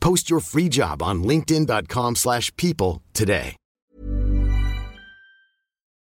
Post 0.00 0.30
your 0.30 0.40
free 0.40 0.68
job 0.68 1.02
on 1.02 1.22
linkedin.com/people 1.22 2.14
slash 2.16 2.54
people 2.56 3.02
today. 3.12 3.56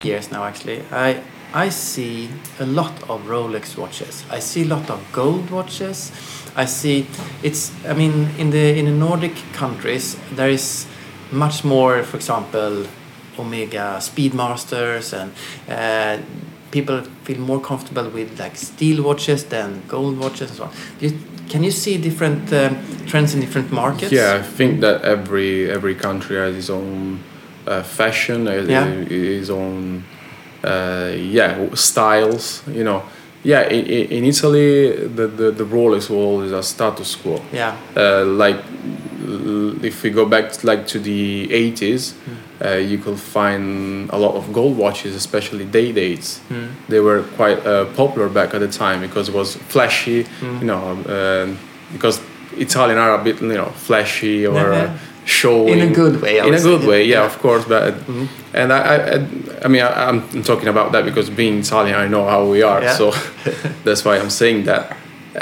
years 0.03 0.31
now 0.31 0.43
actually 0.43 0.83
i 0.91 1.19
i 1.53 1.69
see 1.69 2.29
a 2.59 2.65
lot 2.65 2.93
of 3.09 3.21
rolex 3.25 3.75
watches. 3.75 4.23
I 4.29 4.39
see 4.39 4.61
a 4.61 4.67
lot 4.67 4.91
of 4.91 4.99
gold 5.11 5.49
watches. 5.49 6.11
I 6.55 6.65
see 6.65 7.07
it's 7.41 7.71
i 7.85 7.93
mean 7.93 8.29
in 8.37 8.51
the 8.51 8.77
in 8.77 8.85
the 8.85 8.91
nordic 8.91 9.35
countries 9.53 10.15
there 10.35 10.49
is 10.49 10.85
much 11.31 11.63
more 11.63 12.03
for 12.03 12.17
example 12.17 12.85
omega 13.39 13.97
speedmasters 13.99 15.13
and 15.13 15.31
uh, 15.67 16.23
people 16.69 17.01
feel 17.23 17.39
more 17.39 17.59
comfortable 17.59 18.07
with 18.09 18.39
like 18.39 18.55
steel 18.55 19.03
watches 19.03 19.45
than 19.45 19.81
gold 19.87 20.19
watches 20.19 20.49
and 20.51 20.57
so 20.57 20.63
on 20.65 20.71
can 21.49 21.63
you 21.63 21.71
see 21.71 21.97
different 21.97 22.51
um, 22.53 22.75
trends 23.05 23.33
in 23.33 23.39
different 23.41 23.71
markets 23.71 24.11
Yeah, 24.11 24.39
I 24.39 24.43
think 24.57 24.81
that 24.81 25.01
every 25.03 25.69
every 25.71 25.95
country 25.95 26.35
has 26.37 26.55
its 26.55 26.69
own 26.69 27.19
uh, 27.67 27.83
fashion, 27.83 28.47
uh, 28.47 28.51
Yeah. 28.67 28.87
its 29.39 29.49
own 29.49 30.03
uh, 30.63 31.11
yeah 31.15 31.73
styles. 31.75 32.61
You 32.67 32.83
know, 32.83 33.01
yeah. 33.43 33.69
In, 33.69 33.85
in 34.11 34.23
Italy, 34.25 34.91
the, 35.15 35.27
the 35.27 35.51
the 35.51 35.63
Rolex 35.65 36.09
wall 36.09 36.43
is 36.45 36.51
a 36.51 36.61
status 36.63 37.15
quo. 37.15 37.41
yeah 37.53 37.75
Uh, 37.95 38.25
like 38.25 38.59
if 39.83 40.03
we 40.03 40.09
go 40.09 40.25
back 40.25 40.63
like 40.63 40.87
to 40.87 40.99
the 40.99 41.47
80s 41.49 42.13
uh, 42.65 42.71
you 42.91 42.97
could 42.97 43.19
find 43.19 44.09
a 44.09 44.17
lot 44.17 44.35
of 44.35 44.51
gold 44.53 44.77
watches 44.77 45.15
especially 45.15 45.65
Day-Dates. 45.65 46.39
They 46.89 46.99
were 46.99 47.23
quite 47.35 47.59
uh, 47.65 47.85
popular 47.95 48.29
back 48.29 48.53
at 48.53 48.59
the 48.61 48.67
time 48.67 49.01
because 49.01 49.29
it 49.29 49.35
was 49.35 49.55
flashy 49.55 50.25
you 50.41 50.65
know 50.71 50.83
um, 51.15 51.57
because 51.93 52.19
italian 52.57 52.97
are 52.97 53.13
a 53.19 53.23
bit 53.23 53.39
you 53.41 53.53
know 53.53 53.71
flashy 53.87 54.45
or 54.51 54.55
Yeah. 54.55 54.83
uh, 54.83 54.97
showing 55.25 55.79
In 55.79 55.91
a 55.91 55.93
good 55.93 56.21
way, 56.21 56.39
I 56.39 56.47
in 56.47 56.53
a 56.53 56.59
good 56.61 56.83
way 56.87 57.03
yeah, 57.03 57.19
yeah. 57.19 57.25
of 57.25 57.37
course 57.39 57.65
but 57.65 57.93
and 58.53 58.71
I, 58.71 58.79
I 58.79 59.15
i 59.65 59.67
mean 59.67 59.81
I, 59.83 60.07
i'm 60.09 60.21
talking 60.43 60.69
about 60.69 60.91
that 60.93 61.03
because 61.09 61.29
being 61.29 61.59
italian 61.59 61.95
i 62.05 62.07
know 62.07 62.25
how 62.33 62.41
we 62.53 62.63
are 62.63 62.81
Yeah. 62.81 62.95
so 62.97 63.11
that's 63.85 64.03
why 64.05 64.17
i'm 64.21 64.29
saying 64.41 64.65
that. 64.65 64.83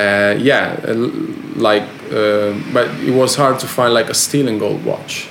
Uh, 0.05 0.35
yeah, 0.51 0.75
uh, 0.89 0.93
like, 1.55 1.83
uh, 2.11 2.51
but 2.73 2.85
it 3.09 3.13
was 3.21 3.35
hard 3.37 3.57
to 3.59 3.67
find 3.67 3.93
like 3.93 4.09
a 4.09 4.13
steel 4.13 4.47
and 4.49 4.59
gold 4.59 4.83
watch 4.83 5.29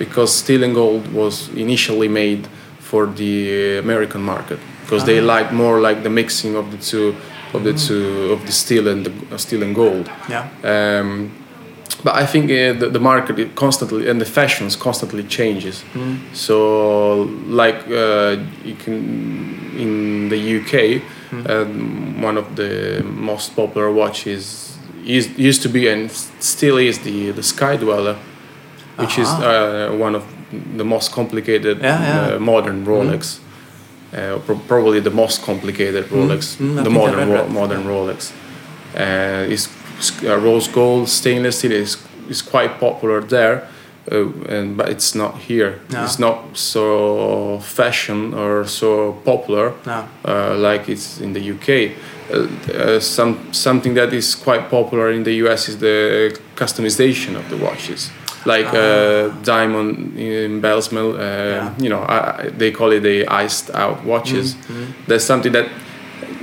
because 0.00 0.30
steel 0.44 0.62
and 0.64 0.74
gold 0.74 1.04
was 1.12 1.34
initially 1.50 2.08
made 2.08 2.42
for 2.90 3.02
the 3.20 3.78
American 3.84 4.22
market 4.22 4.58
because 4.82 5.04
they 5.04 5.20
like 5.20 5.52
more 5.52 5.76
like 5.88 5.98
the 6.02 6.10
mixing 6.10 6.56
of 6.56 6.66
the 6.72 6.78
two 6.90 7.14
of 7.54 7.62
the 7.62 7.74
two 7.86 8.32
of 8.32 8.40
the 8.46 8.52
steel 8.52 8.88
and 8.88 9.06
the 9.06 9.12
uh, 9.34 9.38
steel 9.38 9.62
and 9.62 9.74
gold. 9.74 10.06
yeah. 10.28 10.44
Um, 10.72 11.30
but 12.02 12.14
I 12.14 12.24
think 12.32 12.44
uh, 12.50 12.72
the, 12.80 12.88
the 12.96 13.00
market 13.12 13.38
it 13.38 13.54
constantly 13.54 14.08
and 14.10 14.18
the 14.20 14.30
fashions 14.38 14.74
constantly 14.76 15.24
changes. 15.38 15.84
So 16.32 17.22
like 17.62 17.80
uh, 17.88 18.36
you 18.64 18.76
can 18.84 18.94
in 19.84 20.28
the 20.32 20.40
UK, 20.58 21.02
um, 21.50 22.22
one 22.22 22.36
of 22.38 22.46
the 22.56 23.02
most 23.04 23.54
popular 23.54 23.90
watches 23.92 24.78
is, 25.04 25.28
used 25.38 25.62
to 25.62 25.68
be 25.68 25.88
and 25.88 26.10
still 26.40 26.78
is 26.78 26.98
the 27.00 27.32
the 27.32 27.42
Sky 27.42 27.76
Dweller, 27.76 28.16
which 29.00 29.18
is 29.18 29.28
uh, 29.28 29.96
one 30.00 30.14
of 30.18 30.22
the 30.76 30.84
most 30.84 31.12
complicated 31.12 31.78
Yeah, 31.82 32.00
yeah. 32.28 32.34
Uh, 32.36 32.38
modern 32.38 32.84
Rolex. 32.86 33.38
Uh, 34.12 34.38
pro- 34.46 34.58
probably 34.68 35.00
the 35.00 35.10
most 35.10 35.42
complicated 35.42 36.04
Rolex, 36.10 36.56
Mm, 36.58 36.78
I 36.78 36.82
the 36.82 36.90
modern 36.90 37.30
Ro- 37.30 37.48
modern 37.48 37.84
Rolex. 37.84 38.32
Uh, 38.96 39.52
is 39.52 39.68
uh, 40.24 40.36
rose 40.44 40.68
gold 40.72 41.08
stainless 41.08 41.58
steel 41.58 41.72
is 41.72 41.96
is 42.28 42.42
quite 42.42 42.78
popular 42.80 43.20
there, 43.28 43.56
uh, 44.12 44.56
and 44.58 44.76
but 44.76 44.88
it's 44.88 45.14
not 45.14 45.34
here. 45.48 45.72
No. 45.92 46.02
It's 46.04 46.18
not 46.18 46.36
so 46.54 47.58
fashion 47.60 48.34
or 48.34 48.66
so 48.66 49.12
popular 49.24 49.72
No. 49.86 49.92
uh, 50.24 50.70
like 50.70 50.88
it's 50.92 51.20
in 51.20 51.32
the 51.32 51.40
UK. 51.52 51.68
Uh, 52.32 52.46
uh, 52.74 53.00
some 53.00 53.36
something 53.52 53.94
that 53.96 54.12
is 54.12 54.34
quite 54.34 54.62
popular 54.70 55.10
in 55.12 55.22
the 55.24 55.32
US 55.46 55.68
is 55.68 55.76
the 55.78 56.32
customization 56.56 57.36
of 57.36 57.44
the 57.48 57.56
watches, 57.56 58.10
like 58.46 58.66
uh, 58.74 59.28
diamond 59.44 60.16
embellishment. 60.18 61.16
Uh, 61.16 61.20
Yeah. 61.20 61.74
You 61.78 61.88
know, 61.88 62.02
I, 62.02 62.50
they 62.58 62.70
call 62.72 62.92
it 62.92 63.00
the 63.02 63.26
iced 63.44 63.70
out 63.74 64.04
watches. 64.04 64.56
That's 65.06 65.24
something 65.24 65.52
that 65.52 65.66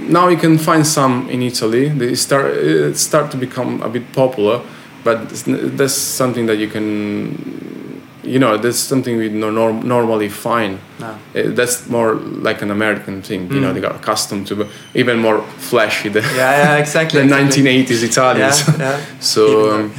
now 0.09 0.29
you 0.29 0.37
can 0.37 0.57
find 0.57 0.85
some 0.85 1.29
in 1.29 1.41
Italy. 1.41 1.89
They 1.89 2.15
start 2.15 2.45
uh, 2.53 2.93
start 2.93 3.31
to 3.31 3.37
become 3.37 3.81
a 3.83 3.89
bit 3.89 4.03
popular, 4.13 4.61
but 5.03 5.29
that's 5.77 5.93
something 5.93 6.47
that 6.47 6.57
you 6.57 6.67
can, 6.69 8.01
you 8.23 8.39
know, 8.39 8.57
that's 8.57 8.79
something 8.79 9.17
we 9.17 9.29
no, 9.29 9.49
norm, 9.51 9.87
normally 9.87 10.29
find. 10.29 10.79
No. 10.99 11.07
Uh, 11.07 11.17
that's 11.55 11.87
more 11.89 12.15
like 12.43 12.61
an 12.63 12.71
American 12.71 13.21
thing. 13.21 13.51
You 13.51 13.59
know, 13.61 13.73
they 13.73 13.81
got 13.81 13.95
accustomed 13.95 14.47
to 14.47 14.67
even 14.93 15.19
more 15.19 15.41
flashy 15.59 16.09
than 16.09 16.23
yeah 16.23 16.57
yeah 16.63 16.77
exactly 16.77 17.19
the 17.27 17.37
exactly. 17.37 17.63
1980s 17.63 18.03
Italians. 18.03 18.67
Yeah, 18.67 18.79
yeah. 18.79 19.05
so 19.19 19.71
um, 19.71 19.91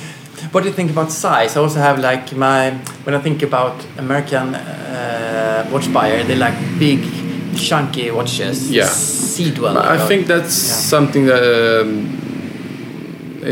What 0.52 0.62
do 0.62 0.68
you 0.68 0.74
think 0.74 0.90
about 0.90 1.10
size? 1.12 1.56
I 1.56 1.60
also 1.60 1.78
have 1.80 1.98
like 1.98 2.32
my 2.36 2.70
when 3.04 3.14
I 3.14 3.18
think 3.20 3.42
about 3.42 3.74
American 3.98 4.54
uh, 4.54 5.68
watch 5.72 5.92
buyer, 5.92 6.24
they 6.24 6.36
like 6.36 6.54
big, 6.78 7.00
chunky 7.56 8.10
watches. 8.10 8.70
Yeah. 8.70 8.86
Sea 8.86 9.50
dweller. 9.54 9.80
I 9.80 9.98
think 10.06 10.26
that's 10.26 10.54
something 10.54 11.26
that 11.26 11.42
um, 11.42 12.06
uh, 13.42 13.46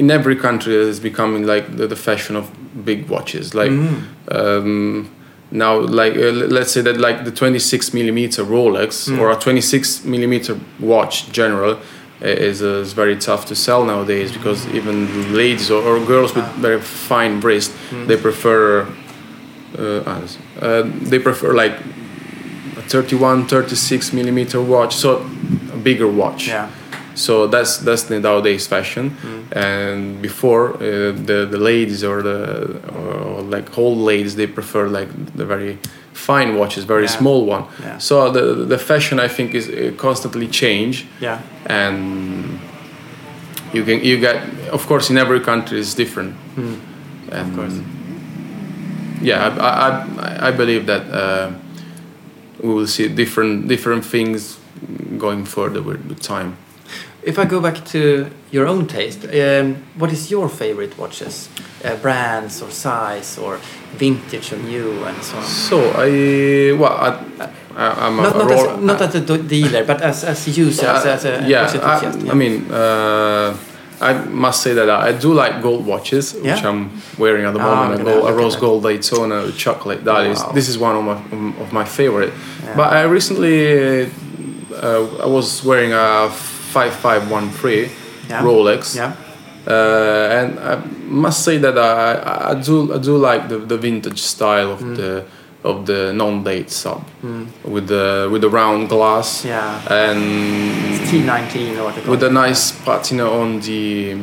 in 0.00 0.10
every 0.10 0.36
country 0.36 0.74
is 0.74 1.00
becoming 1.00 1.46
like 1.46 1.76
the, 1.76 1.86
the 1.86 1.96
fashion 1.96 2.36
of 2.36 2.50
big 2.84 3.08
watches. 3.08 3.54
Like 3.54 3.70
Mm-hmm. 3.70 4.36
um, 4.36 5.08
now 5.52 5.78
like 5.80 6.14
uh, 6.16 6.30
let's 6.56 6.72
say 6.72 6.80
that 6.82 6.96
like 6.98 7.24
the 7.24 7.30
26 7.32 7.92
millimeter 7.94 8.44
Rolex 8.44 9.06
Hmm. 9.08 9.18
or 9.20 9.30
a 9.30 9.36
26 9.36 10.04
millimeter 10.04 10.56
watch 10.78 11.30
general 11.32 11.78
is, 12.28 12.62
uh, 12.62 12.82
is 12.84 12.92
very 12.92 13.16
tough 13.16 13.46
to 13.46 13.54
sell 13.54 13.84
nowadays 13.84 14.30
because 14.32 14.66
even 14.68 15.32
ladies 15.34 15.70
or, 15.70 15.82
or 15.82 15.98
girls 16.06 16.34
with 16.34 16.44
Ah. 16.44 16.60
very 16.60 16.80
fine 16.80 17.40
wrist 17.40 17.70
Hmm. 17.90 18.06
they 18.06 18.16
prefer 18.16 18.86
uh, 19.78 19.82
uh, 20.60 20.82
they 21.10 21.18
prefer 21.18 21.52
like 21.54 21.74
a 22.76 22.82
31 22.82 23.46
36 23.46 24.12
millimeter 24.12 24.60
watch 24.60 24.94
so 24.94 25.24
a 25.72 25.76
bigger 25.76 26.08
watch 26.08 26.48
Yeah. 26.48 26.68
so 27.14 27.46
that's 27.46 27.78
that's 27.78 28.02
the 28.04 28.20
nowadays 28.20 28.66
fashion 28.66 29.12
and 29.52 30.20
before 30.22 30.74
uh, 30.74 30.78
the 31.26 31.46
the 31.50 31.58
ladies 31.58 32.02
or 32.04 32.22
the 32.22 32.80
or 32.94 33.42
like 33.42 33.78
old 33.78 33.98
ladies 33.98 34.34
they 34.34 34.46
prefer 34.46 34.88
like 34.88 35.08
the 35.36 35.44
very 35.44 35.78
fine 36.12 36.54
watches 36.58 36.84
very 36.84 37.02
Yeah. 37.04 37.18
small 37.18 37.46
one 37.46 37.64
Yeah. 37.82 37.98
so 37.98 38.30
the 38.32 38.66
the 38.68 38.78
fashion 38.78 39.20
i 39.20 39.28
think 39.28 39.54
is 39.54 39.68
uh, 39.68 39.92
constantly 39.96 40.46
change 40.48 41.06
Yeah. 41.20 41.38
and 41.66 42.58
you 43.72 43.84
can 43.84 44.00
you 44.04 44.18
get 44.20 44.36
of 44.72 44.86
course 44.86 45.10
in 45.12 45.18
every 45.18 45.40
country 45.40 45.78
is 45.78 45.94
different 45.94 46.34
and 46.56 47.48
Of 47.50 47.56
course. 47.56 47.74
yeah 49.22 49.48
i 49.48 49.48
i, 49.60 49.88
I- 49.88 50.48
I 50.48 50.56
believe 50.56 50.84
that 50.86 51.02
uh, 51.12 51.50
we 52.62 52.68
will 52.74 52.86
see 52.86 53.08
different 53.08 53.68
different 53.68 54.04
things 54.04 54.58
going 55.18 55.44
further 55.46 55.82
with, 55.82 56.00
with 56.08 56.20
time 56.20 56.52
If 57.22 57.38
I 57.38 57.44
go 57.44 57.60
back 57.60 57.84
to 57.92 58.26
your 58.50 58.66
own 58.66 58.86
taste, 58.86 59.24
um, 59.28 59.74
what 60.00 60.10
is 60.12 60.30
your 60.30 60.48
favorite 60.48 60.94
watches? 60.98 61.48
Uh, 61.84 61.94
brands 62.02 62.62
or 62.62 62.70
size 62.70 63.40
or 63.42 63.58
vintage 63.96 64.52
or 64.52 64.56
new 64.58 65.04
and 65.04 65.22
so 65.22 65.36
on? 65.36 65.42
So 65.44 65.76
I 65.96 66.72
well 66.78 66.92
I, 66.92 67.08
I 67.76 68.06
I'm 68.06 68.18
a, 68.18 68.22
Not, 68.22 68.34
a 68.36 68.38
not, 68.38 68.50
as, 68.50 68.82
not 68.82 69.00
as 69.02 69.14
a 69.14 69.38
dealer, 69.38 69.84
but 69.84 70.02
as, 70.02 70.24
as 70.24 70.46
a 70.46 70.50
user, 70.50 70.86
as, 70.86 71.06
as 71.06 71.24
a 71.24 71.48
yeah, 71.48 71.62
watch 71.64 71.74
enthusiast. 71.74 72.28
I, 72.28 72.30
I 72.30 72.34
mean, 72.34 72.70
uh, 72.70 73.56
I 74.02 74.12
must 74.24 74.62
say 74.62 74.74
that 74.74 74.88
I 74.90 75.12
do 75.12 75.32
like 75.32 75.62
gold 75.62 75.86
watches, 75.86 76.34
which 76.34 76.64
I'm 76.64 76.90
wearing 77.18 77.44
at 77.44 77.52
the 77.54 77.60
Ah, 77.60 77.74
moment 77.84 78.00
a, 78.00 78.04
gold, 78.04 78.28
a 78.30 78.32
rose 78.32 78.56
gold 78.56 78.82
Daytona 78.82 79.42
with 79.42 79.56
chocolate. 79.56 80.04
That 80.04 80.26
is, 80.26 80.40
Wow. 80.40 80.52
this 80.52 80.68
is 80.68 80.78
one 80.78 80.96
of 80.96 81.04
my 81.04 81.62
of 81.62 81.72
my 81.72 81.84
favorite. 81.84 82.32
Yeah. 82.64 82.76
But 82.76 82.92
I 82.92 83.02
recently 83.02 84.04
uh, 84.72 85.24
I 85.24 85.26
was 85.26 85.62
wearing 85.64 85.92
a 85.92 86.28
five 86.30 86.92
five 86.94 87.30
one 87.30 87.50
three 87.50 87.90
Yeah. 88.28 88.42
Rolex. 88.42 88.96
Yeah. 88.96 89.12
Uh, 89.66 90.28
and 90.38 90.58
I 90.58 90.76
must 91.04 91.44
say 91.44 91.58
that 91.58 91.76
I, 91.78 92.50
I 92.52 92.54
do 92.54 92.94
I 92.94 92.98
do 92.98 93.16
like 93.18 93.48
the, 93.48 93.58
the 93.58 93.76
vintage 93.76 94.20
style 94.20 94.72
of 94.72 94.80
Mm. 94.80 94.96
the 94.96 95.24
of 95.62 95.84
the 95.84 96.12
non-date 96.14 96.70
sub 96.70 97.02
with 97.64 97.86
the 97.88 98.26
with 98.32 98.40
the 98.40 98.48
round 98.48 98.88
glass 98.88 99.44
Yeah. 99.44 99.82
and 99.90 100.20
It's 100.94 101.10
T19 101.10 101.76
or 101.78 101.84
what 101.84 102.06
with 102.08 102.22
a 102.22 102.30
nice 102.30 102.72
patina 102.72 103.24
on 103.28 103.60
the 103.60 104.16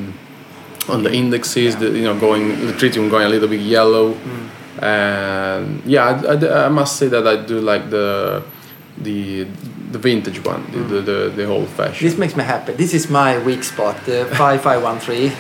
on 0.89 1.03
the 1.03 1.13
indexes 1.13 1.75
the, 1.75 1.85
you 1.91 2.05
know 2.05 2.17
going 2.19 2.65
the 2.65 2.73
tritium 2.73 3.07
going 3.11 3.25
a 3.27 3.29
little 3.29 3.47
bit 3.49 3.61
yellow 3.61 4.13
Mm. 4.13 4.49
and 4.83 5.81
yeah 5.85 6.05
I, 6.09 6.33
I- 6.33 6.65
I 6.65 6.69
must 6.69 6.95
say 6.97 7.07
that 7.09 7.27
I 7.27 7.35
do 7.45 7.59
like 7.61 7.89
the 7.91 8.41
the 8.97 9.45
the 9.97 10.09
vintage 10.09 10.39
one 10.45 10.61
the 10.71 10.79
the, 10.93 11.01
the, 11.09 11.17
the 11.37 11.45
old 11.45 11.67
fashioned 11.77 12.05
This 12.11 12.17
makes 12.17 12.35
me 12.35 12.43
happy. 12.43 12.73
This 12.83 12.93
is 12.93 13.09
my 13.09 13.31
weak 13.47 13.63
spot, 13.63 13.95
the 14.05 14.25
5513. 14.37 15.31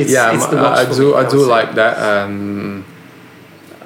It's, 0.00 0.10
yeah, 0.12 0.34
it's 0.34 0.44
m- 0.44 0.50
the 0.50 0.56
watch 0.62 0.78
I, 0.78 0.90
I 0.90 0.94
do. 0.94 1.06
me, 1.10 1.14
I 1.22 1.30
do 1.36 1.40
like 1.56 1.70
that, 1.80 1.94
and 1.98 2.84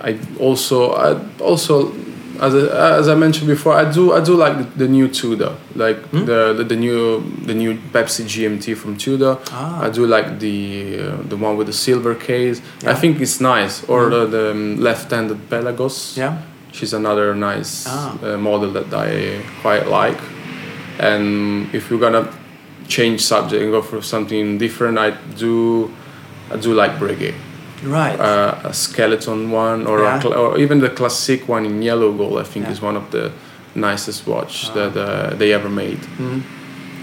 I 0.00 0.18
also, 0.38 0.92
I 0.92 1.08
also, 1.40 1.92
as 2.40 2.54
I, 2.54 2.98
as 3.00 3.08
I 3.08 3.14
mentioned 3.16 3.48
before, 3.48 3.74
I 3.74 3.90
do. 3.98 4.12
I 4.12 4.20
do 4.30 4.34
like 4.44 4.56
the, 4.58 4.66
the 4.84 4.88
new 4.88 5.08
Tudor, 5.08 5.52
like 5.74 5.98
Hmm? 6.12 6.24
the, 6.30 6.54
the 6.58 6.64
the 6.72 6.76
new 6.76 7.20
the 7.46 7.54
new 7.54 7.72
Pepsi 7.92 8.22
GMT 8.32 8.76
from 8.76 8.96
Tudor. 8.96 9.34
Ah. 9.50 9.86
I 9.86 9.90
do 9.90 10.06
like 10.06 10.38
the 10.38 10.58
uh, 11.00 11.16
the 11.30 11.36
one 11.36 11.56
with 11.58 11.66
the 11.66 11.72
silver 11.86 12.14
case. 12.14 12.60
I 12.60 12.62
Yeah. 12.64 12.94
Hmm. 12.94 13.00
think 13.00 13.20
it's 13.20 13.40
nice, 13.40 13.74
or 13.88 14.08
the, 14.10 14.26
the 14.26 14.50
um, 14.50 14.76
left-handed 14.88 15.38
Pelagos. 15.50 16.16
Yeah. 16.16 16.36
She's 16.72 16.92
another 16.92 17.34
nice 17.34 17.86
Ah. 17.88 18.12
uh, 18.22 18.36
model 18.36 18.70
that 18.72 18.92
I 18.92 19.40
quite 19.62 19.86
like. 19.88 20.20
And 20.98 21.68
if 21.74 21.90
you're 21.90 22.00
gonna 22.00 22.28
change 22.88 23.20
subject 23.20 23.62
and 23.62 23.70
go 23.72 23.82
for 23.82 24.02
something 24.02 24.58
different, 24.58 24.98
I 24.98 25.12
do 25.38 25.90
I 26.50 26.56
do 26.56 26.72
like 26.74 26.98
Breguet. 26.98 27.34
Right. 27.84 28.18
Uh, 28.18 28.54
a 28.70 28.72
skeleton 28.72 29.50
one 29.52 29.86
or, 29.86 30.00
Yeah. 30.00 30.20
a 30.24 30.28
or 30.28 30.58
even 30.58 30.80
the 30.80 30.88
classic 30.90 31.48
one 31.48 31.66
in 31.66 31.82
yellow 31.82 32.10
gold, 32.12 32.38
I 32.40 32.44
think 32.44 32.64
Yeah. 32.66 32.72
is 32.72 32.80
one 32.82 32.96
of 32.96 33.10
the 33.10 33.30
nicest 33.74 34.26
watch 34.26 34.72
that 34.74 34.96
uh, 34.96 35.36
they 35.38 35.52
ever 35.52 35.68
made. 35.68 36.00
Mhm. 36.18 36.42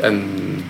And 0.04 0.64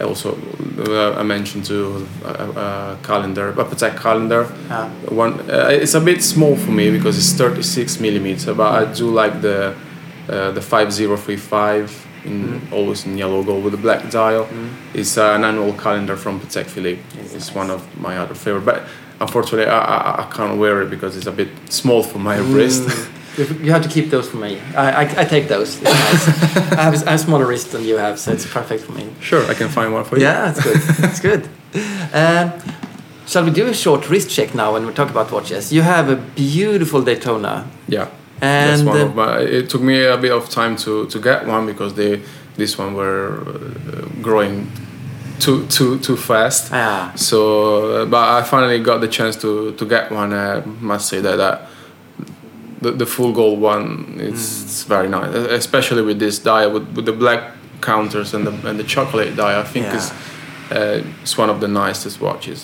also, 0.00 0.38
uh, 0.78 1.12
I 1.12 1.22
mentioned 1.22 1.64
to 1.66 2.06
a, 2.24 2.28
a 2.28 2.98
calendar, 3.02 3.48
a 3.48 3.64
Patek 3.64 4.00
calendar. 4.00 4.46
Ah. 4.70 4.88
One, 5.08 5.50
uh, 5.50 5.68
it's 5.70 5.94
a 5.94 6.00
bit 6.00 6.22
small 6.22 6.56
for 6.56 6.70
me 6.70 6.90
because 6.90 7.16
it's 7.18 7.32
36 7.32 8.00
millimeter, 8.00 8.54
but 8.54 8.72
I 8.74 8.92
do 8.92 9.10
like 9.10 9.40
the 9.40 9.74
uh, 10.28 10.50
the 10.50 10.60
5035 10.60 12.06
in 12.24 12.60
always 12.72 13.06
in 13.06 13.16
yellow 13.16 13.42
gold 13.42 13.64
with 13.64 13.74
a 13.74 13.76
black 13.76 14.10
dial. 14.10 14.48
It's 14.92 15.16
uh, 15.16 15.34
an 15.36 15.44
annual 15.44 15.72
calendar 15.74 16.16
from 16.16 16.40
Patek 16.40 16.66
Philippe. 16.66 17.00
It's 17.32 17.54
one 17.54 17.70
of 17.70 17.82
my 18.00 18.18
other 18.18 18.34
favorite, 18.34 18.64
but 18.64 18.88
unfortunately 19.20 19.66
I, 19.66 19.78
I, 19.78 20.22
I 20.22 20.30
can't 20.32 20.58
wear 20.58 20.82
it 20.82 20.90
because 20.90 21.16
it's 21.16 21.26
a 21.26 21.32
bit 21.32 21.48
small 21.68 22.02
for 22.02 22.18
my 22.18 22.38
wrist. 22.38 22.88
You- 23.38 23.72
have 23.72 23.82
to 23.82 23.88
keep 23.88 24.10
those 24.10 24.28
for 24.30 24.38
me. 24.38 24.60
I, 24.74 25.02
I, 25.02 25.20
I 25.22 25.24
take 25.24 25.48
those. 25.48 25.80
Nice. 25.86 26.28
I, 26.72 26.82
have, 26.82 27.08
I 27.08 27.10
have 27.12 27.20
smaller 27.20 27.46
wrist 27.46 27.72
than 27.72 27.84
you 27.84 27.96
have, 27.96 28.18
so 28.18 28.32
it's 28.32 28.46
perfect 28.46 28.84
for 28.84 28.92
me. 28.92 29.04
sure, 29.20 29.44
I 29.50 29.54
can 29.54 29.68
find 29.68 29.92
one 29.92 30.04
for 30.04 30.16
you. 30.16 30.22
Yeah, 30.22 30.50
that's 30.52 30.62
good. 30.62 30.76
that's 31.02 31.20
good. 31.20 31.48
Um, 32.12 32.52
shall 33.26 33.44
we 33.44 33.50
do 33.50 33.66
a 33.66 33.74
short 33.74 34.08
wrist 34.08 34.30
check 34.30 34.54
now 34.54 34.72
when 34.72 34.86
we 34.86 34.92
talk 34.92 35.10
about 35.10 35.30
watches? 35.32 35.72
You 35.72 35.82
have 35.82 36.08
a 36.08 36.16
beautiful 36.16 37.02
Daytona. 37.02 37.68
Yeah. 37.88 38.08
That's 38.40 38.80
And 38.80 38.88
one 38.88 39.00
uh, 39.00 39.04
of 39.06 39.14
my. 39.14 39.38
It 39.40 39.70
took 39.70 39.82
me 39.82 40.04
a 40.04 40.16
bit 40.16 40.32
of 40.32 40.48
time 40.50 40.76
to, 40.76 41.06
to 41.06 41.18
get 41.20 41.46
one 41.46 41.66
because 41.66 41.94
they 41.94 42.22
this 42.56 42.78
one 42.78 42.94
were 42.94 43.40
uh, 43.46 44.22
growing 44.22 44.70
too 45.38 45.66
too 45.66 45.98
too 46.00 46.16
fast. 46.16 46.72
Ah. 46.72 47.12
So, 47.16 48.02
uh, 48.02 48.06
but 48.06 48.28
I 48.38 48.42
finally 48.42 48.80
got 48.80 49.00
the 49.00 49.08
chance 49.08 49.36
to 49.36 49.72
to 49.72 49.84
get 49.86 50.10
one. 50.10 50.32
I 50.32 50.60
must 50.80 51.08
say 51.08 51.20
that. 51.20 51.36
that 51.36 51.68
the, 52.86 52.92
the 52.92 53.06
full 53.06 53.32
gold 53.32 53.58
one 53.60 53.86
it's, 54.28 54.62
it's 54.64 54.82
very 54.84 55.08
nice 55.08 55.34
especially 55.34 56.02
with 56.02 56.18
this 56.18 56.38
die 56.38 56.66
with, 56.74 56.86
with 56.96 57.06
the 57.06 57.12
black 57.24 57.40
counters 57.80 58.34
and 58.34 58.46
the, 58.46 58.52
and 58.68 58.78
the 58.78 58.84
chocolate 58.84 59.36
die 59.36 59.60
i 59.60 59.64
think 59.72 59.86
Yeah. 59.86 59.96
is 59.98 60.10
uh, 60.70 61.22
it's 61.22 61.36
one 61.38 61.50
of 61.54 61.58
the 61.60 61.68
nicest 61.68 62.20
watches 62.20 62.60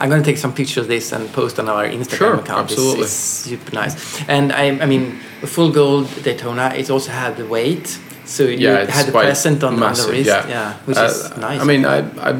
I'm 0.00 0.08
going 0.10 0.22
to 0.24 0.28
take 0.30 0.40
some 0.46 0.52
pictures 0.52 0.78
of 0.84 0.88
this 0.88 1.12
and 1.12 1.32
post 1.32 1.58
on 1.60 1.68
our 1.68 1.84
Instagram 1.86 2.18
Sure, 2.18 2.34
account. 2.34 2.70
It's- 2.72 2.78
absolutely. 2.78 3.04
It's, 3.04 3.12
super 3.12 3.72
nice. 3.82 3.94
And 4.28 4.52
I, 4.52 4.64
I 4.84 4.86
mean, 4.92 5.04
the 5.40 5.46
full 5.46 5.70
gold 5.70 6.06
Daytona, 6.24 6.66
it 6.80 6.90
also 6.90 7.12
had 7.12 7.36
the 7.36 7.46
weight. 7.46 7.86
So 8.24 8.42
you 8.42 8.58
yeah, 8.58 8.82
it's 8.82 8.92
had 8.92 9.06
the 9.06 9.12
present 9.12 9.62
on, 9.62 9.74
on 9.74 9.80
the 9.80 9.86
massive, 9.86 10.10
wrist. 10.10 10.28
Yeah, 10.28 10.74
which 10.86 10.98
Uh, 10.98 11.04
is 11.04 11.36
nice. 11.48 11.60
I 11.60 11.64
mean, 11.64 11.82
I, 11.86 11.98
I, 12.30 12.32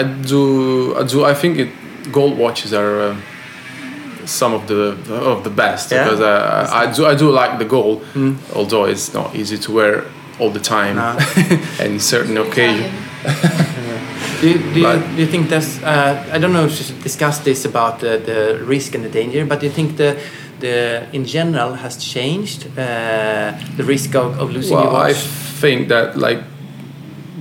I 0.00 0.02
do, 0.30 0.94
I 0.96 1.02
do. 1.12 1.24
I 1.32 1.34
think 1.34 1.58
it, 1.58 1.68
gold 2.12 2.38
watches 2.38 2.72
are 2.72 2.94
uh, 3.10 3.16
some 4.26 4.54
of 4.54 4.66
the 4.66 4.96
of 5.32 5.42
the 5.44 5.50
best 5.50 5.90
Yeah? 5.90 6.04
because 6.04 6.20
uh, 6.20 6.68
I 6.72 6.92
do, 6.92 7.06
I 7.06 7.14
do 7.14 7.30
like 7.30 7.58
the 7.58 7.64
gold, 7.64 8.02
although 8.54 8.84
it's 8.84 9.12
not 9.14 9.34
easy 9.34 9.58
to 9.58 9.72
wear 9.72 10.04
all 10.38 10.50
the 10.50 10.60
time 10.60 10.96
No. 10.96 11.16
and 11.80 12.00
certain 12.14 12.36
occasion. 12.38 12.90
do, 14.40 14.48
you, 14.48 14.58
do, 14.74 14.80
you, 14.80 14.98
do 15.16 15.20
you 15.22 15.26
think 15.26 15.48
that's, 15.48 15.82
uh, 15.82 16.30
I 16.32 16.38
don't 16.38 16.52
know 16.52 16.64
if 16.64 16.70
you 16.78 16.84
should 16.84 17.02
discuss 17.02 17.38
this 17.40 17.64
about 17.64 18.00
the, 18.00 18.18
the 18.18 18.64
risk 18.64 18.94
and 18.94 19.04
the 19.04 19.08
danger, 19.10 19.44
but 19.46 19.60
do 19.60 19.66
you 19.66 19.72
think 19.72 19.96
the, 19.96 20.16
the 20.60 21.06
in 21.12 21.24
general 21.24 21.74
has 21.74 21.96
changed 21.96 22.66
uh, 22.78 23.52
the 23.76 23.84
risk 23.84 24.14
of, 24.14 24.38
of 24.40 24.50
losing 24.50 24.72
your 24.78 24.86
Well, 24.86 24.96
I 24.96 25.12
think 25.12 25.88
that 25.88 26.16
like 26.16 26.42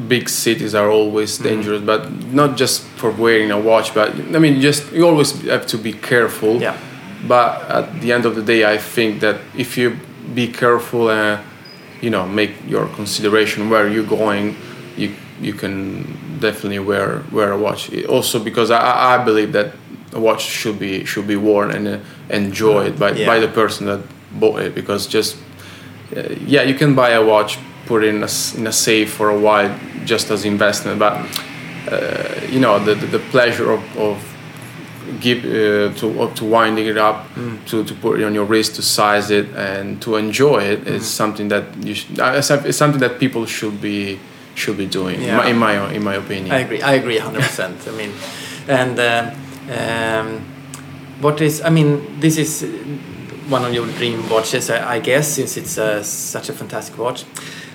big 0.07 0.29
cities 0.29 0.73
are 0.75 0.89
always 0.89 1.37
Mm. 1.39 1.43
dangerous, 1.43 1.81
but 1.81 2.01
not 2.33 2.57
just 2.59 2.81
for 2.97 3.11
wearing 3.11 3.51
a 3.51 3.57
watch. 3.59 3.93
But 3.93 4.09
I 4.35 4.39
mean, 4.39 4.61
just 4.61 4.91
you 4.93 5.05
always 5.07 5.31
have 5.47 5.65
to 5.67 5.77
be 5.77 5.93
careful. 5.93 6.61
Yeah. 6.61 6.75
But 7.27 7.49
at 7.69 8.01
the 8.01 8.11
end 8.13 8.25
of 8.25 8.33
the 8.35 8.41
day, 8.41 8.65
I 8.75 8.77
think 8.77 9.19
that 9.19 9.35
if 9.57 9.77
you 9.77 9.91
be 10.35 10.47
careful 10.47 11.09
and 11.09 11.39
you 12.01 12.09
know 12.09 12.25
make 12.27 12.51
your 12.67 12.87
consideration 12.95 13.69
where 13.69 13.87
you're 13.89 14.07
going, 14.19 14.55
you 14.97 15.09
you 15.41 15.53
can 15.53 16.05
definitely 16.39 16.79
wear 16.79 17.21
wear 17.31 17.51
a 17.51 17.57
watch. 17.57 17.89
Also, 18.09 18.39
because 18.39 18.71
I, 18.71 18.77
I 18.79 19.15
I 19.15 19.23
believe 19.25 19.51
that 19.51 19.67
a 20.13 20.19
watch 20.19 20.41
should 20.41 20.79
be 20.79 21.05
should 21.05 21.27
be 21.27 21.35
worn 21.35 21.71
and 21.71 21.87
uh, 21.87 21.97
enjoyed 22.29 22.97
by 22.99 23.11
Yeah. 23.11 23.27
by 23.33 23.39
the 23.39 23.47
person 23.47 23.85
that 23.87 23.99
bought 24.39 24.61
it. 24.61 24.73
Because 24.75 25.05
just 25.07 25.35
uh, 26.17 26.21
yeah, 26.47 26.63
you 26.69 26.73
can 26.77 26.95
buy 26.95 27.11
a 27.11 27.21
watch, 27.23 27.57
put 27.85 28.03
it 28.03 28.09
in 28.15 28.23
a, 28.23 28.29
in 28.57 28.67
a 28.67 28.71
safe 28.71 29.13
for 29.13 29.29
a 29.29 29.37
while, 29.39 29.77
just 30.05 30.31
as 30.31 30.45
investment. 30.45 30.99
But 30.99 31.13
uh, 31.91 32.41
you 32.49 32.59
know, 32.59 32.79
the, 32.79 32.95
the, 32.95 33.07
the 33.17 33.19
pleasure 33.31 33.71
of, 33.71 33.81
of 33.97 34.17
give 35.19 35.39
uh, 35.43 35.93
to 35.99 36.21
uh, 36.21 36.33
to 36.35 36.45
winding 36.45 36.87
it 36.87 36.97
up, 36.97 37.27
Mm. 37.35 37.57
to, 37.69 37.83
to 37.83 37.93
put 37.95 38.19
it 38.19 38.23
on 38.25 38.33
your 38.35 38.45
wrist, 38.45 38.75
to 38.75 38.81
size 38.81 39.31
it, 39.31 39.47
and 39.55 40.01
to 40.01 40.15
enjoy 40.15 40.59
it 40.63 40.87
is 40.87 41.03
Mm. 41.03 41.15
something 41.17 41.47
that 41.49 41.63
you 41.83 41.95
should, 41.95 42.19
uh, 42.19 42.33
it's 42.65 42.77
something 42.77 42.99
that 43.01 43.19
people 43.19 43.45
should 43.45 43.81
be 43.81 44.19
should 44.55 44.77
be 44.77 44.85
doing. 44.85 45.15
in 45.15 45.27
Yeah. 45.27 45.37
my- 45.37 45.49
In 45.49 45.57
my 45.57 45.93
in 45.95 46.03
my 46.03 46.15
opinion. 46.15 46.51
I 46.51 46.59
agree. 46.59 46.81
I 46.81 46.93
agree, 46.93 47.17
hundred 47.19 47.41
percent. 47.43 47.77
I 47.87 47.91
mean, 47.91 48.11
and 48.67 48.99
um, 48.99 49.31
um, 49.79 50.41
what 51.21 51.41
is? 51.41 51.61
I 51.61 51.69
mean, 51.69 52.01
this 52.19 52.37
is 52.37 52.63
uh, 52.63 52.67
one 53.49 53.65
of 53.67 53.73
your 53.73 53.87
dream 53.97 54.29
watches, 54.29 54.69
I, 54.69 54.95
I 54.97 54.99
guess, 54.99 55.27
since 55.35 55.57
it's 55.57 55.77
uh, 55.77 56.03
such 56.03 56.49
a 56.49 56.53
fantastic 56.53 56.97
watch. 56.97 57.23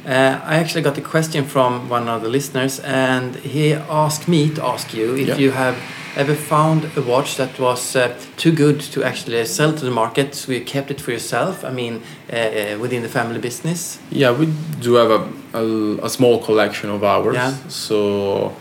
Uh, 0.07 0.41
I 0.45 0.57
actually 0.57 0.83
got 0.83 0.97
a 0.97 1.01
question 1.01 1.45
from 1.45 1.89
one 1.89 2.07
of 2.09 2.23
the 2.23 2.29
listeners, 2.29 2.79
and 2.81 3.35
he 3.37 3.73
asked 3.73 4.29
me 4.29 4.51
to 4.51 4.65
ask 4.65 4.95
you 4.95 5.17
if 5.17 5.27
Yeah. 5.29 5.37
you 5.37 5.51
have 5.51 5.77
ever 6.17 6.35
found 6.35 6.85
a 6.97 7.03
watch 7.03 7.37
that 7.37 7.59
was 7.59 7.97
uh, 7.97 8.15
too 8.37 8.53
good 8.53 8.81
to 8.93 9.03
actually 9.03 9.45
sell 9.47 9.73
to 9.73 9.85
the 9.85 9.91
market, 9.91 10.35
so 10.35 10.53
you 10.53 10.61
kept 10.65 10.91
it 10.91 11.01
for 11.01 11.11
yourself. 11.11 11.65
I 11.65 11.71
mean, 11.73 11.95
uh, 12.33 12.37
uh, 12.37 12.79
within 12.81 13.03
the 13.03 13.09
family 13.09 13.39
business. 13.41 13.99
Yeah, 14.11 14.31
we 14.31 14.47
do 14.81 14.95
have 14.95 15.11
a, 15.11 15.23
a, 15.55 16.07
a 16.07 16.09
small 16.09 16.39
collection 16.39 16.89
of 16.91 17.03
ours. 17.03 17.35
Yeah. 17.35 17.55
So 17.69 18.53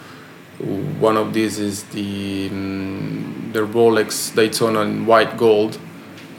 one 1.00 1.18
of 1.18 1.34
these 1.34 1.60
is 1.60 1.84
the 1.84 2.50
mm, 2.50 3.54
the 3.54 3.60
Rolex 3.62 4.34
Daytona 4.36 4.82
in 4.82 5.06
white 5.06 5.38
gold 5.38 5.78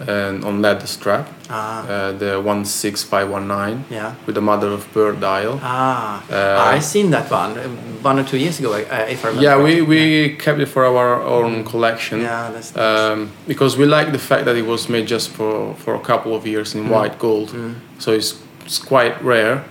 and 0.08 0.44
on 0.44 0.60
leather 0.62 0.86
strap. 0.86 1.26
Ah. 1.48 1.86
Uh, 1.88 2.12
the 2.12 2.40
one 2.40 2.64
six 2.64 3.02
five 3.02 3.30
one 3.30 3.46
nine. 3.48 3.84
Yeah. 3.90 4.14
With 4.26 4.34
the 4.34 4.40
mother 4.40 4.68
of 4.68 4.86
pearl 4.92 5.14
dial. 5.14 5.58
Ah, 5.62 6.22
Uh, 6.30 6.76
I 6.76 6.80
seen 6.80 7.10
that 7.10 7.30
one 7.30 7.58
uh, 7.58 7.68
one 8.08 8.18
or 8.20 8.24
two 8.24 8.36
years 8.38 8.58
ago, 8.60 8.72
uh, 8.72 9.06
if 9.08 9.24
I 9.24 9.28
remember. 9.28 9.42
Yeah, 9.42 9.62
we, 9.62 9.82
we 9.82 10.36
kept 10.36 10.60
it 10.60 10.66
for 10.68 10.84
our 10.84 11.22
own 11.22 11.64
collection. 11.64 12.20
Yeah, 12.20 12.50
that's 12.52 12.74
nice. 12.74 13.12
Um, 13.12 13.30
because 13.48 13.76
we 13.78 13.84
like 13.86 14.12
the 14.12 14.18
fact 14.18 14.44
that 14.44 14.56
it 14.56 14.66
was 14.66 14.88
made 14.88 15.06
just 15.06 15.30
for, 15.30 15.74
for 15.74 15.94
a 15.94 16.00
couple 16.00 16.34
of 16.34 16.46
years 16.46 16.74
Mm. 16.74 16.80
in 16.80 16.88
white 16.90 17.18
gold. 17.18 17.54
So 17.98 18.12
it's, 18.12 18.34
it's 18.64 18.78
quite 18.78 19.14
rare. 19.24 19.64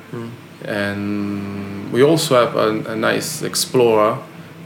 And 0.80 1.92
we 1.94 2.04
also 2.04 2.36
have 2.46 2.56
a, 2.56 2.92
a 2.92 2.96
nice 2.96 3.42
Explorer. 3.42 4.18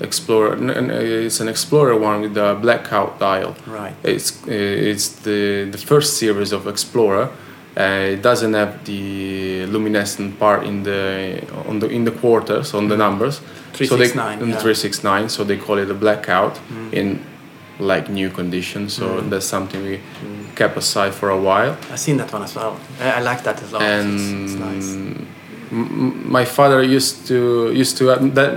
Explorer, 0.01 0.55
n- 0.55 0.91
uh, 0.91 1.25
it's 1.25 1.39
an 1.39 1.47
Explorer 1.47 1.95
one 1.97 2.21
with 2.21 2.33
the 2.33 2.57
blackout 2.61 3.19
dial. 3.19 3.55
Right. 3.67 3.95
It's 4.03 4.31
uh, 4.47 4.51
it's 4.91 5.09
the 5.23 5.69
the 5.71 5.77
first 5.77 6.17
series 6.17 6.51
of 6.51 6.67
Explorer. 6.67 7.29
Uh, 7.77 8.13
it 8.13 8.21
doesn't 8.21 8.53
have 8.53 8.83
the 8.85 9.65
luminescent 9.67 10.37
part 10.39 10.63
in 10.65 10.83
the 10.83 11.41
on 11.67 11.79
the 11.79 11.87
in 11.87 12.03
the 12.05 12.11
quarters 12.11 12.73
on 12.73 12.87
the 12.87 12.95
mm-hmm. 12.95 13.03
numbers. 13.03 13.41
So 13.73 13.95
they- 13.95 14.09
369, 14.09 14.39
mm, 14.39 14.49
yeah. 14.49 14.59
369. 14.59 15.29
So 15.29 15.43
they 15.43 15.57
call 15.57 15.77
it 15.77 15.89
a 15.89 15.93
blackout 15.93 16.55
mm. 16.55 16.93
in 16.93 17.19
like 17.79 18.09
new 18.09 18.29
conditions. 18.29 18.93
So 18.93 19.05
mm. 19.07 19.29
that's 19.29 19.45
something 19.45 19.83
we 19.83 19.99
kept 20.55 20.77
aside 20.77 21.13
for 21.13 21.29
a 21.29 21.39
while. 21.39 21.77
I've 21.91 21.99
seen 21.99 22.17
that 22.17 22.33
one 22.33 22.43
as 22.43 22.55
well. 22.55 22.77
I, 22.99 23.11
I 23.11 23.19
like 23.21 23.43
that 23.43 23.61
as 23.63 23.71
well. 23.71 23.81
And 23.81 24.13
it's, 24.15 24.51
it's 24.51 24.59
nice. 24.59 25.27
My 25.71 26.45
father 26.45 26.81
used 26.83 27.27
to 27.27 27.71
used 27.71 27.97
to 27.97 28.07
have, 28.07 28.33
that 28.35 28.51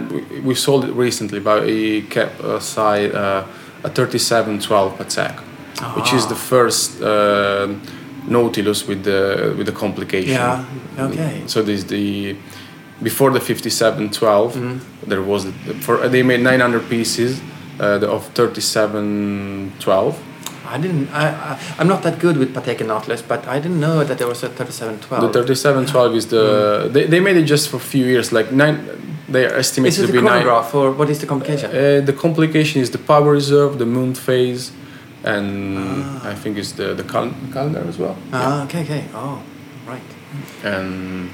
we- 0.44 0.54
sold 0.54 0.84
it 0.84 0.92
recently, 0.94 1.40
but 1.40 1.66
he 1.68 2.02
kept 2.02 2.40
aside 2.42 3.14
uh, 3.14 3.44
a 3.84 3.88
3712 3.90 4.96
Patek, 4.98 5.34
which 5.96 6.12
is 6.14 6.26
the 6.26 6.34
first 6.34 7.00
uh, 7.02 7.68
Nautilus 8.28 8.86
with 8.88 9.02
the 9.04 9.52
with 9.58 9.66
the 9.66 9.72
complication. 9.72 10.32
Yeah. 10.32 10.64
Okay. 10.98 11.42
So 11.46 11.62
this 11.62 11.84
the 11.84 12.36
before 13.02 13.30
the 13.32 13.40
5712 13.40 14.54
Mm-hmm. 14.54 14.78
there 15.10 15.22
was 15.22 15.46
for 15.80 16.08
they 16.08 16.22
made 16.22 16.40
900 16.40 16.88
pieces 16.88 17.40
uh, 17.80 17.98
the- 17.98 18.08
of 18.08 18.22
3712 18.34 20.14
I 20.72 20.78
didn't. 20.78 21.08
I, 21.10 21.24
I 21.28 21.58
I'm 21.78 21.88
not 21.88 22.02
that 22.02 22.18
good 22.18 22.36
with 22.38 22.54
Patek 22.54 22.78
and 22.80 22.88
Nautilus, 22.88 23.22
but 23.22 23.46
I 23.46 23.58
didn't 23.60 23.80
know 23.80 24.04
that 24.04 24.16
there 24.18 24.26
was 24.26 24.42
a 24.42 24.48
3712. 24.48 25.32
The 25.32 25.42
3712 25.44 26.16
is 26.16 26.26
the 26.28 26.88
they, 26.94 27.04
they 27.04 27.20
made 27.20 27.36
it 27.36 27.44
just 27.44 27.68
for 27.68 27.76
a 27.76 27.86
few 27.94 28.06
years 28.06 28.32
like 28.32 28.52
nine 28.52 28.76
they 29.28 29.44
are 29.44 29.58
Is 29.58 29.66
estimated 29.66 30.04
it 30.04 30.06
to 30.08 30.12
be 30.12 30.22
nine 30.22 30.46
or 30.46 30.90
what 30.92 31.08
is 31.10 31.18
the 31.20 31.26
complication? 31.26 31.70
uh, 31.70 32.00
the 32.04 32.12
complication 32.12 32.80
is 32.80 32.90
the 32.90 32.98
power 32.98 33.30
reserve 33.32 33.78
the 33.78 33.86
moon 33.86 34.14
phase 34.14 34.72
and 35.24 35.78
I 36.32 36.34
think 36.34 36.58
it's 36.58 36.72
the 36.72 36.94
the 36.94 37.04
cal- 37.04 37.34
calendar 37.52 37.84
as 37.88 37.98
well 37.98 38.16
ah, 38.32 38.64
okay, 38.64 38.82
okay. 38.82 39.04
Oh, 39.14 39.42
right. 39.86 40.08
and 40.64 41.30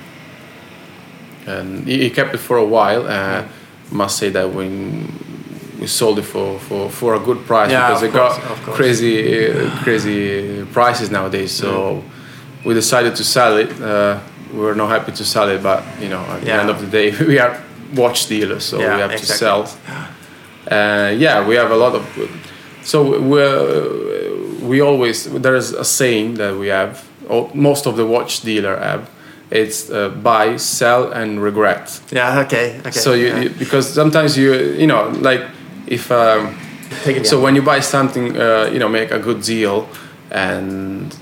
and 1.47 1.87
he, 1.89 1.95
he 2.05 2.11
kept 2.11 2.35
it 2.35 2.39
for 2.49 2.57
a 2.57 2.69
while 2.77 3.03
uh, 3.07 3.45
must 3.91 4.19
say 4.19 4.29
that 4.31 4.53
when 4.53 4.75
we 5.81 5.87
sold 5.87 6.19
it 6.19 6.23
for, 6.25 6.59
for, 6.59 6.91
for 6.91 7.15
a 7.15 7.21
good 7.21 7.45
price 7.47 7.71
Yeah, 7.71 7.89
because 7.89 8.13
got 8.13 8.41
course, 8.41 8.51
of 8.69 8.75
crazy 8.75 9.49
uh, 9.51 9.71
crazy 9.85 10.65
prices 10.73 11.11
nowadays 11.11 11.53
so 11.53 12.03
we 12.65 12.75
decided 12.75 13.15
to 13.17 13.25
sell 13.25 13.57
it 13.57 13.71
uh, 13.81 14.19
we 14.53 14.59
were 14.61 14.75
not 14.75 14.89
happy 14.91 15.13
to 15.13 15.25
sell 15.25 15.49
it 15.49 15.63
but 15.63 15.83
you 16.01 16.09
know 16.09 16.21
at 16.35 16.41
the 16.43 16.53
end 16.53 16.71
of 16.71 16.81
the 16.81 16.87
day 16.87 17.11
we 17.27 17.39
are 17.39 17.57
watch 17.95 18.27
dealers 18.27 18.65
so 18.65 18.79
Yeah, 18.79 18.95
we 18.95 19.01
have 19.01 19.13
exactly. 19.13 19.35
to 19.35 19.39
sell 19.39 19.61
uh, 20.71 21.11
yeah 21.17 21.47
we 21.47 21.55
have 21.57 21.71
a 21.71 21.77
lot 21.77 21.95
of 21.95 22.05
so 22.83 23.03
we 23.21 23.41
we 24.69 24.81
always 24.83 25.25
there 25.43 25.57
is 25.57 25.73
a 25.73 25.85
saying 25.85 26.35
that 26.35 26.57
we 26.57 26.69
have 26.69 27.05
most 27.55 27.87
of 27.87 27.97
the 27.97 28.05
watch 28.05 28.41
dealer 28.41 28.77
have 28.79 29.09
it's 29.51 29.91
uh, 29.91 30.11
buy 30.23 30.57
sell 30.59 31.11
and 31.13 31.43
regret 31.43 32.01
Yeah. 32.13 32.41
Okay. 32.45 32.79
Okay. 32.81 32.91
so 32.91 33.15
you, 33.15 33.27
yeah. 33.29 33.41
you 33.43 33.51
because 33.51 33.89
sometimes 33.95 34.37
you 34.37 34.53
you 34.79 34.87
know 34.87 35.09
like 35.23 35.43
if 35.91 36.11
um, 36.11 36.55
Take 37.05 37.27
so 37.27 37.39
when 37.41 37.55
you 37.55 37.63
buy 37.63 37.81
something 37.81 38.37
uh, 38.37 38.71
you 38.73 38.79
know 38.79 38.89
make 38.89 39.11
a 39.11 39.19
good 39.19 39.43
deal 39.43 39.87
and 40.31 41.15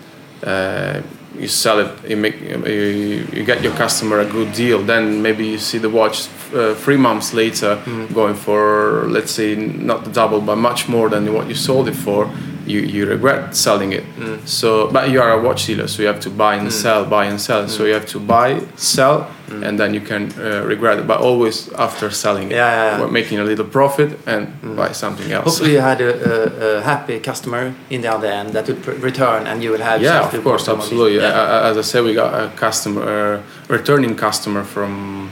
uh, 0.44 1.00
you 1.38 1.48
sell 1.48 1.78
it 1.80 1.90
you 2.10 2.16
make 2.16 2.40
you, 2.40 3.26
you 3.32 3.44
get 3.44 3.62
your 3.62 3.72
customer 3.74 4.20
a 4.20 4.24
good 4.24 4.52
deal 4.52 4.78
then 4.82 5.20
maybe 5.22 5.44
you 5.44 5.58
see 5.58 5.78
the 5.78 5.90
watch 5.90 6.28
uh, 6.54 6.74
three 6.84 6.96
months 6.96 7.32
later 7.34 7.76
Mm. 7.84 8.14
going 8.14 8.34
for 8.36 9.04
let's 9.08 9.32
say 9.32 9.56
not 9.56 10.04
the 10.04 10.10
double 10.12 10.40
but 10.40 10.56
much 10.56 10.88
more 10.88 11.08
than 11.10 11.32
what 11.34 11.46
you 11.48 11.54
sold 11.54 11.88
it 11.88 11.96
for 11.96 12.30
you, 12.66 12.80
you 12.80 13.06
regret 13.06 13.54
selling 13.56 13.92
it 13.92 14.04
Mm. 14.18 14.38
so 14.46 14.88
but 14.92 15.10
you 15.10 15.20
are 15.22 15.32
a 15.32 15.40
watch 15.40 15.66
dealer 15.66 15.86
so 15.88 16.02
you 16.02 16.08
have 16.08 16.20
to 16.20 16.30
buy 16.30 16.54
and 16.60 16.72
sell 16.72 17.04
buy 17.04 17.24
and 17.30 17.40
sell 17.40 17.62
Mm. 17.64 17.68
so 17.68 17.84
you 17.84 17.94
have 17.94 18.06
to 18.06 18.18
buy 18.20 18.60
sell 18.76 19.26
and 19.62 19.78
then 19.78 19.94
you 19.94 20.00
can 20.00 20.22
uh, 20.38 20.62
regret 20.68 20.98
it 20.98 21.06
but 21.06 21.20
always 21.20 21.68
after 21.78 22.10
selling 22.10 22.50
it 22.50 22.56
Yeah, 22.56 22.72
yeah, 22.72 22.98
yeah. 23.00 23.10
Making 23.10 23.38
a 23.40 23.44
little 23.44 23.64
profit 23.66 24.10
and 24.26 24.46
buy 24.76 24.92
something 24.92 25.30
else 25.32 25.44
Hopefully, 25.44 25.72
you 25.72 25.80
had 25.80 26.00
a, 26.00 26.10
a, 26.10 26.78
a 26.78 26.82
happy 26.82 27.20
customer 27.20 27.72
in 27.90 28.00
the 28.00 28.08
other 28.14 28.28
end 28.28 28.52
that 28.54 28.66
would 28.68 28.82
pr- 28.82 28.98
return, 29.06 29.46
and 29.46 29.62
you 29.62 29.70
will 29.72 29.82
have. 29.84 30.02
yeah 30.02 30.26
of 30.26 30.42
course 30.42 30.68
absolutely 30.68 31.16
Yeah. 31.18 31.68
As 31.70 31.76
i 31.76 31.82
said 31.82 32.02
we 32.04 32.12
got 32.14 32.32
a 32.34 32.48
customer 32.56 33.02
uh, 33.02 33.42
returning 33.76 34.16
customer 34.16 34.64
from 34.64 35.30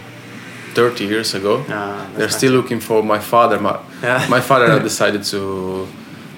30 0.75 1.05
years 1.05 1.35
ago 1.35 1.65
Ah, 1.69 2.07
they're 2.17 2.27
nice. 2.27 2.37
still 2.37 2.53
looking 2.53 2.81
for 2.81 3.03
my 3.03 3.19
father 3.19 3.59
my, 3.61 4.41
father 4.41 4.67
had 4.75 4.83
decided 4.83 5.23
to 5.25 5.87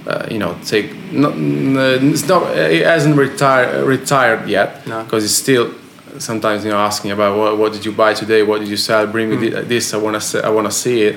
uh, 0.06 0.26
you 0.30 0.38
know 0.38 0.56
take 0.64 0.86
not, 1.12 1.32
it's 1.36 2.26
not 2.28 2.42
he 2.70 2.78
hasn't 2.80 3.16
retired 3.16 3.84
retired 3.86 4.48
yet 4.48 4.86
No. 4.86 5.02
because 5.04 5.22
he's 5.24 5.36
still 5.36 5.66
sometimes 6.18 6.64
you 6.64 6.70
know 6.70 6.78
asking 6.78 7.10
about 7.10 7.36
what, 7.38 7.58
what 7.58 7.72
did 7.72 7.84
you 7.84 7.92
buy 7.92 8.14
today 8.14 8.42
what 8.42 8.60
did 8.60 8.68
you 8.68 8.76
sell 8.76 9.06
bring 9.06 9.28
Mm. 9.30 9.40
me 9.40 9.50
thi- 9.50 9.62
this 9.68 9.92
i 9.94 9.96
want 9.98 10.20
to 10.20 10.46
i 10.46 10.48
want 10.48 10.66
to 10.66 10.72
see 10.72 11.02
it 11.02 11.16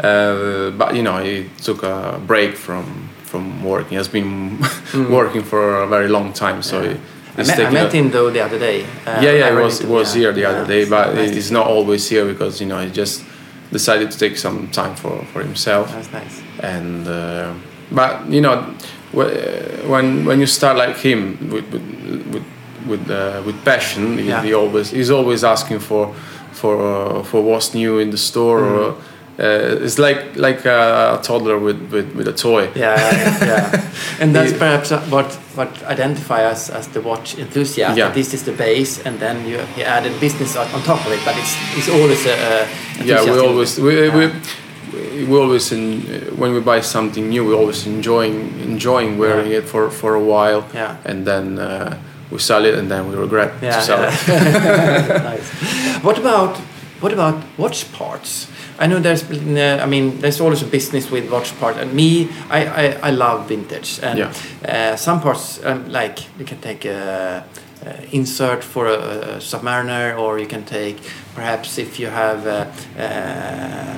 uh, 0.00 0.70
but 0.76 0.94
you 0.94 1.02
know 1.02 1.18
he 1.18 1.48
took 1.62 1.82
a 1.82 2.20
break 2.26 2.56
from 2.56 3.08
from 3.24 3.62
working 3.64 3.90
he 3.90 3.96
has 3.96 4.08
been 4.08 4.58
working 5.10 5.42
for 5.42 5.82
a 5.82 5.86
very 5.86 6.08
long 6.08 6.32
time 6.32 6.62
so 6.62 6.82
he, 6.82 6.88
Mm. 7.36 7.42
I 7.42 7.42
met, 7.46 7.58
I 7.66 7.70
met 7.70 7.92
a- 7.92 7.96
him 7.98 8.10
though 8.10 8.30
the 8.30 8.40
other 8.40 8.58
day. 8.58 8.78
Uh, 9.06 9.20
yeah, 9.20 9.32
yeah, 9.32 9.46
I 9.48 9.50
he 9.50 9.56
was 9.62 9.82
was 9.82 10.14
yeah, 10.14 10.20
here 10.22 10.32
the 10.32 10.40
yeah, 10.40 10.48
other 10.52 10.66
day, 10.66 10.88
but 10.88 11.14
nice 11.14 11.34
he's 11.34 11.50
not 11.50 11.66
always 11.66 12.08
here 12.08 12.24
because 12.24 12.62
you 12.62 12.66
know 12.70 12.80
he 12.80 12.90
just 12.90 13.24
decided 13.70 14.10
to 14.10 14.16
take 14.18 14.38
some 14.38 14.68
time 14.72 14.94
for 14.96 15.22
for 15.32 15.42
himself. 15.42 15.92
That's 15.92 16.10
nice. 16.12 16.40
And 16.62 17.06
uh, 17.06 17.52
but 17.90 18.26
you 18.28 18.40
know 18.40 18.62
when 19.12 20.24
when 20.24 20.40
you 20.40 20.46
start 20.46 20.76
like 20.76 20.96
him 20.96 21.36
with 21.50 21.64
with 21.72 21.82
with 22.32 22.44
with, 22.86 23.10
uh, 23.10 23.42
with 23.44 23.64
passion, 23.64 24.18
he, 24.18 24.28
Yeah. 24.28 24.42
he 24.42 24.54
always 24.54 24.90
he's 24.90 25.10
always 25.10 25.42
asking 25.44 25.80
for 25.80 26.14
for 26.52 26.76
uh, 26.80 27.22
for 27.24 27.42
what's 27.42 27.74
new 27.74 27.98
in 27.98 28.10
the 28.10 28.18
store. 28.18 28.60
Mm-hmm. 28.60 28.84
Or, 28.84 28.94
uh, 29.38 29.84
it's 29.84 29.98
like 29.98 30.36
like 30.36 30.64
a 30.64 31.20
toddler 31.22 31.58
with, 31.58 31.92
with, 31.92 32.14
with 32.14 32.28
a 32.28 32.32
toy. 32.32 32.70
Yeah, 32.74 32.96
yeah. 33.44 33.90
and 34.20 34.34
that's 34.34 34.52
perhaps 34.52 34.92
uh, 34.92 35.00
what 35.10 35.26
what 35.56 35.82
identifies 35.82 36.52
us 36.52 36.70
as 36.70 36.88
the 36.88 37.00
watch 37.00 37.36
enthusiast. 37.38 37.98
Yeah. 37.98 38.06
that 38.06 38.14
This 38.14 38.32
is 38.32 38.42
the 38.44 38.52
base, 38.52 39.02
and 39.04 39.18
then 39.18 39.46
you, 39.46 39.58
you 39.76 39.82
added 39.84 40.18
business 40.20 40.56
on, 40.56 40.66
on 40.72 40.82
top 40.82 41.04
of 41.06 41.12
it. 41.12 41.20
But 41.24 41.36
it's 41.36 41.54
it's 41.76 41.88
always 41.88 42.24
a, 42.26 42.32
a 42.32 43.04
yeah 43.04 43.24
we 43.24 43.38
always 43.38 43.78
we, 43.78 44.06
Yeah. 44.06 44.16
we, 44.16 44.32
we 44.92 45.36
always 45.38 45.72
in, 45.72 46.00
when 46.38 46.52
we 46.54 46.60
buy 46.60 46.80
something 46.82 47.28
new 47.28 47.44
we 47.44 47.54
always 47.54 47.86
enjoying 47.86 48.58
enjoying 48.60 49.18
wearing 49.18 49.50
it 49.52 49.64
for, 49.64 49.90
for 49.90 50.14
a 50.14 50.20
while 50.22 50.64
Yeah. 50.74 50.96
and 51.04 51.24
then 51.26 51.58
uh, 51.58 51.96
we 52.30 52.38
sell 52.38 52.64
it 52.64 52.74
and 52.74 52.88
then 52.90 53.08
we 53.10 53.16
regret 53.16 53.50
Yeah, 53.62 53.76
to 53.76 53.82
sell 53.82 54.00
yeah. 54.00 54.12
it 54.12 55.22
nice. 55.32 55.48
What 56.04 56.18
about 56.18 56.56
what 57.00 57.12
about 57.12 57.42
watch 57.58 57.90
parts? 57.92 58.48
I 58.78 58.86
know 58.86 59.00
there's 59.00 59.22
been, 59.22 59.56
uh, 59.56 59.82
I 59.82 59.86
mean, 59.86 60.18
there's 60.20 60.38
always 60.40 60.62
a 60.62 60.66
business 60.66 61.10
with 61.10 61.30
watch 61.30 61.58
parts. 61.58 61.78
And 61.78 61.92
me, 61.94 62.28
I, 62.50 62.66
I, 62.66 63.08
I 63.08 63.10
love 63.10 63.48
vintage. 63.48 64.00
And 64.02 64.18
Yeah. 64.18 64.32
uh, 64.68 64.96
some 64.96 65.20
parts, 65.20 65.60
um, 65.64 65.90
like 65.90 66.18
you 66.38 66.44
can 66.44 66.58
take 66.60 66.84
a, 66.84 67.42
a 67.42 67.65
insert 68.12 68.64
for 68.64 68.86
a, 68.86 69.36
a 69.36 69.40
Submariner, 69.40 70.18
or 70.18 70.38
you 70.38 70.46
can 70.46 70.64
take 70.64 70.96
perhaps 71.34 71.78
if 71.78 71.98
you 72.00 72.08
have 72.10 72.46
uh, 72.46 73.02
uh, 73.02 73.96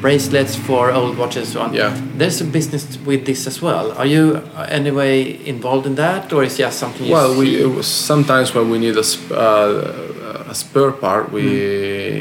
bracelets 0.00 0.56
for 0.56 0.90
old 0.90 1.16
watches. 1.18 1.48
So 1.52 1.60
on. 1.60 1.74
Yeah. 1.74 1.92
There's 2.18 2.40
a 2.40 2.44
business 2.44 2.98
with 3.06 3.24
this 3.24 3.46
as 3.46 3.62
well. 3.62 3.92
Are 3.92 4.06
you 4.06 4.42
uh, 4.56 4.66
anyway 4.68 5.38
involved 5.46 5.86
in 5.86 5.94
that, 5.96 6.32
or 6.32 6.42
is 6.44 6.56
just 6.58 6.78
something? 6.78 7.06
You 7.06 7.12
Well, 7.12 7.34
we 7.38 7.46
see? 7.46 7.82
sometimes 7.82 8.54
when 8.54 8.70
we 8.70 8.78
need 8.78 8.96
a, 8.96 9.04
sp- 9.04 9.32
uh, 9.32 10.50
a 10.50 10.54
spare 10.54 10.92
part, 10.92 11.32
we, 11.32 11.42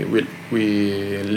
Hmm. 0.03 0.11
we 0.13 0.19
we 0.51 0.65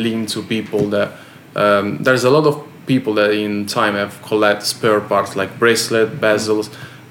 lean 0.04 0.26
to 0.26 0.42
people 0.42 0.82
that 0.90 1.08
um, 1.56 1.98
there's 2.04 2.24
a 2.24 2.30
lot 2.30 2.46
of 2.46 2.54
people 2.86 3.14
that 3.14 3.30
in 3.32 3.66
time 3.66 3.94
have 3.94 4.12
collect 4.22 4.62
spare 4.62 5.00
parts 5.00 5.34
like 5.36 5.50
bracelet, 5.58 6.08
bezels, 6.20 6.68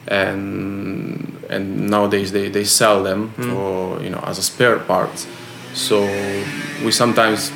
and 0.07 0.86
and 1.49 1.89
nowadays 1.89 2.31
they, 2.31 2.49
they 2.49 2.63
sell 2.65 3.03
them 3.03 3.31
for 3.37 4.01
you 4.03 4.09
know 4.09 4.19
as 4.25 4.37
a 4.37 4.43
spare 4.43 4.79
parts. 4.79 5.27
So 5.73 6.01
we 6.85 6.91
sometimes 6.91 7.51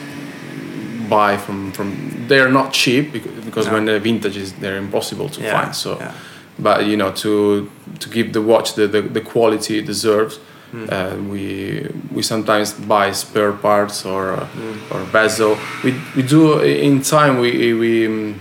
buy 1.10 1.38
from 1.38 1.72
from 1.72 1.88
they're 2.28 2.52
not 2.52 2.72
cheap 2.74 3.12
because, 3.46 3.68
No. 3.68 3.74
when 3.74 3.86
they're 3.86 4.00
vintage 4.00 4.38
is 4.38 4.54
they're 4.54 4.78
impossible 4.78 5.30
to 5.30 5.42
Yeah, 5.42 5.62
find. 5.62 5.76
So 5.76 5.98
yeah. 6.00 6.12
but 6.60 6.86
you 6.86 6.96
know 6.98 7.12
to 7.12 7.70
to 8.00 8.10
give 8.10 8.32
the 8.34 8.42
watch 8.42 8.74
the, 8.76 8.88
the, 8.88 9.02
the 9.02 9.22
quality 9.22 9.78
it 9.80 9.86
deserves 9.86 10.40
Hmm. 10.72 10.86
uh, 10.90 11.16
we 11.34 11.86
we 12.16 12.22
sometimes 12.24 12.72
buy 12.74 13.12
spare 13.14 13.52
parts 13.52 14.06
or 14.06 14.36
Hmm. 14.56 14.94
or 14.94 15.04
bezel 15.12 15.58
we 15.84 15.92
we 16.16 16.22
do 16.24 16.60
in 16.62 17.02
time 17.02 17.34
we 17.42 17.74
we 17.74 18.08
um, 18.08 18.36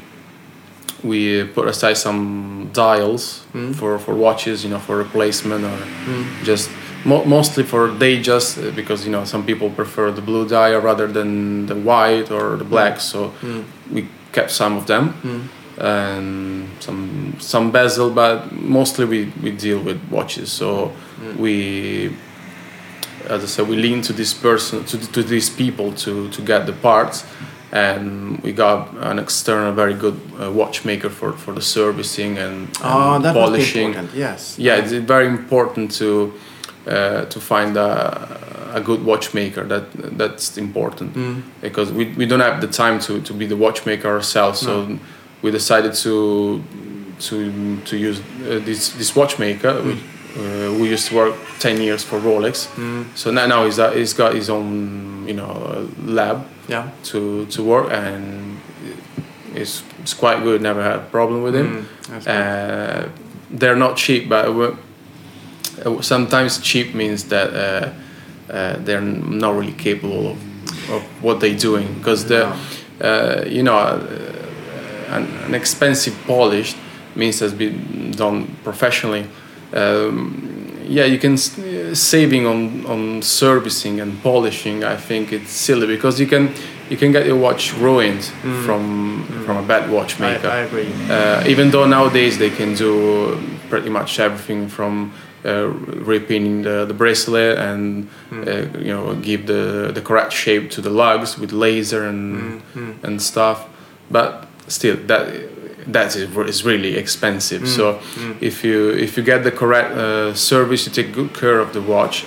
we 1.03 1.45
put 1.45 1.69
aside 1.69 1.97
some 1.97 2.71
dials 2.73 3.41
Hmm. 3.53 3.73
for 3.73 3.99
for 3.99 4.15
watches 4.15 4.63
you 4.65 4.71
know 4.71 4.79
for 4.79 4.97
replacement 4.97 5.65
or 5.65 5.77
hmm. 6.07 6.45
just 6.45 6.71
mo- 7.05 7.25
mostly 7.25 7.65
for 7.65 7.89
Datejust 7.89 8.59
uh, 8.59 8.71
because 8.75 9.05
you 9.07 9.13
know 9.13 9.25
some 9.25 9.45
people 9.45 9.71
prefer 9.71 10.11
the 10.11 10.23
blue 10.23 10.47
dial 10.49 10.81
rather 10.81 11.07
than 11.07 11.67
the 11.67 11.75
white 11.75 12.31
or 12.31 12.57
the 12.57 12.65
hmm. 12.65 12.71
black. 12.71 13.01
So 13.01 13.29
hmm. 13.41 13.63
we 13.93 14.09
kept 14.33 14.51
some 14.51 14.77
of 14.77 14.87
them 14.87 15.15
and 15.79 16.69
some 16.81 17.35
some 17.39 17.71
bezel 17.71 18.11
but 18.11 18.53
mostly 18.53 19.05
we, 19.05 19.33
we 19.43 19.51
deal 19.51 19.81
with 19.81 19.99
watches. 20.11 20.53
So 20.53 20.93
we 21.39 22.13
as 23.29 23.45
I 23.45 23.47
said, 23.47 23.69
we 23.69 23.77
lean 23.77 24.03
to 24.03 24.13
this 24.13 24.35
person, 24.35 24.85
to, 24.87 25.13
to 25.13 25.23
these 25.23 25.51
people 25.51 25.93
to, 25.93 26.29
to 26.31 26.43
get 26.43 26.67
the 26.67 26.73
parts, 26.73 27.25
and 27.73 28.39
we 28.43 28.53
got 28.53 28.89
an 29.01 29.19
external, 29.19 29.73
very 29.73 29.95
good 29.95 30.15
uh, 30.41 30.51
watchmaker 30.51 31.09
for, 31.11 31.33
for 31.33 31.55
the 31.55 31.61
servicing 31.63 32.39
and, 32.39 32.69
and 32.69 32.77
Oh, 32.83 33.19
that 33.21 33.35
polishing. 33.35 33.89
important. 33.89 34.15
Yes. 34.15 34.59
Yeah, 34.59 34.77
it's 34.77 34.93
very 34.93 35.27
important 35.27 35.93
to 35.99 36.33
uh, 36.87 37.25
to 37.27 37.41
find 37.41 37.77
a, 37.77 38.73
a 38.75 38.81
good 38.81 39.05
watchmaker. 39.05 39.65
That 39.65 39.85
that's 40.19 40.57
important 40.59 41.15
Mm. 41.15 41.43
because 41.61 41.93
we, 41.93 42.05
we 42.17 42.27
don't 42.27 42.41
have 42.41 42.61
the 42.61 42.67
time 42.69 42.99
to, 43.01 43.21
to 43.21 43.35
be 43.35 43.47
the 43.47 43.57
watchmaker 43.57 44.09
ourselves. 44.09 44.61
So 44.61 44.99
we 45.43 45.51
decided 45.51 45.95
to 46.03 46.63
to 47.29 47.77
to 47.85 47.97
use 47.97 48.19
uh, 48.21 48.59
this 48.65 48.89
this 48.99 49.15
watchmaker. 49.15 49.73
Mm. 49.75 49.85
We, 49.85 49.93
uh, 50.37 50.73
we 50.81 50.89
used 50.93 51.09
to 51.09 51.15
work 51.17 51.35
ten 51.59 51.81
years 51.81 52.03
for 52.05 52.19
Rolex. 52.21 52.67
Mm. 52.77 53.05
So 53.15 53.31
now 53.31 53.47
now 53.47 53.65
he's 53.67 53.79
uh, 53.79 53.91
he's 53.93 54.15
got 54.15 54.35
his 54.35 54.49
own 54.49 55.25
you 55.29 55.35
know 55.35 55.87
lab 56.07 56.45
Yeah. 56.71 56.91
to 57.11 57.47
to 57.47 57.63
work 57.63 57.93
and 57.93 58.61
it's, 59.55 59.83
it's 60.01 60.15
quite 60.15 60.43
good. 60.43 60.63
Never 60.63 60.83
had 60.83 60.97
a 60.97 61.07
problem 61.11 61.43
with 61.43 61.55
him. 61.55 61.89
Mm. 62.03 62.27
Uh, 62.27 63.09
they're 63.51 63.77
not 63.77 63.97
cheap, 63.97 64.29
but 64.29 64.47
uh, 65.85 66.01
sometimes 66.03 66.61
cheap 66.61 66.95
means 66.95 67.25
that 67.25 67.53
uh, 67.55 68.53
uh, 68.53 68.77
they're 68.79 69.01
not 69.01 69.57
really 69.57 69.73
capable 69.73 70.29
of, 70.31 70.91
of 70.91 71.03
what 71.23 71.41
they're 71.41 71.59
doing 71.59 71.93
because 71.95 72.27
the 72.27 72.57
uh, 73.01 73.45
you 73.47 73.63
know 73.63 73.77
uh, 73.77 73.99
an, 75.09 75.27
an 75.47 75.55
expensive 75.55 76.17
polish 76.27 76.77
means 77.17 77.41
has 77.41 77.53
been 77.53 78.13
done 78.13 78.57
professionally. 78.63 79.27
Um, 79.73 80.60
yeah, 80.91 81.05
you 81.05 81.19
can 81.19 81.35
uh, 81.35 81.95
saving 81.95 82.47
on, 82.47 82.85
on 82.87 83.23
servicing 83.23 84.01
and 84.01 84.21
polishing. 84.23 84.83
I 84.83 84.97
think 84.97 85.33
it's 85.33 85.53
silly 85.53 85.87
because 85.87 86.19
you 86.19 86.27
can 86.27 86.53
you 86.91 86.97
can 86.97 87.13
get 87.13 87.27
your 87.27 87.37
watch 87.37 87.73
ruined 87.75 88.25
from 88.65 89.25
from 89.47 89.57
a 89.57 89.63
bad 89.63 89.89
watchmaker. 89.89 90.49
I 90.49 90.59
agree. 90.67 90.93
Uh, 91.09 91.47
even 91.47 91.71
though 91.71 91.87
nowadays 91.87 92.39
they 92.39 92.51
can 92.51 92.75
do 92.75 93.41
pretty 93.69 93.89
much 93.89 94.19
everything 94.19 94.69
from 94.69 95.13
uh, 95.45 95.73
repinning 96.11 96.65
the, 96.65 96.85
the 96.87 96.95
bracelet 96.95 97.57
and 97.59 98.09
uh, 98.33 98.79
you 98.79 98.93
know 98.93 99.15
give 99.15 99.47
the, 99.47 99.93
the 99.95 100.01
correct 100.03 100.33
shape 100.33 100.71
to 100.73 100.81
the 100.81 100.91
lugs 100.91 101.39
with 101.39 101.53
laser 101.53 102.05
and 102.05 102.63
and 103.05 103.23
stuff, 103.23 103.69
but 104.11 104.49
still 104.67 104.97
that 105.07 105.27
that 105.93 106.17
is, 106.17 106.37
is 106.37 106.65
really 106.65 106.97
expensive. 106.97 107.69
So 107.69 108.01
if 108.41 108.65
you 108.65 108.91
if 108.91 109.17
you 109.17 109.23
get 109.23 109.45
the 109.45 109.51
correct 109.51 109.91
uh, 109.93 110.35
service, 110.35 110.87
you 110.87 110.93
take 110.93 111.13
good 111.13 111.33
care 111.35 111.59
of 111.59 111.73
the 111.73 111.81
watch. 111.83 112.25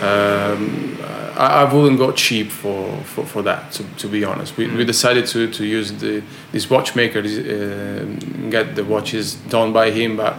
Um, 0.00 0.96
I, 1.36 1.62
I 1.62 1.74
wouldn't 1.74 1.98
go 1.98 2.12
cheap 2.12 2.50
for, 2.50 2.96
for, 3.04 3.24
for 3.24 3.42
that. 3.42 3.72
To, 3.72 3.84
to 3.98 4.08
be 4.08 4.24
honest, 4.24 4.56
we, 4.56 4.66
we 4.68 4.84
decided 4.84 5.26
to, 5.28 5.50
to 5.50 5.64
use 5.64 5.92
the 5.92 6.22
this 6.52 6.68
watchmaker, 6.68 7.20
uh, 7.20 8.04
get 8.50 8.74
the 8.76 8.84
watches 8.84 9.34
done 9.48 9.72
by 9.72 9.90
him, 9.90 10.16
but 10.16 10.34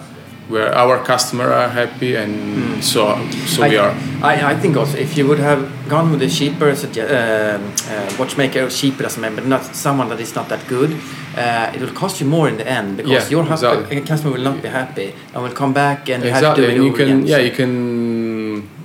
where 0.50 0.74
our 0.76 0.98
customer 1.06 1.46
are 1.54 1.70
happy, 1.70 2.16
and 2.16 2.84
so 2.84 3.16
so 3.48 3.62
we 3.70 3.78
are. 3.78 3.94
I, 4.22 4.52
I 4.54 4.56
think 4.60 4.76
also 4.78 4.98
if 4.98 5.18
you 5.18 5.28
would 5.28 5.40
have 5.40 5.62
gone 5.90 6.12
with 6.12 6.22
a 6.22 6.30
cheaper 6.30 6.72
sugge- 6.76 7.10
um 7.10 7.62
uh, 7.90 8.16
watchmaker, 8.20 8.70
cheaper 8.70 9.04
doesn't 9.04 9.22
matter, 9.22 9.36
but 9.36 9.46
not 9.48 9.64
someone 9.76 10.10
that 10.10 10.20
is 10.20 10.36
not 10.36 10.48
that 10.50 10.68
good, 10.68 10.92
uh, 11.38 11.72
it 11.76 11.80
will 11.82 11.94
cost 11.94 12.20
you 12.22 12.28
more 12.30 12.50
in 12.50 12.58
the 12.58 12.68
end 12.68 12.98
because 12.98 13.12
Yeah, 13.12 13.30
your 13.30 13.44
exactly. 13.54 13.98
uh, 14.02 14.06
customer 14.06 14.34
will 14.34 14.44
not 14.44 14.62
be 14.62 14.68
happy 14.70 15.14
and 15.34 15.44
will 15.44 15.54
come 15.56 15.74
back 15.74 16.10
and 16.10 16.24
you 16.24 16.32
have 16.32 16.56
to 16.56 16.62
do 16.62 16.68
it 16.68 16.76
you 16.76 16.94
can 16.94 17.02
again. 17.08 17.28
yeah 17.28 17.38
So- 17.38 17.44
you 17.44 17.52
can 17.52 17.72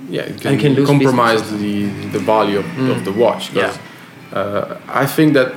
yeah 0.09 0.25
you 0.29 0.35
can, 0.39 0.51
you 0.53 0.59
can 0.59 0.85
compromise 0.85 1.41
the 1.63 1.85
the 2.15 2.19
value 2.19 2.59
of, 2.59 2.67
of 2.97 3.03
the 3.03 3.11
watch. 3.23 3.43
'cause, 3.53 3.77
uh, 4.33 5.03
I 5.03 5.05
think 5.05 5.33
that 5.33 5.49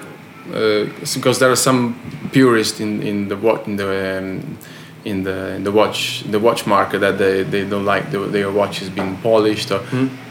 because 1.15 1.39
there 1.39 1.51
are 1.51 1.57
some 1.69 1.95
purists 2.33 2.81
in 2.81 3.03
in 3.03 3.29
the 3.29 3.37
watch 3.37 3.67
in 3.67 3.77
the 3.77 4.19
um, 4.19 4.41
in 5.05 5.23
the 5.25 5.55
in 5.57 5.65
the 5.65 5.73
watch 5.73 6.25
the 6.31 6.39
watch 6.39 6.67
market 6.67 6.99
that 7.01 7.17
they, 7.19 7.43
they 7.43 7.65
don't 7.65 7.85
like 7.85 8.11
the, 8.11 8.19
their 8.19 8.51
watches 8.51 8.89
being 8.91 9.17
polished 9.19 9.71
or 9.71 9.81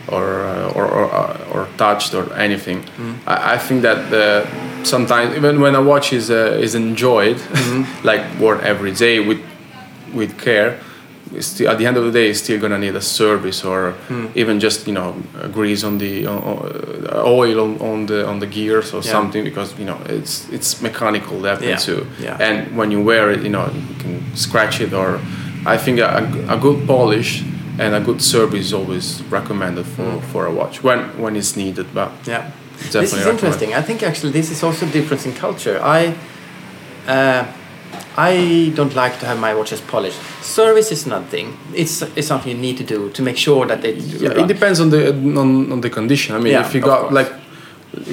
or, 0.08 0.44
uh, 0.46 0.72
or, 0.74 0.86
or 0.88 1.12
uh, 1.14 1.54
or 1.54 1.68
touched 1.78 2.14
or 2.14 2.32
anything. 2.34 2.84
I, 3.28 3.54
I 3.54 3.58
think 3.58 3.82
that 3.84 4.10
the, 4.10 4.48
sometimes 4.84 5.36
even 5.36 5.60
when 5.62 5.76
a 5.76 5.82
watch 5.82 6.14
is 6.14 6.30
uh, 6.32 6.58
is 6.66 6.76
enjoyed 6.76 7.40
like 8.04 8.22
worn 8.40 8.60
every 8.62 8.92
day 8.92 9.20
with 9.20 9.42
with 10.14 10.38
care 10.40 10.80
still, 11.40 11.70
at 11.72 11.78
the 11.78 11.86
end 11.86 11.98
of 11.98 12.04
the 12.04 12.12
day 12.12 12.30
it's 12.30 12.40
still 12.40 12.60
gonna 12.60 12.78
need 12.78 12.96
a 12.96 13.02
service 13.02 13.64
or 13.64 13.94
even 14.36 14.60
just 14.60 14.88
you 14.88 14.94
know 14.94 15.14
grease 15.54 15.84
on 15.84 15.98
the 15.98 16.26
uh, 16.28 17.24
oil 17.26 17.60
on, 17.60 17.78
on 17.82 18.06
the 18.06 18.28
on 18.28 18.40
the 18.40 18.48
gears 18.48 18.94
or 18.94 19.02
Yeah. 19.02 19.12
something 19.12 19.44
because 19.44 19.74
you 19.80 19.86
know 19.86 19.98
it's 20.08 20.48
it's 20.52 20.82
mechanical 20.82 21.42
that 21.42 21.62
Yeah. 21.62 21.78
too 21.78 22.06
Yeah. 22.24 22.38
and 22.48 22.76
when 22.78 22.92
you 22.92 23.02
wear 23.04 23.32
it 23.32 23.42
you 23.44 23.50
know 23.50 23.66
you 23.74 23.96
can 24.04 24.22
scratch 24.36 24.82
it 24.82 24.94
or 24.94 25.20
I 25.66 25.78
think 25.78 26.00
a, 26.00 26.24
a 26.50 26.58
good 26.58 26.86
polish 26.88 27.44
and 27.80 27.94
a 27.96 28.00
good 28.00 28.22
service 28.22 28.66
is 28.68 28.74
always 28.74 29.22
recommended 29.32 29.86
for, 29.86 30.22
for 30.32 30.46
a 30.48 30.52
watch 30.52 30.84
when 30.84 31.00
when 31.22 31.36
it's 31.36 31.56
needed 31.56 31.86
but 31.94 32.12
Yeah. 32.28 32.44
Definitely 32.80 33.02
this 33.02 33.14
is 33.14 33.26
interesting. 33.28 33.74
I 33.74 33.82
think 33.82 34.04
actually 34.04 34.32
this 34.32 34.50
is 34.52 34.64
also 34.64 34.86
a 34.86 34.90
difference 34.90 35.26
in 35.30 35.34
culture. 35.36 35.78
I 35.84 36.16
uh, 37.08 37.44
I 38.28 38.72
don't 38.76 38.96
like 38.96 39.20
to 39.22 39.26
have 39.26 39.40
my 39.40 39.54
watches 39.54 39.82
polished. 39.82 40.20
Service 40.42 40.92
is 40.92 41.06
nothing. 41.06 41.58
It's, 41.74 42.02
it's 42.18 42.28
something 42.28 42.52
you 42.52 42.62
need 42.62 42.78
to 42.78 42.84
do 42.84 43.10
to 43.12 43.22
make 43.22 43.38
sure 43.38 43.66
that 43.66 43.82
they. 43.82 43.94
Yeah, 43.94 44.42
it 44.44 44.48
depends 44.48 44.80
on 44.82 44.90
the 44.90 45.02
on, 45.42 45.72
on 45.72 45.82
the 45.82 45.90
condition. 45.90 46.36
I 46.36 46.40
mean, 46.40 46.54
Yeah, 46.54 46.66
if 46.68 46.74
you 46.76 46.82
got 46.82 47.00
course. 47.02 47.14
like, 47.14 47.32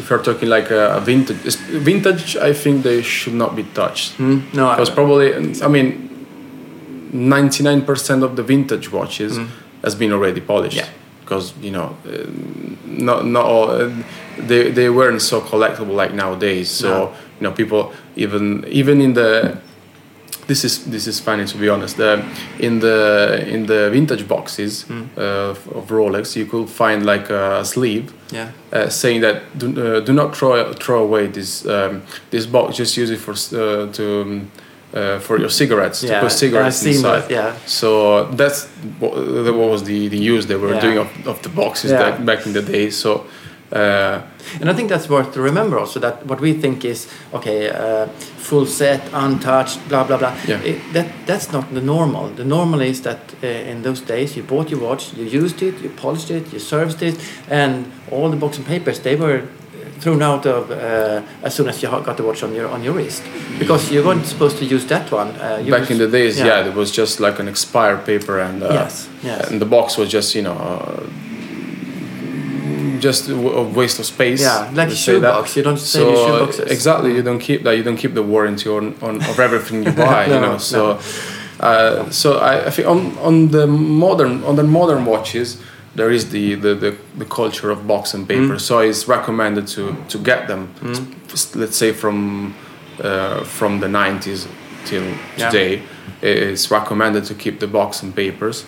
if 0.00 0.08
you're 0.08 0.22
talking 0.22 0.48
like 0.48 0.70
a, 0.70 1.00
vintage, 1.00 1.56
vintage, 1.88 2.36
I 2.36 2.52
think 2.52 2.82
they 2.84 3.02
should 3.02 3.34
not 3.34 3.56
be 3.56 3.64
touched. 3.74 4.12
Hmm? 4.16 4.38
No, 4.54 4.70
because 4.70 4.90
probably, 4.90 5.28
I 5.62 5.68
mean, 5.68 5.88
ninety 7.12 7.64
nine 7.64 7.82
percent 7.82 8.22
of 8.22 8.36
the 8.36 8.42
vintage 8.44 8.92
watches 8.92 9.38
has 9.82 9.94
been 9.96 10.12
already 10.12 10.40
polished. 10.40 10.78
Hmm. 10.80 10.86
Yeah. 10.86 11.02
Because 11.24 11.52
you 11.60 11.72
know, 11.72 11.96
uh, 12.06 12.26
not 12.84 13.26
not 13.26 13.44
all 13.44 13.70
uh, 13.70 13.90
they 14.38 14.70
they 14.70 14.88
weren't 14.88 15.22
so 15.22 15.40
collectible 15.40 15.94
like 16.02 16.14
nowadays. 16.14 16.70
So 16.70 16.88
No. 16.88 17.12
you 17.40 17.42
know, 17.48 17.52
people 17.52 17.92
even 18.14 18.64
even 18.68 19.00
in 19.00 19.14
the 19.14 19.58
this 20.46 20.64
is 20.64 20.84
this 20.84 21.06
is 21.06 21.20
funny 21.20 21.44
to 21.44 21.58
be 21.58 21.68
honest. 21.68 21.98
Uh, 22.00 22.22
in 22.58 22.80
the 22.80 23.44
in 23.48 23.66
the 23.66 23.90
vintage 23.90 24.26
boxes 24.28 24.82
Hmm. 24.84 25.02
uh, 25.16 25.78
of 25.78 25.88
Rolex, 25.90 26.36
you 26.36 26.46
could 26.46 26.68
find 26.68 27.04
like 27.04 27.30
a 27.30 27.64
sleeve 27.64 28.04
Yeah. 28.32 28.48
uh, 28.72 28.88
saying 28.88 29.22
that 29.22 29.36
do, 29.58 29.66
uh, 29.66 30.00
do 30.06 30.12
not 30.12 30.36
throw 30.36 30.72
throw 30.74 31.02
away 31.02 31.26
this 31.28 31.64
um, 31.66 32.02
this 32.30 32.46
box. 32.46 32.76
Just 32.76 32.96
use 32.96 33.10
it 33.10 33.18
for 33.20 33.32
uh, 33.32 33.92
to 33.92 34.20
um, 34.22 34.50
uh, 34.94 35.18
for 35.20 35.38
your 35.38 35.50
cigarettes 35.50 36.02
Yeah, 36.02 36.20
to 36.20 36.20
put 36.26 36.32
cigarettes 36.32 36.82
I've 36.82 36.94
inside. 36.94 37.30
yeah. 37.30 37.52
So 37.66 38.24
that's 38.36 38.66
what, 39.00 39.14
that 39.44 39.52
was 39.54 39.82
the, 39.82 40.08
the 40.08 40.16
use 40.34 40.46
they 40.46 40.56
were 40.56 40.74
Yeah. 40.74 40.80
doing 40.80 40.98
of, 40.98 41.08
of 41.26 41.40
the 41.42 41.48
boxes 41.48 41.90
Yeah. 41.90 41.98
back, 42.02 42.24
back 42.24 42.46
in 42.46 42.52
the 42.52 42.62
day. 42.62 42.90
So. 42.90 43.24
Uh, 43.72 44.20
And 44.60 44.70
I 44.70 44.74
think 44.74 44.88
that's 44.90 45.08
worth 45.08 45.32
to 45.34 45.40
remember 45.42 45.76
also 45.78 46.00
that 46.00 46.14
what 46.26 46.40
we 46.40 46.52
think 46.60 46.84
is 46.84 47.08
okay, 47.32 47.68
uh, 47.70 48.06
full 48.38 48.66
set, 48.66 49.00
untouched, 49.12 49.78
blah 49.88 50.04
blah 50.04 50.16
blah. 50.18 50.32
Yeah. 50.48 50.60
It, 50.64 50.78
that 50.92 51.06
that's 51.26 51.52
not 51.52 51.64
the 51.74 51.80
normal. 51.80 52.28
The 52.36 52.44
normal 52.44 52.80
is 52.80 53.00
that 53.02 53.18
uh, 53.42 53.46
in 53.70 53.82
those 53.82 54.00
days 54.06 54.36
you 54.36 54.44
bought 54.46 54.70
your 54.70 54.80
watch, 54.80 55.12
you 55.16 55.24
used 55.44 55.62
it, 55.62 55.74
you 55.82 55.90
polished 55.90 56.30
it, 56.30 56.52
you 56.52 56.60
serviced 56.60 57.02
it, 57.02 57.16
and 57.50 57.84
all 58.10 58.30
the 58.30 58.36
books 58.36 58.56
and 58.58 58.66
papers 58.66 59.00
they 59.00 59.16
were 59.16 59.40
thrown 60.00 60.22
out 60.22 60.46
of 60.46 60.70
uh, 60.70 61.22
as 61.42 61.54
soon 61.54 61.68
as 61.68 61.82
you 61.82 61.88
got 61.90 62.16
the 62.16 62.22
watch 62.22 62.42
on 62.44 62.54
your 62.54 62.68
on 62.68 62.84
your 62.84 62.94
wrist 62.94 63.22
because 63.58 63.90
you 63.94 64.04
weren't 64.04 64.26
supposed 64.26 64.58
to 64.58 64.64
use 64.64 64.86
that 64.86 65.10
one. 65.12 65.28
Uh, 65.40 65.58
back 65.70 65.80
was- 65.80 65.90
in 65.90 65.98
the 65.98 66.06
days, 66.08 66.38
yeah. 66.38 66.68
it 66.68 66.74
was 66.74 66.90
just 66.98 67.18
like 67.20 67.40
an 67.42 67.48
expired 67.48 68.04
paper, 68.04 68.38
and 68.40 68.62
uh, 68.62 68.68
Yes, 68.72 69.08
yes. 69.24 69.50
and 69.50 69.60
the 69.60 69.66
box 69.66 69.96
was 69.98 70.08
just 70.12 70.34
you 70.34 70.42
know 70.42 70.52
uh, 70.54 71.02
just 73.00 73.28
a 73.28 73.34
waste 73.36 73.98
of 73.98 74.06
space. 74.06 74.40
Yeah, 74.40 74.58
like 74.72 74.88
a 74.88 74.90
let's 74.90 74.98
say 75.00 75.18
that. 75.18 75.32
shoebox. 75.34 75.56
You 75.56 75.62
don't 75.62 75.78
save 75.78 76.06
your 76.06 76.16
So, 76.16 76.46
shoeboxes. 76.46 76.70
Exactly, 76.70 77.14
you 77.14 77.22
don't 77.22 77.38
keep 77.40 77.62
that. 77.64 77.76
You 77.76 77.82
don't 77.82 77.96
keep 77.96 78.14
the 78.14 78.22
warranty 78.22 78.68
on, 78.68 78.94
on 79.02 79.16
of 79.30 79.38
everything 79.38 79.84
you 79.84 79.92
buy. 80.06 80.26
you 80.26 80.40
know, 80.40 80.58
so 80.58 80.98
uh, 81.60 82.10
so 82.10 82.38
I, 82.38 82.66
I 82.66 82.70
think 82.70 82.88
on 82.88 83.16
on 83.18 83.48
the 83.50 83.66
modern 83.66 84.44
on 84.44 84.56
the 84.56 84.62
modern 84.64 85.04
watches. 85.04 85.58
There 85.96 86.10
is 86.14 86.28
the, 86.28 86.56
the, 86.56 86.74
the, 86.74 86.94
the 87.16 87.24
culture 87.24 87.70
of 87.70 87.86
box 87.86 88.12
and 88.12 88.28
paper, 88.28 88.56
Mm. 88.56 88.60
so 88.60 88.80
it's 88.80 89.08
recommended 89.08 89.66
to, 89.68 89.96
to 90.10 90.18
get 90.18 90.46
them. 90.46 90.68
s- 91.32 91.54
Let's 91.56 91.78
say 91.78 91.92
from 91.92 92.54
uh, 93.02 93.44
from 93.44 93.80
the 93.80 93.86
90s 93.86 94.46
till 94.84 95.02
Yeah. 95.38 95.48
today, 95.50 95.82
it's 96.20 96.70
recommended 96.70 97.24
to 97.28 97.34
keep 97.34 97.60
the 97.60 97.66
box 97.66 98.02
and 98.02 98.14
papers. 98.14 98.66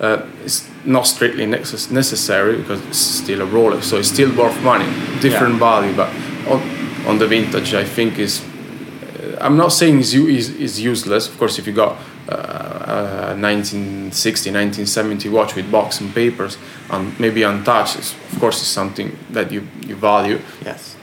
Uh, 0.00 0.22
it's 0.44 0.68
not 0.84 1.06
strictly 1.06 1.44
necess- 1.46 1.90
necessary 1.90 2.56
because 2.56 2.80
it's 2.86 2.98
still 2.98 3.40
a 3.42 3.46
Rolex, 3.46 3.82
so 3.84 3.96
it's 3.98 4.08
still 4.08 4.30
worth 4.36 4.62
money, 4.62 4.86
different 5.20 5.54
Yeah. 5.54 5.58
value. 5.58 5.92
But 5.96 6.08
on, 6.48 6.60
on 7.06 7.18
the 7.18 7.26
vintage, 7.26 7.74
I 7.74 7.84
think 7.84 8.18
is 8.18 8.40
uh, 8.42 9.38
I'm 9.40 9.56
not 9.56 9.72
saying 9.72 10.02
u- 10.04 10.28
is, 10.28 10.50
is 10.50 10.80
useless. 10.80 11.28
Of 11.28 11.36
course, 11.38 11.58
if 11.58 11.66
you 11.66 11.72
got 11.72 11.96
uh, 12.28 13.34
a 13.34 13.36
1960, 13.36 14.50
1970 14.50 15.28
watch 15.30 15.54
with 15.56 15.68
box 15.70 16.00
and 16.00 16.14
papers 16.14 16.58
and 16.90 17.18
maybe 17.18 17.42
untouched, 17.42 17.96
of 17.98 18.38
course, 18.40 18.58
it's 18.60 18.68
something 18.70 19.16
that 19.32 19.50
you, 19.50 19.66
you 19.86 19.96
value. 19.96 20.38
Yes. 20.64 20.94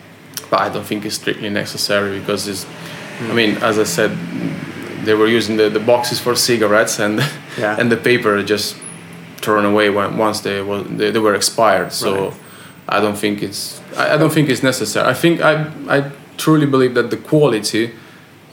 But 0.49 0.61
I 0.61 0.69
don't 0.69 0.85
think 0.85 1.05
it's 1.05 1.15
strictly 1.15 1.49
necessary 1.49 2.19
because 2.19 2.47
it's, 2.47 2.65
I 3.29 3.33
mean, 3.33 3.57
as 3.63 3.77
I 3.77 3.83
said, 3.83 4.11
they 5.03 5.13
were 5.15 5.27
using 5.27 5.57
the, 5.57 5.69
the 5.69 5.79
boxes 5.79 6.19
for 6.19 6.35
cigarettes 6.35 6.99
and 6.99 7.19
Yeah. 7.57 7.75
and 7.79 7.91
the 7.91 7.97
paper 7.97 8.41
just 8.43 8.75
thrown 9.41 9.65
away 9.65 9.89
when, 9.89 10.17
once 10.17 10.41
they, 10.41 10.61
was, 10.61 10.87
they, 10.87 11.11
they 11.11 11.19
were 11.19 11.35
expired. 11.35 11.91
So 11.91 12.09
Right. 12.11 12.33
I 12.87 12.99
don't 13.01 13.17
think 13.17 13.41
it's 13.41 13.81
I, 13.97 14.13
I 14.13 14.17
don't 14.17 14.31
think 14.31 14.49
it's 14.49 14.61
necessary. 14.63 15.07
I 15.07 15.13
think 15.13 15.41
I 15.41 15.53
I 15.89 16.11
truly 16.37 16.67
believe 16.67 16.93
that 16.93 17.09
the 17.09 17.17
quality 17.17 17.91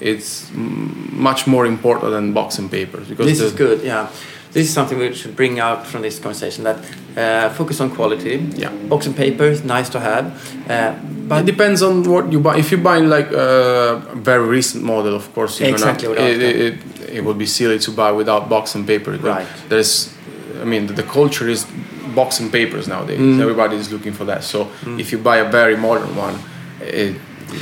it's 0.01 0.51
much 0.55 1.47
more 1.47 1.67
important 1.67 2.11
than 2.13 2.33
box 2.33 2.59
and 2.59 2.71
papers 2.71 3.09
because 3.09 3.27
This 3.27 3.41
is 3.41 3.53
good, 3.53 3.83
yeah. 3.85 4.09
This 4.53 4.67
is 4.69 4.75
something 4.75 4.99
we 4.99 5.15
should 5.15 5.35
bring 5.35 5.61
out 5.61 5.87
from 5.87 6.03
this 6.03 6.19
conversation 6.19 6.65
that 6.65 6.77
uh, 7.17 7.49
focus 7.55 7.81
on 7.81 7.91
quality. 7.91 8.37
Yeah. 8.57 8.71
Box 8.89 9.07
and 9.07 9.17
paper 9.17 9.45
is 9.45 9.65
nice 9.65 9.89
to 9.91 10.01
have, 10.01 10.25
uh, 10.69 10.95
It 10.95 11.29
but 11.29 11.47
depends 11.47 11.83
on 11.83 12.03
what 12.05 12.31
you 12.31 12.41
buy. 12.41 12.59
If 12.59 12.71
you 12.71 12.77
buy 12.77 12.99
like 12.99 13.33
a 13.33 14.03
very 14.15 14.47
recent 14.47 14.85
model, 14.85 15.15
of 15.15 15.33
course, 15.35 15.59
Exactly, 15.61 16.09
gonna, 16.09 16.29
it, 16.29 16.43
it, 16.43 16.57
it, 16.57 17.11
it 17.17 17.25
would 17.25 17.39
be 17.39 17.47
silly 17.47 17.79
to 17.79 17.91
buy 17.91 18.13
without 18.13 18.51
box 18.51 18.75
and 18.75 18.87
paper. 18.87 19.13
Right. 19.13 19.47
There's, 19.71 20.13
I 20.61 20.65
mean, 20.65 20.87
the, 20.87 20.95
the 20.95 21.03
culture 21.03 21.49
is 21.49 21.67
box 22.15 22.41
and 22.41 22.51
papers 22.53 22.87
nowadays. 22.89 23.19
Mm. 23.21 23.41
Everybody 23.41 23.77
is 23.77 23.91
looking 23.93 24.13
for 24.13 24.25
that. 24.27 24.45
So 24.45 24.69
if 24.99 25.13
you 25.13 25.19
buy 25.19 25.39
a 25.39 25.51
very 25.51 25.77
modern 25.77 26.15
one, 26.17 26.39
it 26.81 27.17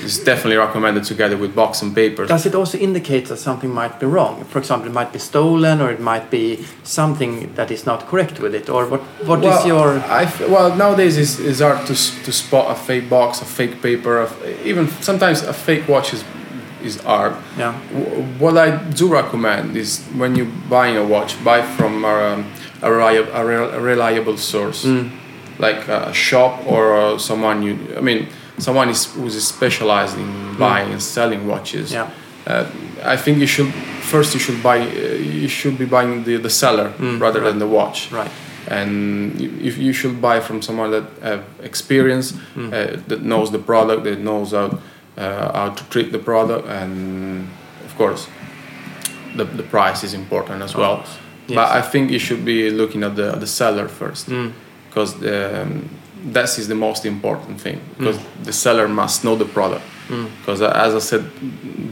is 0.04 0.18
definitely 0.24 0.56
recommended 0.56 1.02
together 1.04 1.36
with 1.36 1.52
box 1.54 1.82
and 1.82 1.94
papers. 1.94 2.28
does 2.28 2.46
it 2.46 2.54
also 2.54 2.78
indicate 2.78 3.26
that 3.26 3.38
something 3.38 3.70
might 3.70 3.98
be 3.98 4.06
wrong? 4.06 4.44
For 4.44 4.58
example, 4.58 4.88
it 4.88 4.94
might 4.94 5.12
be 5.12 5.18
stolen, 5.18 5.80
or 5.80 5.90
it 5.90 6.00
might 6.00 6.30
be 6.30 6.64
something 6.84 7.52
that 7.54 7.70
is 7.70 7.86
not 7.86 8.06
correct 8.06 8.38
with 8.40 8.54
it. 8.54 8.68
Or 8.68 8.86
what? 8.86 9.00
What 9.26 9.38
is 9.40 9.44
well, 9.44 9.66
your? 9.66 9.88
I 10.00 10.22
f- 10.24 10.48
well 10.48 10.76
nowadays 10.76 11.16
it's, 11.18 11.38
it's 11.40 11.60
hard 11.60 11.86
to, 11.86 11.94
to 12.24 12.32
spot 12.32 12.70
a 12.70 12.74
fake 12.74 13.08
box, 13.10 13.42
a 13.42 13.44
fake 13.44 13.82
paper, 13.82 14.20
a 14.20 14.24
f- 14.26 14.42
even 14.64 14.88
sometimes 15.02 15.42
a 15.42 15.52
fake 15.52 15.88
watch 15.88 16.12
is 16.14 16.24
is 16.84 16.96
hard. 17.02 17.34
Yeah. 17.58 17.74
W- 17.92 18.22
What 18.38 18.56
I 18.56 18.76
do 18.94 19.08
recommend 19.12 19.76
is 19.76 20.00
when 20.16 20.36
you 20.36 20.44
buying 20.68 20.96
a 20.96 21.04
watch, 21.04 21.34
buy 21.44 21.62
from 21.76 22.04
um, 22.04 22.44
a, 22.82 22.90
reliable, 22.90 23.32
a, 23.32 23.44
rel- 23.44 23.70
a 23.74 23.80
reliable 23.80 24.36
source, 24.36 24.84
Mm. 24.84 25.10
like 25.58 25.88
a 25.88 26.12
shop 26.12 26.52
or 26.66 26.96
uh, 26.96 27.18
someone 27.18 27.62
you. 27.62 27.76
I 27.96 28.00
mean, 28.00 28.26
someone 28.58 28.88
is 28.90 29.04
who's 29.14 29.42
specialized 29.46 30.18
in 30.18 30.56
buying 30.58 30.90
and 30.92 31.02
selling 31.02 31.46
watches. 31.46 31.90
Mm. 31.90 31.94
Yeah. 31.94 32.10
Uh, 32.46 32.64
I 33.14 33.16
think 33.16 33.38
you 33.38 33.46
should 33.46 33.72
first 34.12 34.34
you 34.34 34.40
should 34.40 34.62
buy 34.62 34.78
uh, 34.80 35.40
you 35.42 35.48
should 35.48 35.76
be 35.78 35.84
buying 35.86 36.24
the, 36.24 36.36
the 36.38 36.50
seller 36.50 36.92
rather 37.20 37.40
than 37.40 37.58
the 37.58 37.66
watch 37.66 38.08
Mm, 38.10 38.16
Right. 38.16 38.30
and 38.68 39.40
you, 39.40 39.48
you- 39.60 39.82
you 39.88 39.92
should 39.92 40.20
buy 40.20 40.40
from 40.40 40.62
someone 40.62 40.90
that 40.90 41.04
have 41.22 41.42
experience 41.62 42.32
Mm. 42.56 42.72
uh, 42.72 43.00
that 43.08 43.20
knows 43.22 43.50
the 43.50 43.58
product 43.58 44.04
that 44.04 44.18
knows 44.18 44.50
how 44.52 44.66
uh, 45.18 45.52
how 45.58 45.68
to 45.74 45.84
treat 45.90 46.10
the 46.12 46.18
product 46.18 46.66
and 46.68 47.46
of 47.84 47.94
course 47.96 48.26
the, 49.36 49.44
the 49.44 49.62
price 49.62 50.02
is 50.06 50.14
important 50.14 50.62
as 50.62 50.74
well 50.74 51.04
but 51.54 51.68
I 51.78 51.82
think 51.82 52.10
you 52.10 52.18
should 52.18 52.44
be 52.44 52.70
looking 52.70 53.02
at 53.04 53.14
the, 53.16 53.32
the 53.32 53.46
seller 53.46 53.88
first 53.88 54.28
Mm. 54.28 54.52
because 54.88 55.14
um, 55.14 55.88
that 56.32 56.58
is 56.58 56.66
the 56.68 56.74
most 56.74 57.04
important 57.04 57.60
thing 57.60 57.80
because 57.98 58.16
Mm. 58.18 58.44
the 58.44 58.52
seller 58.52 58.88
must 58.88 59.24
know 59.24 59.36
the 59.36 59.44
product 59.58 59.84
because 60.40 60.60
as 60.62 60.94
I 60.94 60.98
said 61.10 61.22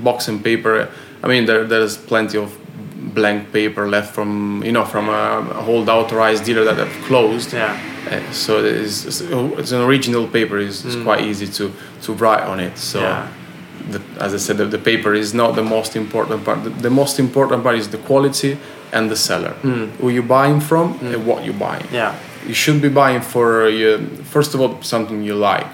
box 0.05 0.29
and 0.29 0.43
paper 0.43 0.89
I 1.25 1.27
mean 1.29 1.47
there 1.47 1.65
there's 1.65 1.97
plenty 1.97 2.37
of 2.39 2.51
blank 3.15 3.53
paper 3.53 3.89
left 3.89 4.15
from 4.15 4.63
you 4.65 4.73
know 4.73 4.85
from 4.85 5.09
a, 5.09 5.23
a 5.61 5.67
old 5.67 5.89
authorized 5.89 6.45
dealer 6.45 6.65
that 6.65 6.77
have 6.85 6.93
closed 7.07 7.53
Yeah. 7.53 7.73
uh, 8.11 8.33
so 8.33 8.59
it's, 8.65 9.07
it's, 9.07 9.73
an 9.73 9.83
original 9.83 10.27
paper 10.27 10.59
is 10.59 10.85
it's 10.85 10.97
quite 11.09 11.23
easy 11.31 11.47
to 11.59 11.73
to 12.03 12.13
write 12.13 12.45
on 12.53 12.59
it 12.61 12.77
so 12.79 12.99
Mm. 12.99 13.03
Yeah. 13.03 13.27
the, 13.93 14.01
as 14.25 14.35
I 14.35 14.39
said 14.39 14.57
the, 14.59 14.67
the 14.67 14.83
paper 14.91 15.15
is 15.15 15.33
not 15.33 15.55
the 15.55 15.63
most 15.63 15.97
important 15.97 16.45
part 16.45 16.59
the, 16.65 16.71
the 16.71 16.91
most 16.91 17.19
important 17.19 17.63
part 17.63 17.77
is 17.79 17.89
the 17.89 17.99
quality 18.11 18.57
and 18.93 19.11
the 19.11 19.17
seller. 19.17 19.55
Who 20.01 20.09
you 20.11 20.23
buying 20.23 20.61
from 20.61 20.99
and 21.03 21.27
what 21.27 21.45
you 21.45 21.53
buying 21.53 21.87
Mm. 21.89 21.93
Yeah. 21.93 22.15
you 22.49 22.55
should 22.55 22.81
be 22.81 22.89
buying 22.89 23.21
for 23.23 23.67
uh, 23.67 23.99
first 24.35 24.55
of 24.55 24.61
all 24.61 24.81
something 24.83 25.23
you 25.25 25.35
like. 25.35 25.73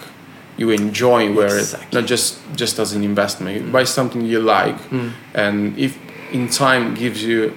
You 0.57 0.71
enjoy 0.71 1.33
wear 1.35 1.59
Exactly. 1.59 1.89
it 1.89 1.95
not 2.01 2.07
just 2.09 2.39
just 2.57 2.79
as 2.79 2.93
an 2.97 3.03
investment. 3.03 3.57
You 3.57 3.73
buy 3.73 3.85
something 3.85 4.23
you 4.33 4.41
like 4.41 4.77
and 5.35 5.77
if 5.79 5.93
in 6.33 6.49
time 6.49 6.95
gives 6.95 7.23
you 7.23 7.53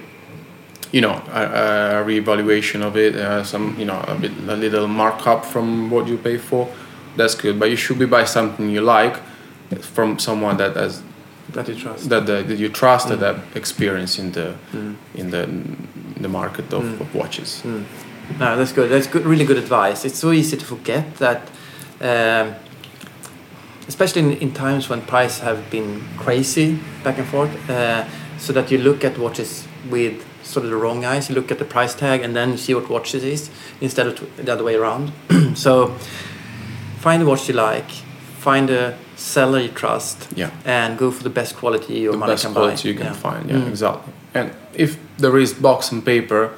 you 0.92 1.00
know 1.00 1.16
a, 1.40 1.42
a 2.00 2.04
reevaluation 2.08 2.82
of 2.82 2.96
it 2.96 3.14
uh, 3.14 3.44
some 3.44 3.76
you 3.78 3.84
know 3.84 4.00
a 4.08 4.14
bit 4.14 4.32
a 4.48 4.56
little 4.56 4.88
markup 4.88 5.44
from 5.44 5.90
what 5.90 6.06
you 6.08 6.16
pay 6.18 6.38
for 6.38 6.66
that's 7.16 7.34
good. 7.42 7.58
But 7.60 7.70
you 7.70 7.76
should 7.76 7.98
be 7.98 8.06
buy 8.06 8.24
something 8.24 8.70
you 8.70 8.80
like 8.80 9.16
from 9.80 10.18
someone 10.18 10.56
that 10.56 10.76
has 10.76 11.02
That 11.52 11.68
you 11.68 11.74
trust. 11.74 12.08
that, 12.10 12.26
that, 12.26 12.48
that 12.48 12.58
you 12.58 12.68
trust 12.68 13.08
that 13.08 13.36
experience 13.54 14.18
in 14.18 14.32
the 14.32 14.54
in 15.14 15.30
the 15.30 15.42
in 15.44 16.22
the 16.22 16.28
market 16.28 16.72
of, 16.72 17.00
of 17.00 17.14
watches 17.14 17.62
No, 18.38 18.56
that's 18.56 18.72
good. 18.72 18.90
That's 18.90 19.06
good. 19.06 19.24
Really 19.24 19.46
good 19.46 19.56
advice. 19.56 20.04
It's 20.04 20.18
so 20.18 20.32
easy 20.32 20.56
to 20.58 20.64
forget 20.64 21.16
that, 21.16 21.40
um, 22.00 22.54
especially 23.88 24.20
in, 24.22 24.32
in 24.32 24.52
times 24.52 24.90
when 24.90 25.00
prices 25.00 25.40
have 25.40 25.70
been 25.70 26.02
crazy 26.18 26.78
back 27.02 27.18
and 27.18 27.26
forth. 27.26 27.70
Uh, 27.70 28.04
so 28.38 28.52
that 28.52 28.70
you 28.70 28.78
look 28.78 29.04
at 29.04 29.18
watches 29.18 29.66
with 29.90 30.24
sort 30.42 30.64
of 30.64 30.70
the 30.70 30.76
wrong 30.76 31.04
eyes. 31.04 31.28
You 31.28 31.34
look 31.34 31.50
at 31.50 31.58
the 31.58 31.64
price 31.64 31.94
tag 31.94 32.22
and 32.22 32.34
then 32.36 32.56
see 32.58 32.74
what 32.74 32.88
watch 32.88 33.14
it 33.14 33.24
is 33.24 33.50
instead 33.80 34.06
of 34.06 34.18
t- 34.18 34.42
the 34.42 34.52
other 34.52 34.64
way 34.64 34.74
around. 34.76 35.12
so 35.54 35.88
find 37.00 37.22
a 37.22 37.26
watch 37.26 37.48
you 37.48 37.54
like. 37.54 37.90
Find 38.38 38.70
a 38.70 38.94
seller 39.16 39.60
you 39.60 39.68
trust. 39.68 40.28
Yeah. 40.36 40.50
And 40.64 40.98
go 40.98 41.10
for 41.10 41.22
the 41.22 41.30
best 41.30 41.56
quality 41.56 41.94
your 42.00 42.12
the 42.12 42.18
money 42.18 42.32
best 42.32 42.44
can 42.44 42.52
quality 42.54 42.82
buy. 42.82 42.88
you 42.90 42.94
can 42.94 43.06
Yeah. 43.06 43.12
find. 43.30 43.50
Yeah, 43.50 43.56
Mm. 43.60 43.68
exactly. 43.68 44.12
And 44.34 44.50
if 44.74 44.96
there 45.18 45.38
is 45.42 45.52
box 45.54 45.92
and 45.92 46.04
paper, 46.04 46.50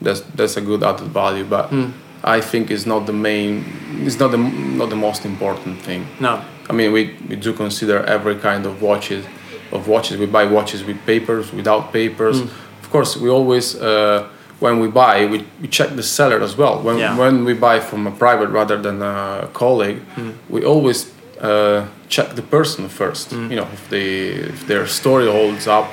that's 0.00 0.22
that's 0.36 0.56
a 0.56 0.60
good 0.60 0.82
added 0.82 1.08
value. 1.12 1.44
But 1.44 1.70
Mm. 1.70 1.90
I 2.24 2.40
think 2.40 2.70
it's 2.70 2.86
not 2.86 3.06
the 3.06 3.12
main. 3.12 3.64
It's 4.06 4.18
not 4.20 4.30
the 4.30 4.38
not 4.78 4.88
the 4.90 4.96
most 4.96 5.24
important 5.24 5.82
thing. 5.82 6.06
No. 6.20 6.38
I 6.70 6.72
mean, 6.74 6.92
we, 6.92 7.02
we 7.28 7.36
do 7.36 7.52
consider 7.52 8.04
every 8.06 8.34
kind 8.36 8.66
of 8.66 8.82
watches 8.82 9.24
of 9.72 9.86
watches. 9.88 10.18
We 10.18 10.26
buy 10.26 10.44
watches 10.44 10.82
with 10.84 10.96
papers, 11.06 11.52
without 11.52 11.92
papers. 11.92 12.36
Mm. 12.40 12.48
Of 12.82 12.90
course, 12.90 13.16
we 13.20 13.28
always 13.30 13.74
uh, 13.74 14.22
when 14.60 14.80
we 14.80 14.88
buy, 14.88 15.26
we, 15.26 15.44
we 15.60 15.68
check 15.68 15.90
the 15.96 16.02
seller 16.02 16.40
as 16.42 16.56
well. 16.56 16.82
When 16.82 16.98
Yeah. 16.98 17.16
when 17.18 17.44
we 17.44 17.54
buy 17.54 17.80
from 17.80 18.06
a 18.06 18.10
private 18.10 18.48
rather 18.50 18.76
than 18.82 19.02
a 19.02 19.48
colleague, 19.52 20.00
Mm. 20.16 20.32
we 20.48 20.64
always 20.64 21.06
uh, 21.40 21.80
check 22.08 22.34
the 22.34 22.42
person 22.42 22.88
first. 22.88 23.30
Mm. 23.30 23.50
You 23.50 23.56
know, 23.56 23.68
if 23.72 23.88
they 23.88 24.08
if 24.54 24.66
their 24.66 24.86
story 24.86 25.26
holds 25.30 25.66
up, 25.66 25.86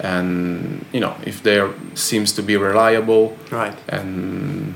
and 0.00 0.84
you 0.92 1.00
know 1.00 1.14
if 1.24 1.42
they 1.42 1.60
seems 1.94 2.32
to 2.32 2.42
be 2.42 2.56
reliable, 2.56 3.36
Right. 3.50 3.74
and 3.88 4.74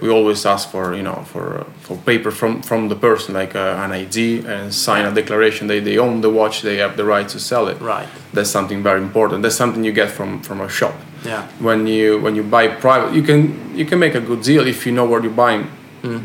we 0.00 0.08
always 0.08 0.46
ask 0.46 0.70
for 0.70 0.94
you 0.94 1.02
know 1.02 1.24
for 1.32 1.64
for 1.82 1.96
paper 1.96 2.30
from 2.30 2.62
from 2.62 2.88
the 2.88 2.94
person 2.96 3.34
like 3.34 3.54
uh, 3.58 3.84
an 3.84 3.92
ID 3.92 4.42
and 4.46 4.72
sign 4.72 5.04
a 5.04 5.10
declaration 5.12 5.68
they 5.68 5.80
they 5.80 5.98
own 5.98 6.20
the 6.20 6.30
watch 6.30 6.62
they 6.62 6.78
have 6.78 6.96
the 6.96 7.04
right 7.04 7.28
to 7.28 7.38
sell 7.38 7.68
it 7.68 7.76
Right. 7.80 8.08
that's 8.32 8.50
something 8.50 8.82
very 8.82 9.00
important 9.02 9.42
that's 9.42 9.56
something 9.56 9.84
you 9.84 9.92
get 9.92 10.10
from 10.10 10.40
from 10.42 10.60
a 10.60 10.68
shop 10.68 10.94
Yeah. 11.24 11.46
when 11.58 11.86
you 11.86 12.18
when 12.20 12.34
you 12.34 12.42
buy 12.42 12.68
private 12.68 13.14
you 13.14 13.22
can 13.22 13.76
you 13.76 13.84
can 13.84 13.98
make 13.98 14.14
a 14.14 14.20
good 14.20 14.42
deal 14.42 14.66
if 14.66 14.86
you 14.86 14.92
know 14.92 15.04
what 15.04 15.22
you're 15.22 15.32
buying 15.32 15.64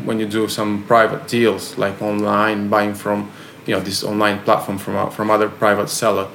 when 0.06 0.18
you 0.18 0.26
do 0.26 0.48
some 0.48 0.84
private 0.84 1.28
deals 1.28 1.76
like 1.76 2.00
online 2.00 2.68
buying 2.68 2.94
from 2.94 3.30
you 3.66 3.74
know 3.74 3.80
this 3.80 4.02
online 4.02 4.38
platform 4.42 4.78
from 4.78 5.10
from 5.10 5.30
other 5.30 5.48
private 5.48 5.88
seller 5.88 6.28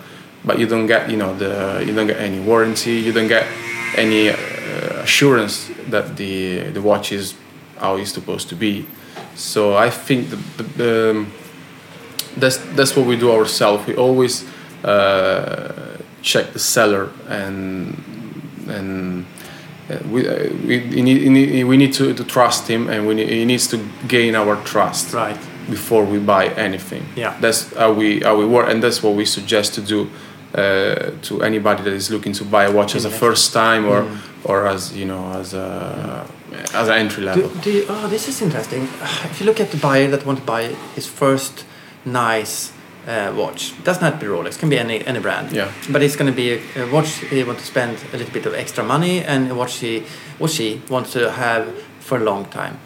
but 0.45 0.59
you 0.59 0.67
don't 0.67 0.85
get 0.85 1.09
you 1.09 1.17
know 1.17 1.35
the 1.35 1.83
you 1.85 1.93
don't 1.95 2.07
get 2.07 2.19
any 2.19 2.39
warranty 2.39 2.93
you 2.93 3.11
don't 3.11 3.27
get 3.27 3.47
any 3.95 4.29
uh, 4.29 4.35
assurance 5.01 5.71
that 5.89 6.15
the 6.17 6.69
the 6.69 6.81
watch 6.81 7.11
is 7.11 7.33
how 7.77 7.97
it's 7.97 8.13
supposed 8.13 8.47
to 8.47 8.55
be 8.55 8.85
so 9.33 9.75
i 9.75 9.89
think 9.89 10.29
the, 10.29 10.35
the, 10.57 10.63
the 10.77 11.25
that's 12.37 12.57
that's 12.75 12.95
what 12.95 13.05
we 13.05 13.17
do 13.17 13.31
ourselves. 13.31 13.85
We 13.87 13.95
always 13.95 14.45
uh, 14.83 15.97
check 16.21 16.53
the 16.53 16.59
seller 16.59 17.11
and 17.27 18.01
and 18.71 19.25
uh, 19.89 19.97
we, 20.13 20.27
uh, 20.27 20.49
we, 20.67 20.79
we 20.95 21.01
need, 21.01 21.63
we 21.65 21.77
need- 21.77 21.93
to, 21.93 22.13
to 22.13 22.23
trust 22.23 22.67
him 22.69 22.89
and 22.89 23.05
we 23.07 23.13
need, 23.13 23.29
he 23.29 23.45
needs 23.45 23.67
to 23.67 23.77
gain 24.07 24.35
our 24.35 24.55
trust 24.63 25.13
Right. 25.13 25.37
before 25.69 26.05
we 26.05 26.17
buy 26.19 26.45
anything. 26.57 27.03
Yeah. 27.15 27.35
That's 27.41 27.73
how 27.75 27.91
we 27.93 28.19
how 28.21 28.35
we 28.37 28.45
work 28.45 28.69
and 28.69 28.81
that's 28.81 29.01
what 29.03 29.15
we 29.15 29.25
suggest 29.25 29.73
to 29.75 29.81
do 29.81 30.07
uh, 30.55 31.11
to 31.27 31.41
anybody 31.43 31.83
that 31.83 31.93
is 31.93 32.09
looking 32.09 32.33
to 32.33 32.43
buy 32.45 32.63
a 32.65 32.71
watch 32.71 32.95
as 32.95 33.05
a 33.05 33.09
first 33.09 33.53
time 33.53 33.85
or 33.85 34.05
or 34.43 34.67
as 34.67 34.91
you 34.95 35.05
know 35.05 35.31
as 35.39 35.53
a 35.53 36.25
as 36.73 36.87
an 36.89 36.95
entry 36.95 37.23
level. 37.23 37.47
Do, 37.49 37.61
do 37.63 37.71
you, 37.71 37.85
oh, 37.89 38.07
this 38.09 38.27
is 38.27 38.41
interesting. 38.41 38.83
If 39.31 39.39
you 39.39 39.45
look 39.45 39.59
at 39.61 39.71
the 39.71 39.77
buyer 39.77 40.07
that 40.11 40.25
want 40.25 40.39
to 40.39 40.45
buy 40.45 40.63
his 40.95 41.07
first 41.07 41.65
nice 42.05 42.71
uh, 43.07 43.33
watch, 43.35 43.71
it 43.79 43.83
doesn't 43.83 44.03
have 44.03 44.19
to 44.19 44.25
be 44.25 44.31
Rolex, 44.31 44.55
It 44.55 44.59
can 44.59 44.69
be 44.69 44.77
any 44.79 45.05
any 45.07 45.19
brand. 45.19 45.51
Yeah. 45.51 45.71
But 45.89 46.01
it's 46.03 46.15
going 46.15 46.31
to 46.31 46.35
be 46.35 46.53
a, 46.53 46.83
a 46.83 46.91
watch 46.91 47.09
he 47.29 47.43
wants 47.43 47.61
to 47.61 47.67
spend 47.67 47.97
a 48.13 48.17
little 48.17 48.33
bit 48.33 48.45
of 48.45 48.53
extra 48.53 48.83
money 48.83 49.23
and 49.27 49.51
a 49.51 49.55
watch 49.55 49.79
he 49.79 50.03
or 50.39 50.47
she 50.47 50.81
wants 50.89 51.11
to 51.13 51.31
have 51.31 51.65
for 51.99 52.17
a 52.17 52.23
long 52.23 52.45
time. 52.45 52.77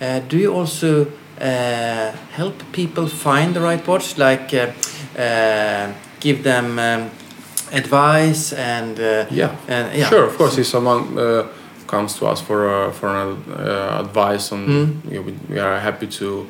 Uh, 0.00 0.20
do 0.28 0.36
you 0.36 0.52
also 0.54 1.06
uh, 1.40 2.12
help 2.36 2.54
people 2.72 3.06
find 3.08 3.54
the 3.54 3.60
right 3.60 3.86
watch, 3.86 4.16
like 4.18 4.52
uh, 4.54 4.70
uh, 5.20 5.92
give 6.20 6.42
them 6.42 6.78
um, 6.78 7.10
advice 7.72 8.52
and 8.52 8.98
uh, 9.00 9.26
Yeah. 9.30 9.50
and 9.68 9.96
yeah, 9.98 10.08
Sure, 10.08 10.24
of 10.26 10.36
course. 10.36 10.58
If 10.60 10.66
someone 10.66 11.18
uh, 11.18 11.46
comes 11.86 12.18
to 12.18 12.26
us 12.26 12.40
for 12.40 12.68
uh, 12.68 12.92
for 12.92 13.08
an, 13.08 13.36
uh, 13.48 14.00
advice 14.04 14.52
on, 14.54 14.66
Mm. 14.66 15.24
we, 15.24 15.34
we 15.48 15.58
are 15.60 15.80
happy 15.80 16.06
to 16.06 16.46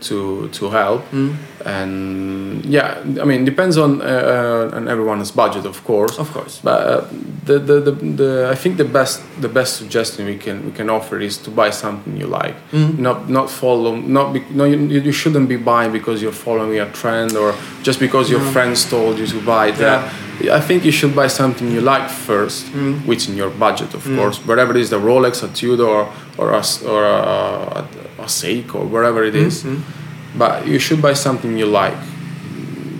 to 0.00 0.48
to 0.48 0.70
help. 0.70 1.02
Mm. 1.10 1.36
And 1.64 2.64
yeah, 2.64 2.98
I 3.20 3.24
mean, 3.24 3.44
depends 3.44 3.76
on 3.76 4.00
uh, 4.00 4.04
uh, 4.04 4.76
on 4.76 4.88
everyone's 4.88 5.30
budget, 5.32 5.66
of 5.66 5.82
course. 5.84 6.18
Of 6.18 6.32
course. 6.32 6.60
But 6.62 6.80
uh, 6.86 7.04
the, 7.44 7.58
the, 7.58 7.80
the, 7.80 7.92
the 7.92 8.48
I 8.52 8.54
think 8.54 8.76
the 8.76 8.84
best 8.84 9.22
the 9.40 9.48
best 9.48 9.76
suggestion 9.76 10.26
we 10.26 10.36
can 10.36 10.66
we 10.66 10.72
can 10.72 10.88
offer 10.90 11.18
is 11.18 11.38
to 11.38 11.50
buy 11.50 11.70
something 11.70 12.16
you 12.16 12.26
like. 12.26 12.54
Mm. 12.70 12.98
Not 12.98 13.28
not 13.28 13.50
follow 13.50 13.96
not 13.96 14.32
be, 14.32 14.44
no 14.50 14.64
you, 14.64 14.78
you 14.78 15.12
shouldn't 15.12 15.48
be 15.48 15.56
buying 15.56 15.92
because 15.92 16.22
you're 16.22 16.40
following 16.46 16.78
a 16.78 16.90
trend 16.92 17.36
or 17.36 17.54
just 17.82 17.98
because 17.98 18.30
your 18.30 18.40
friends 18.52 18.88
told 18.88 19.18
you 19.18 19.26
to 19.26 19.40
buy 19.40 19.70
that 19.72 20.02
Yeah. 20.02 20.25
I 20.40 20.60
think 20.60 20.84
you 20.84 20.92
should 20.92 21.14
buy 21.14 21.28
something 21.28 21.70
you 21.70 21.80
like 21.80 22.10
first, 22.10 22.66
mm. 22.66 23.06
within 23.06 23.36
your 23.36 23.50
budget, 23.50 23.94
of 23.94 24.04
mm. 24.04 24.16
course. 24.16 24.38
Whatever 24.46 24.72
it 24.72 24.80
is, 24.80 24.90
the 24.90 24.98
Rolex, 24.98 25.42
a 25.42 25.48
Tudor, 25.48 25.84
or 25.84 26.12
or 26.38 26.52
a, 26.52 26.62
or 26.84 27.04
a, 27.04 27.88
a 28.18 28.26
Seiko, 28.26 28.74
or 28.74 28.86
whatever 28.86 29.24
it 29.24 29.34
is. 29.34 29.62
Mm-hmm. 29.62 30.38
But 30.38 30.66
you 30.66 30.78
should 30.78 31.00
buy 31.00 31.14
something 31.14 31.56
you 31.56 31.66
like 31.66 31.96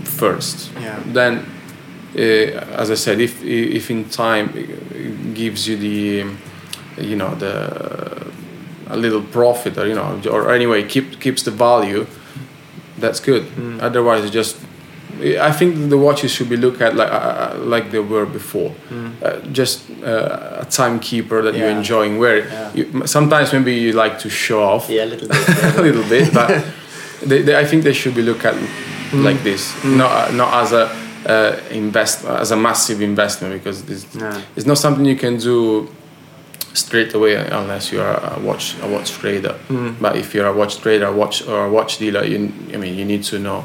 first. 0.04 0.72
Yeah. 0.80 1.02
Then, 1.06 1.44
uh, 2.14 2.80
as 2.80 2.90
I 2.90 2.94
said, 2.94 3.20
if 3.20 3.42
if 3.42 3.90
in 3.90 4.08
time 4.08 4.52
it 4.54 5.34
gives 5.34 5.68
you 5.68 5.76
the, 5.76 6.24
you 7.02 7.16
know, 7.16 7.34
the 7.34 8.26
a 8.88 8.96
little 8.96 9.22
profit, 9.22 9.76
or 9.78 9.86
you 9.86 9.94
know, 9.94 10.20
or 10.30 10.52
anyway 10.52 10.82
keep 10.84 11.20
keeps 11.20 11.42
the 11.42 11.50
value, 11.50 12.06
that's 12.98 13.20
good. 13.20 13.42
Mm. 13.56 13.82
Otherwise, 13.82 14.24
it 14.24 14.30
just 14.30 14.56
I 15.20 15.52
think 15.52 15.88
the 15.90 15.96
watches 15.98 16.30
should 16.30 16.48
be 16.48 16.56
looked 16.56 16.80
at 16.82 16.94
like 16.94 17.10
uh, 17.10 17.54
like 17.58 17.90
they 17.90 17.98
were 18.00 18.26
before. 18.26 18.72
Uh, 19.22 19.38
just 19.52 19.82
uh, 20.04 20.62
a 20.62 20.66
timekeeper 20.70 21.42
that 21.42 21.54
you're 21.54 21.70
enjoying. 21.70 22.18
Where 22.18 22.38
Yeah. 22.38 22.72
you, 22.74 23.06
sometimes 23.06 23.52
maybe 23.52 23.72
you 23.74 23.92
like 23.92 24.18
to 24.20 24.28
show 24.30 24.62
off 24.62 24.88
Yeah, 24.90 25.04
a 25.04 25.10
little 25.12 25.28
bit. 25.28 25.48
a 25.78 25.82
little 25.82 26.04
bit, 26.08 26.32
but 26.34 26.64
they, 27.28 27.42
they, 27.42 27.56
I 27.58 27.64
think 27.64 27.82
they 27.84 27.92
should 27.94 28.14
be 28.14 28.22
looked 28.22 28.44
at 28.44 28.54
like 29.12 29.42
this, 29.42 29.72
not 29.84 30.10
uh, 30.10 30.32
not 30.32 30.52
as 30.62 30.72
a 30.72 30.84
uh, 31.26 31.58
invest 31.70 32.24
as 32.24 32.50
a 32.50 32.56
massive 32.56 33.00
investment 33.02 33.54
because 33.54 33.82
Yeah. 34.14 34.40
it's 34.56 34.66
not 34.66 34.78
something 34.78 35.04
you 35.06 35.16
can 35.16 35.38
do 35.38 35.88
straight 36.74 37.14
away 37.14 37.36
unless 37.36 37.90
you 37.92 38.00
are 38.02 38.16
a 38.36 38.38
watch 38.40 38.74
a 38.82 38.86
watch 38.86 39.10
trader. 39.12 39.54
But 40.00 40.16
if 40.16 40.34
you're 40.34 40.46
a 40.46 40.52
watch 40.52 40.76
trader, 40.82 41.06
a 41.06 41.12
watch 41.12 41.46
or 41.48 41.64
a 41.66 41.70
watch 41.70 41.98
dealer, 41.98 42.22
you 42.24 42.52
I 42.74 42.76
mean 42.76 42.94
you 42.98 43.04
need 43.04 43.24
to 43.30 43.38
know 43.38 43.64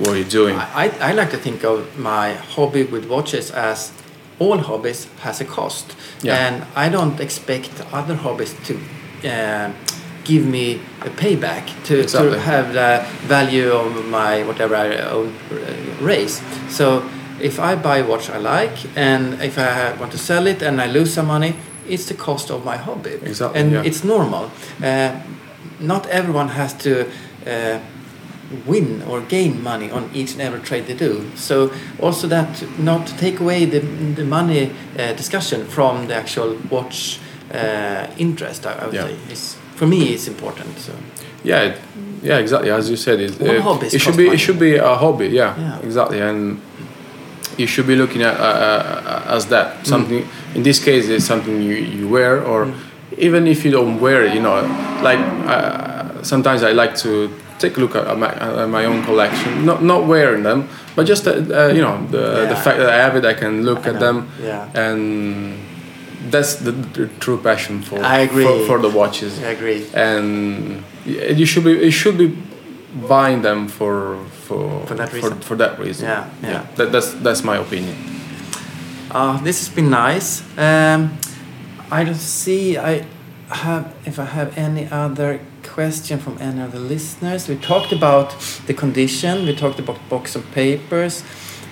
what 0.00 0.08
are 0.08 0.16
you're 0.16 0.28
doing. 0.28 0.56
I, 0.56 0.90
I 1.00 1.12
like 1.12 1.30
to 1.30 1.36
think 1.36 1.62
of 1.64 1.98
my 1.98 2.32
hobby 2.34 2.84
with 2.84 3.06
watches 3.08 3.50
as 3.50 3.92
all 4.38 4.58
hobbies 4.58 5.06
has 5.20 5.40
a 5.40 5.44
cost, 5.44 5.94
Yeah. 6.22 6.36
and 6.46 6.64
I 6.74 6.88
don't 6.88 7.20
expect 7.20 7.70
other 7.92 8.14
hobbies 8.16 8.54
to 8.68 8.74
uh, 9.28 9.70
give 10.24 10.46
me 10.46 10.80
a 11.02 11.10
payback 11.10 11.64
to, 11.84 12.00
Exactly. 12.00 12.30
to 12.32 12.40
have 12.40 12.72
the 12.72 13.04
value 13.28 13.70
of 13.72 14.06
my 14.06 14.42
whatever 14.44 14.74
I 14.76 14.96
own 15.16 15.34
uh, 15.50 16.04
raise. 16.04 16.40
So 16.68 17.02
if 17.40 17.58
I 17.58 17.74
buy 17.76 17.98
a 17.98 18.06
watch 18.06 18.30
I 18.30 18.38
like, 18.38 18.76
and 18.96 19.34
if 19.42 19.58
I 19.58 19.92
want 20.00 20.12
to 20.12 20.18
sell 20.18 20.46
it 20.46 20.62
and 20.62 20.80
I 20.80 20.86
lose 20.86 21.12
some 21.12 21.26
money, 21.26 21.54
it's 21.88 22.06
the 22.06 22.14
cost 22.14 22.50
of 22.50 22.64
my 22.64 22.76
hobby, 22.78 23.18
Exactly, 23.22 23.60
and 23.60 23.72
yeah. 23.72 23.82
it's 23.84 24.04
normal. 24.04 24.50
Uh, 24.82 25.10
not 25.80 26.06
everyone 26.06 26.48
has 26.48 26.72
to. 26.74 27.06
Uh, 27.46 27.78
win 28.66 29.02
or 29.08 29.20
gain 29.20 29.62
money 29.62 29.90
on 29.90 30.10
each 30.14 30.32
and 30.32 30.40
every 30.40 30.60
trade 30.60 30.86
they 30.86 30.94
do. 30.94 31.24
So 31.36 31.70
also 32.00 32.26
that 32.28 32.62
not 32.78 33.06
to 33.06 33.16
take 33.16 33.40
away 33.40 33.64
the, 33.64 33.80
the 34.16 34.24
money 34.24 34.70
uh, 34.98 35.12
discussion 35.12 35.64
from 35.66 36.08
the 36.08 36.14
actual 36.14 36.56
watch 36.70 37.18
uh, 37.54 38.06
interest. 38.18 38.66
I, 38.66 38.72
I 38.72 38.84
would 38.86 38.94
Yeah. 38.94 39.06
say 39.08 39.16
is 39.32 39.56
for 39.76 39.86
me 39.86 40.12
it's 40.14 40.26
important. 40.28 40.78
So 40.78 40.92
Yeah, 41.44 41.62
it- 41.62 41.78
yeah, 42.22 42.38
exactly. 42.38 42.70
As 42.70 42.90
you 42.90 42.96
said, 42.96 43.18
it, 43.20 43.40
uh, 43.40 43.78
it 43.92 43.98
should 44.00 44.16
be 44.16 44.24
money. 44.24 44.34
it 44.34 44.40
should 44.40 44.58
be 44.58 44.76
a 44.76 44.94
hobby. 44.94 45.28
Yeah, 45.28 45.54
Yeah. 45.58 45.78
exactly, 45.86 46.20
and 46.20 46.60
you 47.56 47.66
should 47.66 47.86
be 47.86 47.96
looking 47.96 48.22
at 48.22 48.34
uh, 48.38 48.42
uh, 48.44 49.36
as 49.36 49.46
that 49.46 49.66
Mm. 49.82 49.86
something. 49.86 50.28
In 50.54 50.62
this 50.62 50.78
case, 50.84 51.08
it's 51.08 51.24
something 51.24 51.62
you, 51.62 51.74
you 51.76 52.08
wear, 52.08 52.42
or 52.44 52.68
even 53.18 53.46
if 53.46 53.64
you 53.64 53.70
don't 53.72 53.98
wear 54.00 54.22
it, 54.26 54.34
you 54.34 54.40
know, 54.42 54.60
like 55.02 55.18
uh, 55.48 56.22
sometimes 56.22 56.62
I 56.62 56.72
like 56.72 56.94
to 57.04 57.30
take 57.60 57.76
a 57.76 57.80
look 57.80 57.94
at 57.94 58.18
my, 58.18 58.28
at 58.62 58.68
my 58.68 58.84
own 58.86 59.02
collection, 59.04 59.64
not 59.64 59.82
not 59.82 60.06
wearing 60.06 60.42
them, 60.42 60.68
but 60.96 61.06
just 61.06 61.26
uh, 61.26 61.32
uh, 61.32 61.68
you 61.76 61.82
know 61.86 61.96
the 62.10 62.46
the 62.52 62.56
fact 62.64 62.78
that 62.78 62.88
I 62.90 62.96
have 63.04 63.14
it, 63.18 63.24
I 63.24 63.34
can 63.34 63.62
look 63.64 63.86
I 63.86 63.90
at 63.90 63.94
know. 63.94 64.00
them, 64.00 64.16
Yeah. 64.42 64.82
and 64.84 65.58
that's 66.32 66.54
the, 66.56 66.72
the 66.72 67.06
true 67.20 67.38
passion 67.38 67.82
for 67.82 67.98
I 68.04 68.18
agree. 68.28 68.44
for, 68.44 68.66
for 68.66 68.78
the 68.78 68.88
watches 69.00 69.38
I 69.42 69.50
agree. 69.56 69.86
and 69.94 70.82
you 71.04 71.46
should 71.46 71.64
be 71.64 71.72
you 71.72 71.90
should 71.90 72.18
be 72.18 72.28
buying 73.08 73.42
them 73.42 73.68
for 73.68 74.16
for 74.46 74.86
For 74.86 74.94
that 74.96 75.12
reason. 75.12 75.40
for 75.40 75.56
that 75.56 75.78
reason. 75.78 76.04
Yeah, 76.08 76.24
yeah. 76.42 76.62
That, 76.76 76.92
that's 76.92 77.14
that's 77.24 77.42
my 77.44 77.56
opinion. 77.56 77.96
Uh, 79.10 79.40
this 79.42 79.58
has 79.60 79.68
been 79.74 79.90
nice. 79.90 80.42
Um, 80.58 81.10
I 81.90 82.04
don't 82.04 82.14
see 82.42 82.76
I 82.78 83.06
have 83.48 83.84
if 84.04 84.18
I 84.18 84.24
have 84.24 84.56
any 84.58 84.86
other 84.90 85.40
question 85.74 86.18
from 86.18 86.36
any 86.38 86.60
of 86.60 86.72
the 86.72 86.80
listeners. 86.80 87.48
We 87.48 87.56
talked 87.56 87.92
about 87.92 88.34
the 88.66 88.74
condition. 88.74 89.46
We 89.46 89.54
talked 89.54 89.78
about 89.78 89.96
box 90.08 90.34
of 90.36 90.42
papers, 90.52 91.22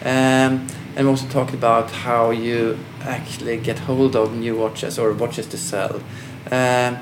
um, 0.04 0.66
and 0.96 0.98
we 0.98 1.06
also 1.06 1.26
talked 1.28 1.54
about 1.54 1.90
how 1.90 2.30
you 2.30 2.78
actually 3.02 3.56
get 3.58 3.78
hold 3.80 4.14
of 4.16 4.34
new 4.36 4.56
watches 4.56 4.98
or 4.98 5.12
watches 5.12 5.46
to 5.48 5.56
sell. 5.58 5.96
Um, 6.50 6.98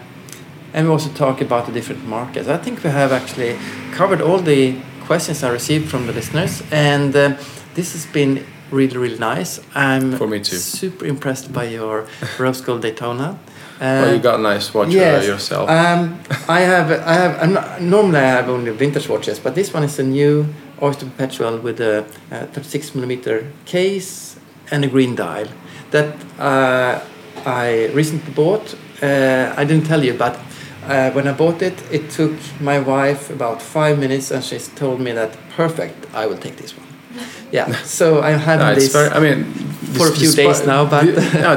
and 0.74 0.86
we 0.86 0.88
also 0.88 1.11
talk 1.11 1.40
about 1.40 1.66
the 1.66 1.72
different 1.72 2.07
markets. 2.07 2.49
I 2.49 2.57
think 2.59 2.82
we 2.84 2.90
have 2.90 3.12
actually 3.12 3.57
covered 3.92 4.20
all 4.20 4.38
the 4.38 4.74
questions 5.07 5.42
I 5.42 5.51
received 5.51 5.88
from 5.88 6.07
the 6.07 6.12
listeners, 6.12 6.62
and 6.70 7.14
um 7.16 7.36
this 7.74 7.92
has 7.92 8.07
been 8.12 8.44
really 8.70 8.97
really 8.99 9.18
nice. 9.18 9.61
I'm 9.74 10.16
For 10.16 10.26
me 10.26 10.38
too. 10.38 10.57
super 10.57 11.07
impressed 11.07 11.53
by 11.53 11.64
your 11.64 12.07
rose 12.38 12.61
gold 12.61 12.82
Daytona. 12.82 13.38
Uh, 13.77 14.01
well, 14.03 14.14
you 14.14 14.20
got 14.20 14.41
a 14.41 14.43
nice 14.43 14.72
watch 14.72 14.89
yes. 14.89 15.24
uh, 15.24 15.27
yourself. 15.27 15.68
Um, 15.68 16.18
I 16.49 16.61
have, 16.61 16.91
I 16.91 17.12
have. 17.12 17.43
I'm 17.43 17.53
not, 17.53 17.83
normally, 17.83 18.18
I 18.18 18.29
have 18.29 18.49
only 18.49 18.70
vintage 18.70 19.09
watches, 19.09 19.39
but 19.39 19.55
this 19.55 19.74
one 19.74 19.85
is 19.85 19.99
a 19.99 20.03
new 20.03 20.47
Oyster 20.81 21.07
Perpetual 21.07 21.59
with 21.59 21.81
a, 21.81 22.07
uh 22.31 22.47
36 22.47 22.95
millimeter 22.95 23.47
case 23.66 24.39
and 24.70 24.85
a 24.85 24.89
green 24.89 25.14
dial 25.14 25.49
that 25.91 26.14
uh, 26.39 27.01
I 27.45 27.89
recently 27.93 28.33
bought. 28.33 28.74
Uh, 29.03 29.55
I 29.57 29.64
didn't 29.64 29.87
tell 29.87 30.03
you, 30.03 30.14
but 30.14 30.39
uh, 30.87 31.11
when 31.11 31.29
I 31.29 31.33
bought 31.33 31.62
it, 31.62 31.83
it 31.91 32.11
took 32.11 32.35
my 32.61 32.79
wife 32.79 33.31
about 33.31 33.61
five 33.61 33.99
minutes, 33.99 34.31
and 34.31 34.43
she 34.43 34.59
told 34.59 35.01
me 35.01 35.12
that 35.12 35.37
perfect. 35.57 36.07
I 36.14 36.27
will 36.27 36.39
take 36.39 36.57
this 36.57 36.77
one. 36.77 36.86
Yeah, 37.52 37.72
so 37.84 38.20
I 38.22 38.30
have 38.32 38.58
No, 38.60 38.74
this. 38.74 38.92
very, 38.92 39.08
I 39.10 39.20
mean, 39.20 39.44
for 39.96 40.08
a 40.08 40.12
few 40.12 40.32
days 40.32 40.66
now, 40.66 40.84
but- 40.84 41.04
the- 41.06 41.22
yeah, 41.34 41.56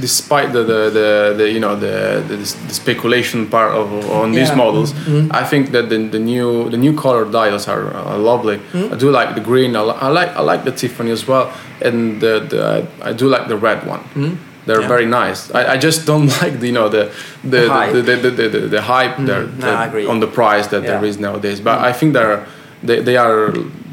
despite 0.00 0.52
the, 0.52 0.62
the, 0.64 0.90
the, 0.90 1.34
the 1.38 1.50
you 1.50 1.60
know 1.60 1.74
the, 1.76 2.22
the, 2.28 2.36
the 2.36 2.74
speculation 2.74 3.46
part 3.46 3.72
of 3.72 3.86
on 4.10 4.32
these 4.32 4.48
Yeah. 4.50 4.56
models, 4.56 4.92
Mhm. 4.92 5.30
I 5.32 5.44
think 5.44 5.70
that 5.72 5.88
the, 5.88 5.98
the 6.10 6.18
new 6.18 6.68
the 6.70 6.76
new 6.76 6.92
color 6.94 7.24
dials 7.24 7.68
are, 7.68 7.84
are 7.94 8.18
lovely. 8.18 8.58
Mhm. 8.72 8.92
I 8.92 8.96
do 8.96 9.10
like 9.10 9.34
the 9.34 9.40
green. 9.50 9.76
I, 9.76 9.82
I 9.82 10.08
like 10.08 10.30
I 10.36 10.42
like 10.52 10.64
the 10.64 10.72
Tiffany 10.72 11.10
as 11.12 11.26
well, 11.28 11.46
and 11.86 12.20
the, 12.20 12.40
the 12.52 12.62
I 13.10 13.12
do 13.12 13.28
like 13.28 13.46
the 13.48 13.56
red 13.56 13.86
one. 13.86 14.00
Mhm. 14.14 14.36
They're 14.66 14.82
Yeah. 14.82 14.88
very 14.94 15.06
nice. 15.06 15.40
I, 15.54 15.74
I 15.74 15.76
just 15.78 16.04
don't 16.06 16.28
like 16.42 16.54
the 16.60 16.66
you 16.66 16.74
know 16.74 16.88
the 16.90 17.04
the 17.44 17.60
The 17.60 17.68
hype. 17.72 17.92
the, 17.94 18.02
the, 18.02 18.16
the, 18.30 18.48
the, 18.48 18.60
the, 18.76 18.82
hype 18.82 19.16
there 19.28 19.44
Mm, 19.44 19.58
no, 19.60 19.66
that- 19.66 20.08
on 20.10 20.20
the 20.20 20.26
price 20.40 20.66
that 20.72 20.82
there 20.82 21.00
Yeah. 21.02 21.08
is 21.10 21.16
nowadays. 21.18 21.60
But 21.60 21.78
I 21.90 21.92
think 21.98 22.12
they're 22.12 22.40
they, 22.82 23.00
they 23.02 23.16
are 23.16 23.52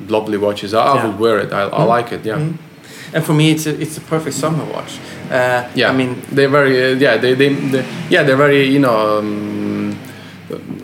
lovely 0.09 0.37
watches. 0.37 0.73
I, 0.73 0.79
I 0.79 0.95
Yeah. 0.95 1.07
would 1.07 1.19
wear 1.19 1.39
it. 1.39 1.51
I, 1.53 1.63
I 1.67 1.69
Mm. 1.81 1.87
like 1.97 2.11
it. 2.15 2.25
Yeah. 2.25 2.37
Mhm. 2.39 2.53
And 3.13 3.23
for 3.23 3.33
me, 3.33 3.51
it's 3.51 3.65
a, 3.67 3.71
it's 3.81 3.97
a 3.97 4.01
perfect 4.01 4.35
summer 4.35 4.63
watch. 4.73 4.99
Uh, 5.31 5.63
Yeah, 5.75 5.89
I 5.89 5.93
mean, 5.93 6.15
they're 6.35 6.49
very 6.51 6.73
uh, 6.93 6.99
yeah 6.99 7.17
they, 7.21 7.33
they, 7.35 7.49
they 7.71 7.83
yeah 8.09 8.23
they're 8.25 8.37
very 8.47 8.63
you 8.75 8.79
know 8.79 9.19
um, 9.19 9.95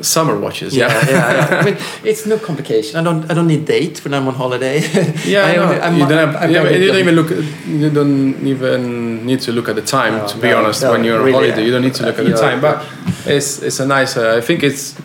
summer 0.01 0.36
watches 0.39 0.74
yeah, 0.76 0.88
yeah 0.88 1.09
yeah, 1.09 1.34
yeah. 1.51 1.59
I 1.61 1.65
mean, 1.65 1.78
it's 2.03 2.26
no 2.26 2.38
complication. 2.38 2.99
I 2.99 3.03
don't, 3.03 3.30
I 3.30 3.34
don't 3.36 3.47
need 3.47 3.65
date 3.65 4.03
when 4.03 4.13
I'm 4.13 4.28
on 4.28 4.34
holiday. 4.34 4.80
yeah 5.26 5.45
I 5.51 5.55
no, 5.55 5.63
I'm- 5.86 5.97
you 5.99 6.07
don't 6.07 6.17
have 6.26 6.36
I'm 6.43 6.51
yeah, 6.51 6.63
very 6.63 6.78
you 6.82 6.88
don't 6.88 6.99
even 6.99 7.15
look 7.15 7.30
you 7.67 7.89
don't 7.89 8.47
even 8.47 9.26
need 9.26 9.41
to 9.41 9.51
look 9.51 9.69
at 9.69 9.76
the 9.76 9.82
time 9.97 10.13
No, 10.17 10.28
to 10.28 10.38
be 10.38 10.47
no, 10.49 10.57
honest 10.59 10.84
when 10.84 11.03
you're 11.03 11.19
really, 11.24 11.34
on 11.38 11.43
holiday 11.43 11.65
you 11.65 11.72
don't 11.72 11.84
need 11.84 11.93
to 11.95 12.05
look 12.05 12.17
at 12.19 12.26
the 12.26 12.34
time 12.47 12.59
but 12.61 12.84
it's 13.26 13.61
it's 13.61 13.80
a 13.80 13.86
nice 13.86 14.17
uh, 14.17 14.38
I 14.38 14.41
think 14.41 14.63
it's 14.63 14.95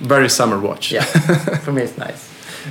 very 0.00 0.28
summer 0.28 0.58
watch 0.58 0.92
Yeah, 0.92 1.04
for 1.64 1.72
me 1.72 1.82
it's 1.82 1.98
nice, 1.98 2.20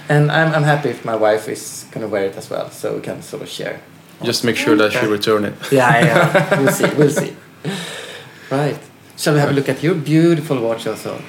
and 0.10 0.32
I'm, 0.32 0.54
I'm 0.54 0.64
happy 0.64 0.90
if 0.90 1.04
my 1.06 1.16
wife 1.16 1.48
is 1.52 1.86
gonna 1.92 2.08
wear 2.08 2.26
it 2.26 2.36
as 2.38 2.50
well, 2.50 2.70
so 2.72 2.96
we 2.96 3.02
can 3.02 3.22
sort 3.22 3.42
of 3.44 3.50
share. 3.50 3.80
just 4.24 4.44
make 4.44 4.56
sure 4.58 4.76
that 4.78 4.92
she 4.94 5.06
return 5.08 5.44
it 5.46 5.54
Yeah, 5.72 6.06
yeah. 6.06 6.60
we'll 6.60 6.72
see. 6.72 6.90
We'll 6.98 7.10
see. 7.10 7.36
Right. 8.52 8.78
Shall 9.18 9.34
we 9.34 9.40
have 9.40 9.50
a 9.50 9.54
look 9.54 9.70
at 9.70 9.82
your 9.84 9.96
beautiful 9.96 10.60
watch 10.62 10.88
also? 10.88 11.22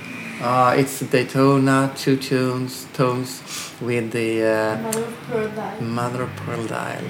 Ah, 0.43 0.73
it's 0.75 1.01
Daytona 1.01 1.91
two 1.97 2.17
tunes 2.17 2.87
tones 2.93 3.43
with 3.81 4.13
the 4.13 4.43
uh, 4.45 4.77
Mother 4.83 5.03
of 5.03 5.15
pearl 5.31 5.49
dial. 5.57 5.81
mother 5.83 6.23
of 6.23 6.31
pearl 6.37 6.67
dial. 6.67 7.05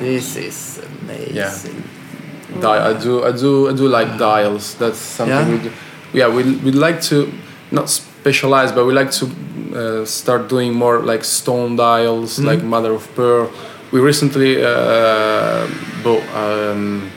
This 0.00 0.36
is 0.36 0.80
amazing. 1.02 1.36
Yeah. 1.36 2.60
Di- 2.60 2.90
I 2.90 2.92
do, 3.00 3.24
I 3.24 3.32
do, 3.32 3.68
I 3.68 3.72
do 3.74 3.88
like 3.88 4.18
dials. 4.18 4.74
That's 4.74 4.98
something 4.98 5.36
Yeah? 5.36 5.52
we 5.52 5.58
do. 5.68 5.72
Yeah, 6.12 6.28
we 6.34 6.42
we 6.64 6.72
like 6.72 7.00
to 7.10 7.30
not 7.70 7.88
specialize, 8.30 8.72
but 8.72 8.84
we 8.86 8.92
like 8.92 9.10
to 9.20 9.26
uh, 9.26 10.04
start 10.04 10.48
doing 10.48 10.72
more 10.74 10.98
like 11.12 11.22
stone 11.24 11.76
dials, 11.76 12.38
Mhm. 12.38 12.46
like 12.50 12.62
mother 12.64 12.92
of 12.92 13.04
pearl. 13.14 13.46
We 13.92 14.00
recently 14.00 14.52
uh, 14.64 15.66
bought 16.04 16.24
um, 16.44 17.10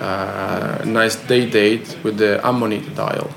uh, 0.00 0.84
a 0.84 0.86
nice 0.86 1.16
day 1.28 1.44
date 1.60 1.86
with 2.04 2.16
the 2.16 2.40
ammonite 2.50 2.94
dial. 2.94 3.28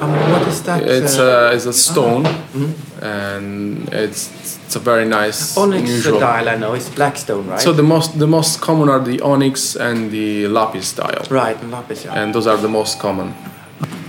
Um, 0.00 0.10
what 0.32 0.46
is 0.48 0.60
that? 0.62 0.82
It's 0.82 1.16
uh, 1.18 1.24
a 1.24 1.54
it's 1.56 1.66
a 1.66 1.72
stone, 1.72 2.24
mhm. 2.54 2.70
and 3.02 3.88
it's 4.02 4.22
it's 4.66 4.76
a 4.76 4.82
very 4.90 5.04
nice 5.20 5.40
Onyx 5.56 5.82
unusual. 5.82 6.20
dial, 6.20 6.48
I 6.54 6.56
know, 6.62 6.74
it's 6.78 6.90
Blackstone, 6.98 7.44
right? 7.52 7.60
So 7.66 7.72
the 7.72 7.82
most 7.94 8.18
the 8.18 8.26
most 8.26 8.60
common 8.60 8.88
are 8.94 9.02
the 9.12 9.18
onyx 9.32 9.76
and 9.76 10.10
the 10.10 10.48
lapis 10.48 10.92
dial. 11.02 11.22
right, 11.44 11.56
and 11.62 11.70
lapis, 11.70 12.04
yeah. 12.04 12.18
and 12.22 12.34
those 12.34 12.46
are 12.50 12.58
the 12.60 12.68
most 12.68 12.98
common. 12.98 13.28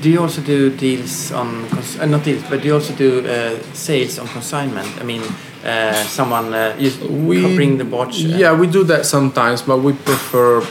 Do 0.01 0.09
you 0.09 0.21
also 0.21 0.41
do 0.41 0.69
deals 0.69 1.31
on, 1.31 1.67
cons- 1.69 1.97
uh, 1.99 2.05
not 2.05 2.23
deals, 2.23 2.43
but 2.49 2.61
do 2.61 2.67
you 2.67 2.75
also 2.75 2.93
do 2.93 3.25
uh, 3.27 3.57
sales 3.73 4.19
on 4.19 4.27
consignment? 4.27 4.87
I 4.99 5.03
mean, 5.03 5.23
uh, 5.65 5.93
someone, 6.05 6.53
uh, 6.53 6.75
you 6.77 6.91
We- 7.09 7.55
bring 7.55 7.77
the 7.79 7.85
watch. 7.85 8.23
uh, 8.23 8.27
Yeah, 8.37 8.53
we 8.53 8.67
do 8.67 8.83
that 8.85 9.05
sometimes, 9.05 9.63
but 9.63 9.77
we 9.77 9.93
prefer 9.93 10.61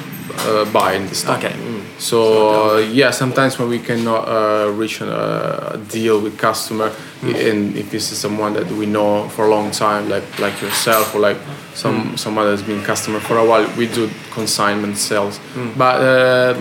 uh, 0.41 0.65
buying 0.73 1.07
the 1.09 1.15
stock. 1.15 1.39
Okay. 1.45 1.55
mm. 1.55 1.81
So 1.99 2.77
uh, 2.77 2.79
yeah, 2.79 3.11
sometimes 3.13 3.59
when 3.59 3.69
we 3.69 3.79
cannot 3.79 4.29
uh, 4.29 4.71
reach 4.81 5.01
a, 5.01 5.81
deal 5.93 6.21
with 6.21 6.37
customer, 6.39 6.91
Mm. 7.23 7.51
and 7.51 7.77
if 7.77 7.91
this 7.91 8.13
is 8.13 8.19
someone 8.19 8.53
that 8.53 8.71
we 8.71 8.85
know 8.85 9.27
for 9.31 9.47
a 9.47 9.49
long 9.49 9.71
time, 9.71 10.09
like 10.15 10.27
like 10.39 10.61
yourself 10.65 11.15
or 11.15 11.21
like 11.29 11.39
some 11.75 11.97
Mm. 12.13 12.19
some 12.19 12.39
others 12.41 12.63
been 12.63 12.83
customer 12.85 13.21
for 13.21 13.39
a 13.39 13.45
while, 13.45 13.67
we 13.79 13.87
do 13.87 14.09
consignment 14.35 14.97
sales. 14.99 15.41
Mm. 15.55 15.73
But 15.79 15.97
uh, 16.03 16.55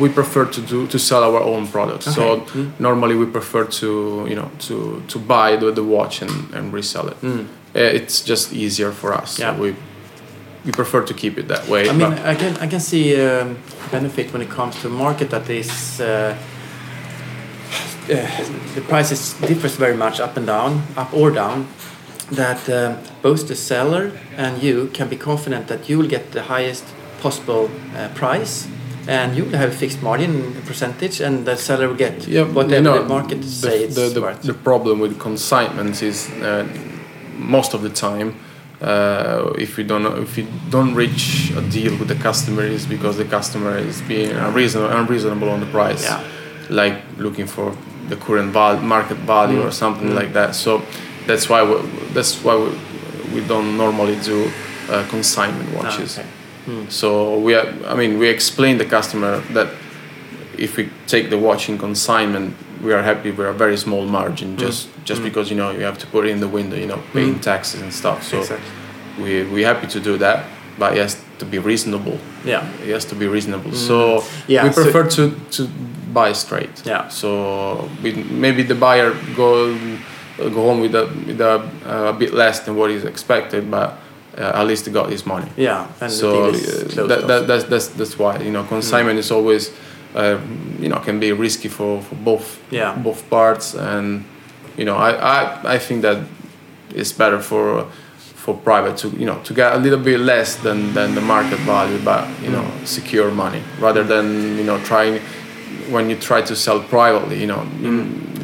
we 0.00 0.08
prefer 0.08 0.44
to 0.44 0.60
do 0.60 0.86
to 0.86 0.98
sell 0.98 1.22
our 1.24 1.40
own 1.42 1.66
products. 1.66 2.14
So 2.14 2.22
Okay. 2.22 2.58
Mm. 2.60 2.70
normally 2.78 3.16
we 3.16 3.26
prefer 3.26 3.64
to 3.80 3.86
you 4.28 4.34
know 4.36 4.50
to 4.68 5.02
to 5.08 5.18
buy 5.18 5.56
the, 5.56 5.72
the 5.72 5.82
watch 5.82 6.22
and, 6.22 6.54
and 6.54 6.74
resell 6.74 7.08
it. 7.08 7.16
Mm. 7.22 7.40
Uh, 7.74 7.94
It's 7.98 8.28
just 8.30 8.52
easier 8.52 8.92
for 8.92 9.12
us. 9.22 9.38
Yeah. 9.38 9.56
So 9.56 9.62
we 9.62 9.74
we 10.66 10.72
prefer 10.72 11.02
to 11.06 11.14
keep 11.14 11.38
it 11.38 11.46
that 11.48 11.68
way. 11.68 11.88
I 11.88 11.92
mean, 11.92 12.12
I 12.12 12.34
can 12.34 12.56
I 12.56 12.66
can 12.66 12.80
see 12.80 13.14
um, 13.14 13.56
benefit 13.90 14.32
when 14.32 14.42
it 14.42 14.50
comes 14.50 14.74
to 14.82 14.88
a 14.88 14.90
market 14.90 15.30
that 15.30 15.48
is 15.48 16.00
uh, 16.00 16.36
uh, 18.10 18.16
the 18.74 18.82
prices 18.88 19.34
differs 19.40 19.76
very 19.76 19.96
much 19.96 20.20
up 20.20 20.36
and 20.36 20.46
down, 20.46 20.82
up 20.96 21.14
or 21.14 21.30
down. 21.30 21.66
That 22.32 22.68
um, 22.68 22.98
both 23.22 23.46
the 23.46 23.54
seller 23.54 24.10
and 24.36 24.60
you 24.60 24.90
can 24.92 25.08
be 25.08 25.16
confident 25.16 25.68
that 25.68 25.88
you 25.88 25.98
will 25.98 26.08
get 26.08 26.32
the 26.32 26.42
highest 26.42 26.84
possible 27.20 27.70
uh, 27.94 28.08
price, 28.14 28.66
and 29.06 29.36
you 29.36 29.44
will 29.44 29.56
have 29.58 29.70
a 29.70 29.76
fixed 29.76 30.02
margin 30.02 30.52
percentage, 30.66 31.20
and 31.20 31.46
the 31.46 31.56
seller 31.56 31.86
will 31.86 31.96
get 31.96 32.26
yeah, 32.26 32.42
whatever 32.42 32.74
you 32.74 32.80
know, 32.82 33.02
the 33.02 33.08
market 33.08 33.42
the, 33.42 33.48
say 33.48 33.84
it's 33.84 33.94
the, 33.94 34.08
the, 34.08 34.20
worth. 34.20 34.42
the 34.42 34.54
problem 34.54 34.98
with 34.98 35.20
consignments 35.20 36.02
is 36.02 36.28
uh, 36.42 36.66
most 37.38 37.74
of 37.74 37.82
the 37.82 37.90
time 37.90 38.34
uh, 38.82 39.52
if 39.58 39.76
we 39.76 39.84
don't 39.84 40.04
if 40.22 40.36
you 40.38 40.46
don't 40.70 40.94
reach 40.94 41.50
a 41.56 41.62
deal 41.70 41.96
with 41.98 42.08
the 42.08 42.14
customer 42.14 42.62
is 42.62 42.84
because 42.86 43.16
the 43.16 43.24
customer 43.24 43.78
is 43.78 44.02
being 44.02 44.30
unreasonable, 44.32 44.94
unreasonable 44.96 45.48
on 45.48 45.60
the 45.60 45.66
price 45.66 46.02
Yeah. 46.04 46.20
like 46.68 46.94
looking 47.18 47.46
for 47.46 47.74
the 48.08 48.16
current 48.16 48.52
val- 48.52 48.80
market 48.82 49.16
value 49.26 49.60
or 49.62 49.68
Mm. 49.70 49.72
something 49.72 50.08
Mm. 50.10 50.14
like 50.20 50.32
that 50.34 50.54
so 50.54 50.82
that's 51.26 51.48
why 51.48 51.62
we, 51.62 51.74
that's 52.12 52.44
why 52.44 52.54
we, 52.56 52.68
we 53.34 53.40
don't 53.48 53.76
normally 53.76 54.16
do 54.24 54.50
uh, 54.90 55.04
consignment 55.10 55.68
Ah, 55.72 55.82
watches 55.82 56.18
okay. 56.18 56.28
Mm. 56.68 56.90
so 56.90 57.38
we 57.38 57.54
are, 57.54 57.66
I 57.88 57.94
mean 57.94 58.18
we 58.18 58.28
explain 58.28 58.76
the 58.78 58.84
customer 58.84 59.40
that 59.54 59.68
if 60.58 60.76
we 60.76 60.88
take 61.06 61.28
the 61.30 61.38
watch 61.38 61.68
in 61.68 61.78
consignment, 61.78 62.54
we 62.86 62.92
are 62.94 63.02
happy 63.02 63.30
with 63.32 63.48
a 63.48 63.52
very 63.52 63.76
small 63.76 64.04
margin, 64.06 64.56
just 64.56 64.88
just 65.04 65.20
Mm. 65.20 65.24
because 65.28 65.50
you 65.50 65.56
know 65.60 65.70
you 65.78 65.84
have 65.84 65.98
to 65.98 66.06
put 66.06 66.24
it 66.26 66.30
in 66.30 66.40
the 66.40 66.48
window, 66.58 66.76
you 66.76 66.86
know, 66.86 67.00
paying 67.12 67.34
Mm. 67.34 67.42
taxes 67.50 67.80
and 67.82 67.92
stuff. 67.92 68.18
So 68.22 68.38
Exactly. 68.38 68.70
we 69.22 69.30
we 69.54 69.64
happy 69.64 69.86
to 69.88 70.00
do 70.00 70.16
that, 70.18 70.38
but 70.78 70.92
it 70.96 71.00
has 71.02 71.16
to 71.38 71.44
be 71.44 71.58
reasonable. 71.58 72.18
Yeah. 72.44 72.62
It 72.86 72.92
has 72.92 73.04
to 73.06 73.14
be 73.14 73.26
reasonable. 73.26 73.70
Mm. 73.72 73.86
So 73.88 73.96
Yeah, 74.46 74.64
we 74.64 74.72
so- 74.72 74.82
prefer 74.82 75.04
to 75.16 75.22
to 75.56 75.62
buy 76.14 76.32
straight. 76.34 76.76
Yeah. 76.86 77.08
So 77.08 77.28
we, 78.02 78.10
maybe 78.44 78.62
the 78.62 78.74
buyer 78.86 79.10
go 79.36 79.50
go 80.38 80.60
home 80.68 80.80
with 80.84 80.94
a 80.94 81.04
with 81.26 81.40
a, 81.40 81.54
uh, 81.86 82.10
a 82.12 82.12
bit 82.12 82.32
less 82.34 82.60
than 82.64 82.74
what 82.76 82.90
is 82.90 83.04
expected, 83.04 83.62
but. 83.70 83.90
Uh, 84.38 84.60
at 84.60 84.66
least 84.66 84.84
he 84.86 84.92
got 84.92 85.08
his 85.10 85.24
money 85.24 85.48
Yeah, 85.56 85.86
and 86.00 86.10
the 86.10 86.16
so 86.16 86.48
is 86.50 86.98
uh, 86.98 87.06
that, 87.06 87.26
that, 87.26 87.46
that's, 87.48 87.64
that's 87.72 87.86
that's 87.98 88.18
why 88.18 88.36
you 88.46 88.50
know 88.50 88.64
consignment 88.68 89.18
is 89.18 89.30
always 89.30 89.70
uh, 90.16 90.38
you 90.80 90.88
know 90.88 90.98
can 91.04 91.20
be 91.20 91.32
risky 91.32 91.68
for, 91.68 92.00
for 92.02 92.14
both 92.16 92.58
Yeah. 92.70 92.94
both 93.04 93.22
parts 93.30 93.74
and 93.74 94.24
you 94.78 94.84
know 94.84 94.96
I, 94.96 95.10
I, 95.12 95.74
I 95.74 95.78
think 95.78 96.02
that 96.02 96.18
it's 96.94 97.12
better 97.12 97.40
for 97.40 97.86
for 98.44 98.54
private 98.54 98.96
to 99.02 99.08
you 99.08 99.26
know 99.26 99.38
to 99.44 99.54
get 99.54 99.72
a 99.74 99.78
little 99.78 99.98
bit 99.98 100.20
less 100.20 100.56
than, 100.56 100.94
than 100.94 101.14
the 101.14 101.20
market 101.20 101.58
value 101.60 101.98
but 102.04 102.24
you 102.42 102.50
know 102.50 102.62
Mm. 102.62 102.86
secure 102.86 103.30
money 103.30 103.62
rather 103.80 104.04
than 104.04 104.56
you 104.58 104.64
know 104.64 104.78
trying 104.84 105.20
when 105.90 106.08
you 106.10 106.16
try 106.16 106.42
to 106.42 106.54
sell 106.56 106.80
privately 106.80 107.36
you 107.40 107.46
know 107.46 107.62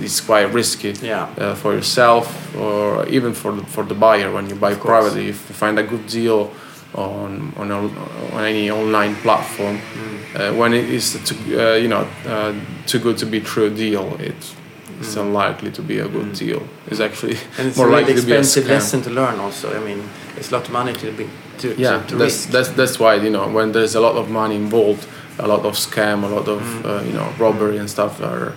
it's 0.05 0.21
quite 0.21 0.53
risky 0.55 0.93
Mm. 0.93 1.03
Yeah. 1.03 1.27
uh, 1.39 1.55
for 1.55 1.73
yourself 1.75 2.27
or 2.57 3.07
even 3.09 3.33
for 3.35 3.53
the, 3.53 3.63
for 3.67 3.85
the 3.85 3.95
buyer 3.95 4.31
when 4.33 4.49
you 4.49 4.57
buy 4.57 4.75
privately 4.75 5.29
if 5.29 5.49
you 5.49 5.55
find 5.55 5.79
a 5.79 5.83
good 5.83 6.07
deal 6.07 6.51
on 6.95 7.53
on, 7.57 7.71
on 7.71 8.45
any 8.45 8.71
online 8.71 9.15
platform. 9.17 9.79
Mm. 9.79 10.35
uh, 10.35 10.55
when 10.59 10.73
it 10.75 10.85
is 10.91 11.19
too, 11.25 11.37
uh, 11.61 11.75
you 11.75 11.89
know 11.89 12.07
uh, 12.27 12.53
too 12.87 12.99
good 12.99 13.19
to 13.19 13.27
be 13.27 13.41
true 13.41 13.71
deal 13.71 14.17
it's 14.21 14.55
it's 15.01 15.17
unlikely 15.17 15.71
to 15.73 15.83
be 15.83 15.99
a 15.99 16.07
good 16.09 16.33
deal. 16.35 16.63
It's 16.87 17.01
actually 17.01 17.35
Mm. 17.35 17.49
and 17.59 17.69
it's 17.69 17.77
more 17.77 17.87
a 17.87 17.91
really 17.91 18.03
likely 18.05 18.21
to 18.21 18.27
be 18.27 18.33
a 18.33 18.39
expensive 18.39 18.65
scam. 18.65 18.75
lesson 18.75 19.03
to 19.03 19.11
learn 19.11 19.41
also. 19.41 19.69
I 19.75 19.81
mean 19.85 20.01
it's 20.37 20.51
a 20.53 20.55
lot 20.57 20.67
of 20.67 20.73
money 20.73 20.93
to 20.93 21.13
be 21.13 21.27
to, 21.59 21.69
yeah 21.77 21.99
to, 22.03 22.09
to 22.09 22.17
that's 22.17 22.47
that's 22.47 22.69
that's 22.71 22.99
why 23.01 23.15
you 23.15 23.31
know 23.31 23.49
when 23.57 23.73
there's 23.73 23.95
a 23.97 24.01
lot 24.01 24.17
of 24.17 24.29
money 24.31 24.55
involved 24.57 25.07
a 25.39 25.47
lot 25.47 25.65
of 25.65 25.75
scam 25.77 26.23
a 26.25 26.29
lot 26.29 26.49
of 26.49 26.61
Mm. 26.63 26.85
uh, 26.85 27.03
you 27.09 27.13
know 27.13 27.29
robbery 27.39 27.79
and 27.79 27.89
stuff 27.91 28.21
are 28.21 28.53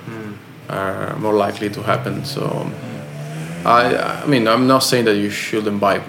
are 0.69 1.15
more 1.19 1.33
likely 1.47 1.69
to 1.69 1.81
happen. 1.83 2.25
So 2.25 2.41
I 3.65 3.95
I 4.23 4.25
mean 4.27 4.47
I'm 4.47 4.67
not 4.67 4.83
saying 4.83 5.05
that 5.05 5.15
you 5.15 5.29
shouldn't 5.29 5.79
buy 5.79 6.01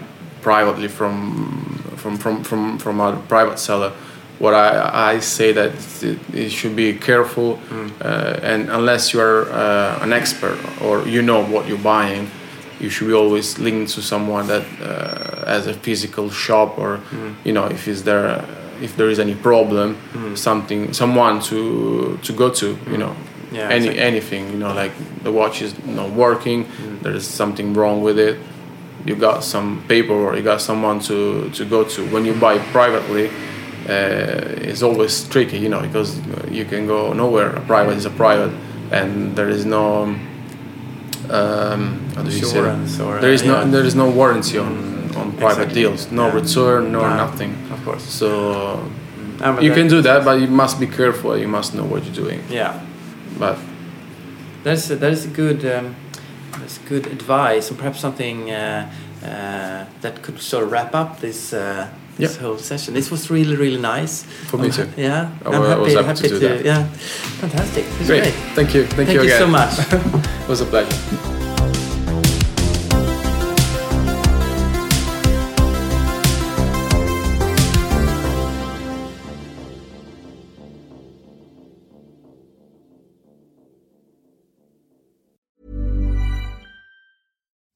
privately 0.42 0.88
from 0.88 1.75
from 2.06 2.16
from 2.18 2.44
from 2.44 2.78
from 2.78 3.00
a 3.00 3.16
private 3.28 3.58
seller 3.58 3.92
what 4.38 4.52
I, 4.52 5.14
I 5.14 5.20
say 5.20 5.52
that 5.52 5.72
it, 6.02 6.18
it 6.34 6.50
should 6.50 6.76
be 6.76 6.92
careful 6.92 7.58
uh, 8.00 8.38
and 8.42 8.68
unless 8.68 9.14
you 9.14 9.20
are 9.20 9.50
uh, 9.50 9.98
an 10.02 10.12
expert 10.12 10.58
or 10.82 11.08
you 11.08 11.22
know 11.22 11.44
what 11.44 11.66
you're 11.66 11.78
buying 11.78 12.30
you 12.78 12.90
should 12.90 13.08
be 13.08 13.14
always 13.14 13.58
linked 13.58 13.92
to 13.94 14.02
someone 14.02 14.46
that 14.48 14.64
uh, 14.82 15.46
has 15.46 15.66
a 15.66 15.74
physical 15.74 16.30
shop 16.30 16.78
or 16.78 17.00
you 17.44 17.52
know 17.52 17.64
if 17.66 17.88
is 17.88 18.04
there 18.04 18.44
if 18.82 18.94
there 18.96 19.08
is 19.08 19.18
any 19.18 19.34
problem 19.34 19.96
something 20.36 20.92
someone 20.92 21.40
to 21.40 22.18
to 22.22 22.32
go 22.32 22.50
to 22.50 22.76
you 22.90 22.98
know. 22.98 23.14
Yeah, 23.52 23.68
any 23.68 23.86
exactly. 23.86 24.00
anything 24.00 24.52
you 24.52 24.58
know 24.58 24.74
like 24.74 24.92
the 25.22 25.30
watch 25.30 25.62
is 25.62 25.72
not 25.86 26.10
working 26.10 26.66
there 27.02 27.14
is 27.14 27.24
something 27.24 27.74
wrong 27.74 28.02
with 28.02 28.18
it 28.18 28.36
you 29.06 29.14
got 29.16 29.44
some 29.44 29.82
paper 29.88 30.12
or 30.12 30.36
you 30.36 30.42
got 30.42 30.60
someone 30.60 30.98
to 31.00 31.48
to 31.50 31.64
go 31.64 31.84
to. 31.84 32.00
When 32.12 32.24
you 32.24 32.34
buy 32.34 32.58
privately 32.72 33.28
uh, 33.88 34.68
it's 34.70 34.82
always 34.82 35.28
tricky 35.28 35.58
you 35.58 35.68
know 35.68 35.80
because 35.80 36.18
you 36.50 36.64
can 36.64 36.86
go 36.86 37.12
nowhere. 37.12 37.50
A 37.56 37.60
private 37.60 37.96
is 37.96 38.04
a 38.06 38.10
private 38.10 38.52
and 38.90 39.36
there 39.36 39.48
is 39.48 39.64
no 39.64 40.16
um, 41.30 41.98
how 42.14 42.22
do 42.22 42.30
you 42.30 42.44
say 42.44 42.58
Insurance 42.58 43.00
or, 43.00 43.18
there 43.20 43.32
is 43.32 43.42
uh, 43.42 43.46
no 43.46 43.70
there 43.70 43.84
is 43.84 43.94
no 43.94 44.10
warranty 44.10 44.58
on 44.58 45.10
on 45.16 45.32
private 45.32 45.62
Exactly. 45.68 45.82
deals. 45.82 46.10
No 46.10 46.26
Yeah. 46.26 46.34
return 46.40 46.92
no 46.92 47.00
No, 47.00 47.16
nothing. 47.16 47.52
of 47.72 47.84
course. 47.84 48.02
so 48.02 48.28
Ah, 49.40 49.60
you 49.60 49.72
can 49.74 49.86
do 49.88 50.00
that 50.02 50.24
but 50.24 50.40
you 50.40 50.46
must 50.48 50.80
be 50.80 50.86
careful. 50.86 51.36
You 51.36 51.48
must 51.48 51.74
know 51.74 51.84
what 51.84 52.04
you're 52.04 52.14
doing. 52.24 52.40
Yeah, 52.50 52.72
but 53.38 53.56
that's 54.64 54.88
that 54.88 55.12
is 55.12 55.24
a 55.26 55.28
good 55.28 55.60
um, 55.64 55.94
that's 56.58 56.78
good 56.78 57.06
advice, 57.06 57.70
and 57.70 57.78
perhaps 57.78 58.00
something 58.00 58.50
uh, 58.50 58.90
uh, 59.22 59.84
that 60.00 60.22
could 60.22 60.40
sort 60.40 60.64
of 60.64 60.72
wrap 60.72 60.94
up 60.94 61.20
this. 61.20 61.52
Uh, 61.52 61.88
this 62.18 62.38
whole 62.38 62.56
session. 62.56 62.94
This 62.94 63.10
was 63.10 63.30
really, 63.30 63.56
really 63.56 63.78
nice. 63.78 64.22
For 64.22 64.56
me 64.56 64.68
I'm 64.68 64.72
too. 64.72 64.88
Yeah, 64.96 65.30
I'm 65.44 65.52
I 65.52 65.76
was 65.76 65.92
happy 65.92 66.22
to 66.22 66.28
do 66.28 66.38
that. 66.38 66.64
Yeah, 66.64 66.86
fantastic. 67.40 67.84
Great. 68.06 68.22
great. 68.22 68.34
thank 68.54 68.74
you 68.74 68.86
thank, 68.86 69.08
Thank 69.08 69.20
you 69.20 69.24
you 69.24 69.30
so 69.30 69.46
much. 69.46 69.78
it 69.92 70.48
was 70.48 70.62
a 70.62 70.64
pleasure 70.64 71.35